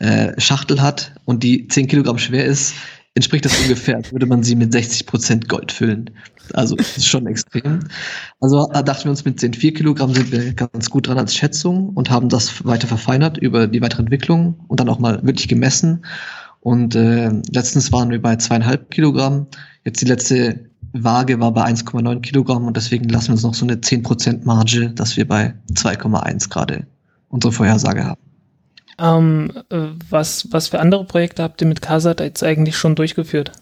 äh, 0.00 0.32
Schachtel 0.40 0.82
hat 0.82 1.12
und 1.26 1.44
die 1.44 1.68
zehn 1.68 1.86
Kilogramm 1.86 2.18
schwer 2.18 2.44
ist, 2.44 2.74
entspricht 3.14 3.44
das 3.44 3.56
ungefähr, 3.60 4.02
würde 4.10 4.26
man 4.26 4.42
sie 4.42 4.56
mit 4.56 4.72
60 4.72 5.06
Prozent 5.06 5.48
Gold 5.48 5.70
füllen. 5.70 6.10
Also 6.54 6.74
das 6.74 6.96
ist 6.96 7.06
schon 7.06 7.28
extrem. 7.28 7.78
Also 8.40 8.66
dachten 8.66 9.04
wir 9.04 9.10
uns, 9.10 9.24
mit 9.24 9.38
10, 9.38 9.54
4 9.54 9.74
Kilogramm 9.74 10.12
sind 10.12 10.32
wir 10.32 10.54
ganz 10.54 10.90
gut 10.90 11.06
dran 11.06 11.18
als 11.18 11.36
Schätzung 11.36 11.90
und 11.90 12.10
haben 12.10 12.30
das 12.30 12.66
weiter 12.66 12.88
verfeinert 12.88 13.38
über 13.38 13.68
die 13.68 13.80
weitere 13.80 14.02
Entwicklung 14.02 14.64
und 14.66 14.80
dann 14.80 14.88
auch 14.88 14.98
mal 14.98 15.24
wirklich 15.24 15.46
gemessen 15.46 16.02
und 16.66 16.96
äh, 16.96 17.30
letztens 17.52 17.92
waren 17.92 18.10
wir 18.10 18.20
bei 18.20 18.34
zweieinhalb 18.34 18.90
Kilogramm. 18.90 19.46
Jetzt 19.84 20.00
die 20.00 20.06
letzte 20.06 20.68
Waage 20.92 21.38
war 21.38 21.52
bei 21.52 21.62
1,9 21.62 22.22
Kilogramm 22.22 22.64
und 22.64 22.76
deswegen 22.76 23.08
lassen 23.08 23.28
wir 23.28 23.32
uns 23.34 23.44
noch 23.44 23.54
so 23.54 23.64
eine 23.64 23.76
10% 23.76 24.44
Marge, 24.44 24.90
dass 24.90 25.16
wir 25.16 25.28
bei 25.28 25.54
2,1 25.74 26.50
gerade 26.50 26.84
unsere 27.28 27.52
Vorhersage 27.52 28.04
haben. 28.04 28.20
Ähm, 28.98 29.52
äh, 29.70 29.90
was, 30.10 30.48
was 30.50 30.66
für 30.66 30.80
andere 30.80 31.04
Projekte 31.04 31.44
habt 31.44 31.60
ihr 31.60 31.68
mit 31.68 31.82
Kasat 31.82 32.18
jetzt 32.18 32.42
eigentlich 32.42 32.76
schon 32.76 32.96
durchgeführt? 32.96 33.52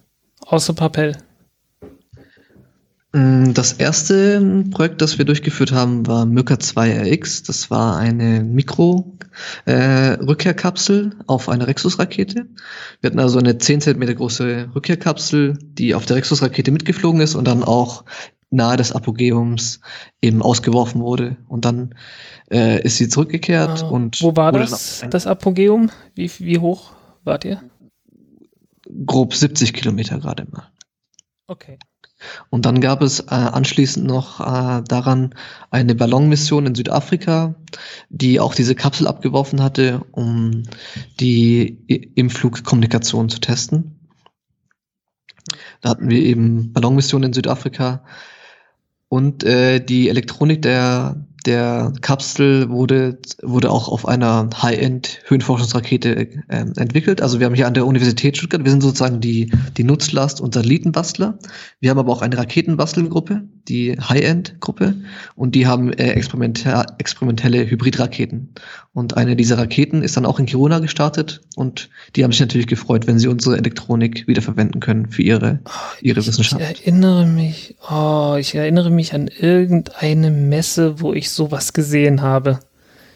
Außer 0.46 0.72
Papel? 0.72 1.18
Mm, 3.14 3.54
das 3.54 3.72
erste 3.74 4.64
Projekt, 4.72 5.00
das 5.00 5.18
wir 5.18 5.24
durchgeführt 5.24 5.70
haben, 5.70 6.08
war 6.08 6.26
Myka 6.26 6.54
2RX. 6.54 7.46
Das 7.46 7.70
war 7.70 7.96
eine 7.96 8.42
Mikro-Rückkehrkapsel 8.42 11.12
äh, 11.12 11.16
auf 11.28 11.48
einer 11.48 11.68
Rexus-Rakete. 11.68 12.48
Wir 13.00 13.10
hatten 13.10 13.20
also 13.20 13.38
eine 13.38 13.56
10 13.56 13.82
cm 13.82 14.16
große 14.16 14.70
Rückkehrkapsel, 14.74 15.56
die 15.62 15.94
auf 15.94 16.06
der 16.06 16.16
Rexus-Rakete 16.16 16.72
mitgeflogen 16.72 17.20
ist 17.20 17.36
und 17.36 17.46
dann 17.46 17.62
auch 17.62 18.04
nahe 18.50 18.76
des 18.76 18.90
Apogeums 18.90 19.78
eben 20.20 20.42
ausgeworfen 20.42 21.00
wurde. 21.00 21.36
Und 21.46 21.64
dann 21.64 21.94
äh, 22.50 22.82
ist 22.82 22.96
sie 22.96 23.08
zurückgekehrt. 23.08 23.84
Uh, 23.84 23.94
und 23.94 24.20
wo 24.22 24.34
war 24.34 24.50
das, 24.50 25.04
das 25.08 25.28
Apogeum? 25.28 25.92
Wie, 26.16 26.28
wie 26.40 26.58
hoch 26.58 26.90
wart 27.22 27.44
ihr? 27.44 27.62
Grob 29.06 29.34
70 29.34 29.72
Kilometer 29.72 30.18
gerade 30.18 30.48
mal. 30.50 30.66
Okay. 31.46 31.78
Und 32.50 32.66
dann 32.66 32.80
gab 32.80 33.02
es 33.02 33.20
äh, 33.20 33.26
anschließend 33.30 34.06
noch 34.06 34.40
äh, 34.40 34.82
daran 34.86 35.34
eine 35.70 35.94
Ballonmission 35.94 36.66
in 36.66 36.74
Südafrika, 36.74 37.54
die 38.08 38.40
auch 38.40 38.54
diese 38.54 38.74
Kapsel 38.74 39.06
abgeworfen 39.06 39.62
hatte, 39.62 40.02
um 40.12 40.62
die 41.20 42.12
im 42.14 42.30
Flug 42.30 42.64
zu 43.28 43.40
testen. 43.40 43.98
Da 45.80 45.90
hatten 45.90 46.08
wir 46.08 46.20
eben 46.20 46.72
Ballonmissionen 46.72 47.28
in 47.28 47.34
Südafrika 47.34 48.04
und 49.08 49.44
äh, 49.44 49.84
die 49.84 50.08
Elektronik 50.08 50.62
der 50.62 51.26
der 51.46 51.92
Kapsel 52.00 52.70
wurde, 52.70 53.18
wurde 53.42 53.70
auch 53.70 53.88
auf 53.88 54.06
einer 54.06 54.48
High-End-Höhenforschungsrakete 54.62 56.16
äh, 56.48 56.64
entwickelt. 56.76 57.20
Also 57.20 57.38
wir 57.38 57.46
haben 57.46 57.54
hier 57.54 57.66
an 57.66 57.74
der 57.74 57.86
Universität 57.86 58.36
Stuttgart, 58.36 58.64
wir 58.64 58.70
sind 58.70 58.82
sozusagen 58.82 59.20
die, 59.20 59.52
die 59.76 59.84
Nutzlast- 59.84 60.40
und 60.40 60.54
Satellitenbastler. 60.54 61.38
Wir 61.80 61.90
haben 61.90 61.98
aber 61.98 62.12
auch 62.12 62.22
eine 62.22 62.36
Raketenbastelgruppe, 62.38 63.42
die 63.68 63.98
High-End-Gruppe, 63.98 64.94
und 65.36 65.54
die 65.54 65.66
haben 65.66 65.92
äh, 65.92 66.12
experimentelle 66.12 67.70
Hybridraketen. 67.70 68.54
Und 68.94 69.16
eine 69.16 69.34
dieser 69.34 69.58
Raketen 69.58 70.02
ist 70.02 70.16
dann 70.16 70.24
auch 70.24 70.38
in 70.38 70.46
Kiruna 70.46 70.78
gestartet 70.78 71.40
und 71.56 71.90
die 72.14 72.22
haben 72.22 72.30
sich 72.30 72.40
natürlich 72.40 72.68
gefreut, 72.68 73.08
wenn 73.08 73.18
sie 73.18 73.26
unsere 73.26 73.56
Elektronik 73.56 74.28
wiederverwenden 74.28 74.80
können 74.80 75.10
für 75.10 75.22
ihre, 75.22 75.58
ihre 76.00 76.20
ich, 76.20 76.26
Wissenschaft. 76.28 76.62
Ich 76.62 76.86
erinnere 76.86 77.26
mich, 77.26 77.74
oh, 77.90 78.36
ich 78.38 78.54
erinnere 78.54 78.90
mich 78.90 79.12
an 79.12 79.26
irgendeine 79.26 80.30
Messe, 80.30 81.00
wo 81.00 81.12
ich 81.12 81.30
sowas 81.34 81.72
gesehen 81.72 82.22
habe. 82.22 82.60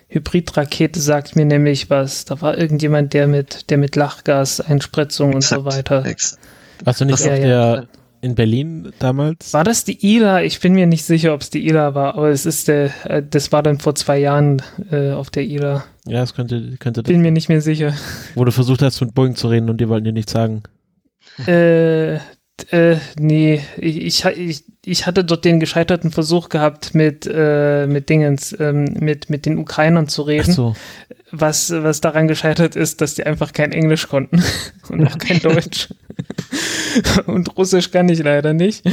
Hybridrakete 0.08 1.00
sagt 1.00 1.36
mir 1.36 1.44
nämlich 1.44 1.90
was. 1.90 2.24
Da 2.24 2.40
war 2.40 2.56
irgendjemand, 2.56 3.12
der 3.12 3.26
mit, 3.26 3.70
der 3.70 3.78
mit 3.78 3.94
Lachgaseinspritzung 3.94 5.34
und 5.34 5.44
so 5.44 5.64
weiter. 5.64 6.04
Exakt. 6.04 6.42
Warst 6.84 7.00
du 7.00 7.04
nicht 7.04 7.14
auf 7.14 7.26
ja, 7.26 7.36
der 7.36 7.88
in 8.20 8.34
Berlin 8.34 8.92
damals? 8.98 9.52
War 9.52 9.64
das 9.64 9.84
die 9.84 9.98
ILA? 10.14 10.42
Ich 10.42 10.60
bin 10.60 10.74
mir 10.74 10.86
nicht 10.86 11.04
sicher, 11.04 11.34
ob 11.34 11.42
es 11.42 11.50
die 11.50 11.66
ILA 11.66 11.94
war, 11.94 12.14
aber 12.14 12.30
es 12.30 12.46
ist 12.46 12.68
der, 12.68 12.90
äh, 13.04 13.22
das 13.22 13.52
war 13.52 13.62
dann 13.62 13.78
vor 13.78 13.94
zwei 13.94 14.18
Jahren 14.18 14.62
äh, 14.90 15.10
auf 15.10 15.30
der 15.30 15.44
ILA. 15.44 15.84
Ja, 16.06 16.22
es 16.22 16.34
könnte, 16.34 16.76
könnte 16.78 17.02
Bin 17.02 17.20
mir 17.20 17.30
nicht 17.30 17.48
mehr 17.48 17.60
sicher. 17.60 17.94
Wo 18.34 18.44
du 18.44 18.52
versucht 18.52 18.82
hast, 18.82 19.00
mit 19.00 19.14
Boeing 19.14 19.36
zu 19.36 19.48
reden 19.48 19.68
und 19.68 19.80
die 19.80 19.88
wollten 19.88 20.04
dir 20.04 20.12
nichts 20.12 20.32
sagen. 20.32 20.62
Äh, 21.46 22.18
äh, 22.72 22.96
nee, 23.18 23.62
ich, 23.76 24.24
ich, 24.24 24.64
ich 24.84 25.06
hatte 25.06 25.24
dort 25.24 25.44
den 25.44 25.60
gescheiterten 25.60 26.10
Versuch 26.10 26.48
gehabt, 26.48 26.94
mit, 26.94 27.28
äh, 27.32 27.86
mit 27.86 28.08
Dingens, 28.08 28.54
ähm, 28.58 28.84
mit, 28.98 29.30
mit 29.30 29.46
den 29.46 29.58
Ukrainern 29.58 30.08
zu 30.08 30.22
reden. 30.22 30.50
Ach 30.50 30.54
so. 30.54 30.76
Was, 31.30 31.70
was 31.70 32.00
daran 32.00 32.26
gescheitert 32.26 32.74
ist, 32.74 33.00
dass 33.00 33.14
die 33.14 33.24
einfach 33.24 33.52
kein 33.52 33.72
Englisch 33.72 34.08
konnten 34.08 34.42
und 34.88 35.06
auch 35.06 35.18
kein 35.18 35.40
Deutsch. 35.40 35.88
und 37.26 37.56
Russisch 37.56 37.90
kann 37.90 38.08
ich 38.08 38.20
leider 38.20 38.54
nicht. 38.54 38.84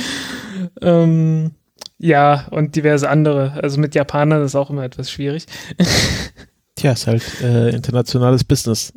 Ähm, 0.81 1.51
ja, 1.97 2.47
und 2.51 2.75
diverse 2.75 3.09
andere. 3.09 3.53
Also 3.61 3.79
mit 3.79 3.95
Japanern 3.95 4.43
ist 4.43 4.55
auch 4.55 4.69
immer 4.69 4.83
etwas 4.83 5.09
schwierig. 5.09 5.45
Tja, 6.75 6.91
ist 6.91 7.07
halt 7.07 7.23
äh, 7.41 7.69
internationales 7.69 8.43
Business. 8.43 8.91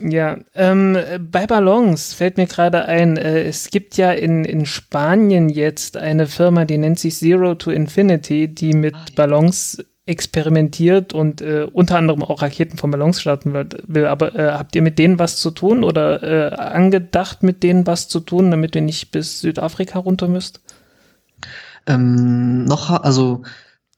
Ja, 0.00 0.36
ähm, 0.54 0.98
bei 1.18 1.46
Ballons 1.46 2.12
fällt 2.12 2.36
mir 2.36 2.46
gerade 2.46 2.84
ein, 2.84 3.16
äh, 3.16 3.44
es 3.44 3.70
gibt 3.70 3.96
ja 3.96 4.12
in, 4.12 4.44
in 4.44 4.66
Spanien 4.66 5.48
jetzt 5.48 5.96
eine 5.96 6.26
Firma, 6.26 6.66
die 6.66 6.76
nennt 6.76 6.98
sich 6.98 7.16
Zero 7.16 7.54
to 7.54 7.70
Infinity, 7.70 8.48
die 8.48 8.74
mit 8.74 8.94
ah, 8.94 9.04
Ballons 9.16 9.82
experimentiert 10.04 11.14
und 11.14 11.40
äh, 11.40 11.66
unter 11.72 11.96
anderem 11.96 12.22
auch 12.22 12.42
Raketen 12.42 12.76
von 12.76 12.90
Ballons 12.90 13.20
starten 13.20 13.54
will. 13.54 14.06
Aber 14.06 14.34
äh, 14.34 14.52
habt 14.52 14.76
ihr 14.76 14.82
mit 14.82 14.98
denen 14.98 15.18
was 15.18 15.36
zu 15.36 15.52
tun 15.52 15.84
oder 15.84 16.22
äh, 16.22 16.54
angedacht, 16.54 17.42
mit 17.42 17.62
denen 17.62 17.86
was 17.86 18.08
zu 18.08 18.20
tun, 18.20 18.50
damit 18.50 18.74
ihr 18.74 18.82
nicht 18.82 19.10
bis 19.10 19.40
Südafrika 19.40 19.98
runter 19.98 20.28
müsst? 20.28 20.60
Ähm, 21.86 22.64
noch, 22.64 22.90
also 22.90 23.42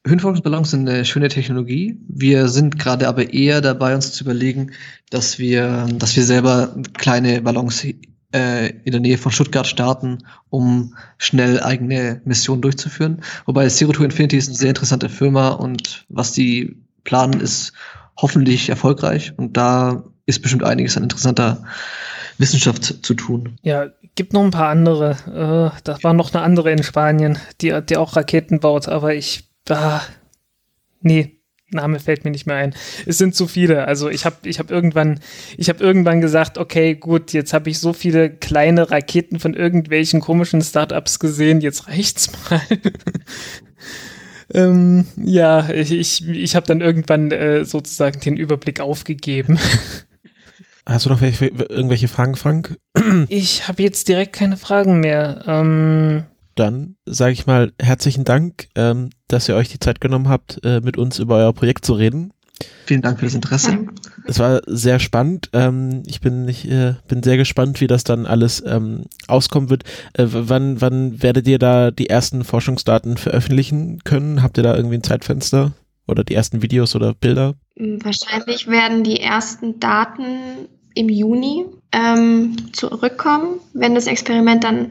Höhenforschungsballons 0.06 0.70
sind 0.70 0.88
eine 0.88 1.04
schöne 1.04 1.28
Technologie. 1.28 1.98
Wir 2.08 2.48
sind 2.48 2.78
gerade 2.78 3.08
aber 3.08 3.32
eher 3.32 3.62
dabei, 3.62 3.94
uns 3.94 4.12
zu 4.12 4.24
überlegen, 4.24 4.72
dass 5.10 5.38
wir, 5.38 5.86
dass 5.94 6.14
wir 6.14 6.24
selber 6.24 6.76
kleine 6.92 7.40
Ballons 7.40 7.86
äh, 8.34 8.68
in 8.84 8.92
der 8.92 9.00
Nähe 9.00 9.16
von 9.16 9.32
Stuttgart 9.32 9.66
starten, 9.66 10.18
um 10.50 10.94
schnell 11.16 11.60
eigene 11.60 12.20
Missionen 12.24 12.60
durchzuführen. 12.60 13.22
Wobei 13.46 13.66
Zero 13.68 13.92
to 13.92 14.04
Infinity 14.04 14.36
ist 14.36 14.48
eine 14.48 14.56
sehr 14.56 14.68
interessante 14.70 15.08
Firma 15.08 15.50
und 15.50 16.04
was 16.10 16.32
die 16.32 16.76
planen, 17.04 17.40
ist 17.40 17.72
hoffentlich 18.18 18.68
erfolgreich. 18.68 19.32
Und 19.38 19.56
da 19.56 20.04
ist 20.26 20.42
bestimmt 20.42 20.64
einiges 20.64 20.98
an 20.98 21.04
interessanter 21.04 21.64
Wissenschaft 22.36 23.06
zu 23.06 23.14
tun. 23.14 23.56
Ja, 23.62 23.86
gibt 24.16 24.34
noch 24.34 24.42
ein 24.42 24.50
paar 24.50 24.68
andere. 24.68 25.72
Äh, 25.72 25.80
da 25.84 25.96
war 26.02 26.12
noch 26.12 26.34
eine 26.34 26.42
andere 26.42 26.72
in 26.72 26.82
Spanien, 26.82 27.38
die, 27.60 27.80
die 27.88 27.96
auch 27.96 28.16
Raketen 28.16 28.60
baut, 28.60 28.88
aber 28.88 29.14
ich 29.14 29.53
ah, 29.70 30.02
nee, 31.00 31.34
Name 31.74 32.00
fällt 32.00 32.24
mir 32.24 32.30
nicht 32.30 32.46
mehr 32.46 32.56
ein. 32.56 32.74
Es 33.04 33.18
sind 33.18 33.34
zu 33.34 33.46
viele. 33.46 33.86
Also 33.86 34.08
ich 34.08 34.24
habe 34.24 34.48
ich 34.48 34.58
hab 34.58 34.70
irgendwann, 34.70 35.20
ich 35.58 35.68
habe 35.68 35.84
irgendwann 35.84 36.20
gesagt, 36.20 36.56
okay, 36.56 36.94
gut, 36.94 37.32
jetzt 37.32 37.52
habe 37.52 37.68
ich 37.68 37.78
so 37.78 37.92
viele 37.92 38.30
kleine 38.30 38.90
Raketen 38.90 39.40
von 39.40 39.54
irgendwelchen 39.54 40.20
komischen 40.20 40.62
Startups 40.62 41.18
gesehen, 41.18 41.60
jetzt 41.60 41.88
reicht's 41.88 42.30
mal. 42.50 42.60
ähm, 44.54 45.06
ja, 45.16 45.68
ich, 45.70 45.92
ich, 45.92 46.28
ich 46.28 46.56
habe 46.56 46.66
dann 46.66 46.80
irgendwann 46.80 47.30
äh, 47.30 47.64
sozusagen 47.64 48.20
den 48.20 48.36
Überblick 48.36 48.80
aufgegeben. 48.80 49.58
Hast 50.86 51.06
du 51.06 51.10
noch 51.10 51.22
welche, 51.22 51.46
irgendwelche 51.46 52.08
Fragen, 52.08 52.36
Frank? 52.36 52.78
ich 53.28 53.68
habe 53.68 53.82
jetzt 53.82 54.06
direkt 54.08 54.34
keine 54.34 54.58
Fragen 54.58 55.00
mehr. 55.00 55.42
Ähm, 55.46 56.24
dann 56.54 56.96
sage 57.06 57.32
ich 57.32 57.46
mal 57.46 57.72
herzlichen 57.80 58.24
Dank, 58.24 58.68
ähm, 58.74 59.10
dass 59.28 59.48
ihr 59.48 59.56
euch 59.56 59.68
die 59.68 59.78
Zeit 59.78 60.00
genommen 60.00 60.28
habt, 60.28 60.60
äh, 60.64 60.80
mit 60.80 60.96
uns 60.96 61.18
über 61.18 61.36
euer 61.36 61.52
Projekt 61.52 61.84
zu 61.84 61.94
reden. 61.94 62.32
Vielen 62.86 63.02
Dank 63.02 63.18
für 63.18 63.24
das 63.24 63.34
Interesse. 63.34 63.86
Es 64.26 64.38
war 64.38 64.60
sehr 64.66 65.00
spannend. 65.00 65.50
Ähm, 65.52 66.02
ich 66.06 66.20
bin, 66.20 66.46
ich, 66.48 66.70
äh, 66.70 66.94
bin 67.08 67.22
sehr 67.22 67.36
gespannt, 67.36 67.80
wie 67.80 67.86
das 67.86 68.04
dann 68.04 68.26
alles 68.26 68.62
ähm, 68.64 69.04
auskommen 69.26 69.70
wird. 69.70 69.84
Äh, 70.12 70.26
wann, 70.28 70.80
wann 70.80 71.22
werdet 71.22 71.48
ihr 71.48 71.58
da 71.58 71.90
die 71.90 72.08
ersten 72.08 72.44
Forschungsdaten 72.44 73.16
veröffentlichen 73.16 74.04
können? 74.04 74.42
Habt 74.42 74.56
ihr 74.56 74.62
da 74.62 74.76
irgendwie 74.76 74.96
ein 74.96 75.02
Zeitfenster? 75.02 75.72
Oder 76.06 76.22
die 76.22 76.34
ersten 76.34 76.62
Videos 76.62 76.94
oder 76.94 77.14
Bilder? 77.14 77.54
Wahrscheinlich 77.76 78.68
werden 78.68 79.02
die 79.02 79.20
ersten 79.20 79.80
Daten 79.80 80.68
im 80.94 81.08
Juni 81.08 81.64
ähm, 81.92 82.56
zurückkommen, 82.72 83.60
wenn 83.72 83.94
das 83.94 84.06
Experiment 84.06 84.62
dann 84.64 84.90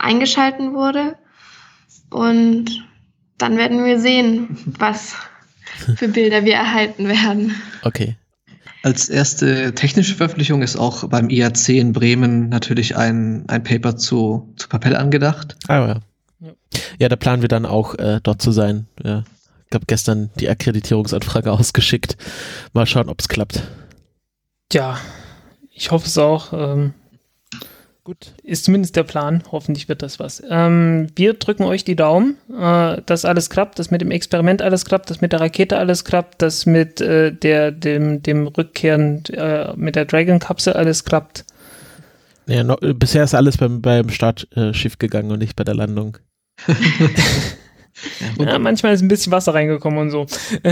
eingeschalten 0.00 0.74
wurde. 0.74 1.16
Und 2.10 2.84
dann 3.38 3.56
werden 3.56 3.84
wir 3.84 4.00
sehen, 4.00 4.58
was 4.78 5.14
für 5.96 6.08
Bilder 6.08 6.44
wir 6.44 6.54
erhalten 6.54 7.08
werden. 7.08 7.54
Okay. 7.82 8.16
Als 8.82 9.08
erste 9.08 9.74
technische 9.74 10.14
Veröffentlichung 10.14 10.62
ist 10.62 10.76
auch 10.76 11.06
beim 11.08 11.28
IAC 11.28 11.68
in 11.70 11.92
Bremen 11.92 12.48
natürlich 12.48 12.96
ein, 12.96 13.44
ein 13.48 13.62
Paper 13.62 13.96
zu, 13.96 14.52
zu 14.56 14.68
Papel 14.68 14.96
angedacht. 14.96 15.56
Ah 15.68 15.86
ja. 15.86 16.00
Ja, 16.98 17.08
da 17.08 17.16
planen 17.16 17.42
wir 17.42 17.48
dann 17.48 17.66
auch 17.66 17.94
äh, 17.96 18.20
dort 18.22 18.40
zu 18.40 18.52
sein. 18.52 18.86
Ja. 19.02 19.24
Ich 19.68 19.74
habe 19.74 19.86
gestern 19.86 20.30
die 20.40 20.48
Akkreditierungsanfrage 20.48 21.52
ausgeschickt. 21.52 22.16
Mal 22.72 22.86
schauen, 22.86 23.08
ob 23.08 23.20
es 23.20 23.28
klappt. 23.28 23.62
Ja, 24.72 24.98
ich 25.70 25.90
hoffe 25.90 26.06
es 26.06 26.16
auch. 26.16 26.52
Ähm, 26.52 26.94
Gut. 28.10 28.34
Ist 28.42 28.64
zumindest 28.64 28.96
der 28.96 29.04
Plan. 29.04 29.44
Hoffentlich 29.52 29.88
wird 29.88 30.02
das 30.02 30.18
was. 30.18 30.42
Ähm, 30.50 31.06
wir 31.14 31.34
drücken 31.34 31.62
euch 31.62 31.84
die 31.84 31.94
Daumen, 31.94 32.38
äh, 32.52 33.00
dass 33.06 33.24
alles 33.24 33.50
klappt, 33.50 33.78
dass 33.78 33.92
mit 33.92 34.00
dem 34.00 34.10
Experiment 34.10 34.62
alles 34.62 34.84
klappt, 34.84 35.10
dass 35.10 35.20
mit 35.20 35.30
der 35.30 35.40
Rakete 35.40 35.78
alles 35.78 36.04
klappt, 36.04 36.42
dass 36.42 36.66
mit 36.66 37.00
äh, 37.00 37.32
der, 37.32 37.70
dem, 37.70 38.20
dem 38.20 38.48
Rückkehren 38.48 39.24
äh, 39.26 39.72
mit 39.76 39.94
der 39.94 40.06
Dragon-Kapsel 40.06 40.72
alles 40.72 41.04
klappt. 41.04 41.44
Ja, 42.48 42.64
no, 42.64 42.74
bisher 42.80 43.22
ist 43.22 43.36
alles 43.36 43.58
beim, 43.58 43.80
beim 43.80 44.08
Start 44.08 44.48
äh, 44.56 44.74
schief 44.74 44.98
gegangen 44.98 45.30
und 45.30 45.38
nicht 45.38 45.54
bei 45.54 45.62
der 45.62 45.76
Landung. 45.76 46.18
ja, 46.66 48.44
ja, 48.44 48.58
manchmal 48.58 48.92
ist 48.92 49.02
ein 49.02 49.08
bisschen 49.08 49.30
Wasser 49.30 49.54
reingekommen 49.54 50.00
und 50.00 50.10
so. 50.10 50.26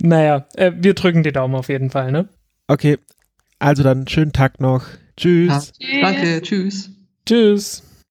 naja, 0.00 0.46
äh, 0.54 0.70
wir 0.76 0.94
drücken 0.94 1.24
die 1.24 1.32
Daumen 1.32 1.56
auf 1.56 1.68
jeden 1.68 1.90
Fall, 1.90 2.12
ne? 2.12 2.28
Okay, 2.68 2.98
also 3.58 3.82
dann 3.82 4.06
schönen 4.06 4.32
Tag 4.32 4.60
noch. 4.60 4.84
Tschüss. 5.16 5.72
Ja, 5.78 6.00
danke, 6.02 6.42
tschüss. 6.42 6.90
Tschüss. 7.26 7.82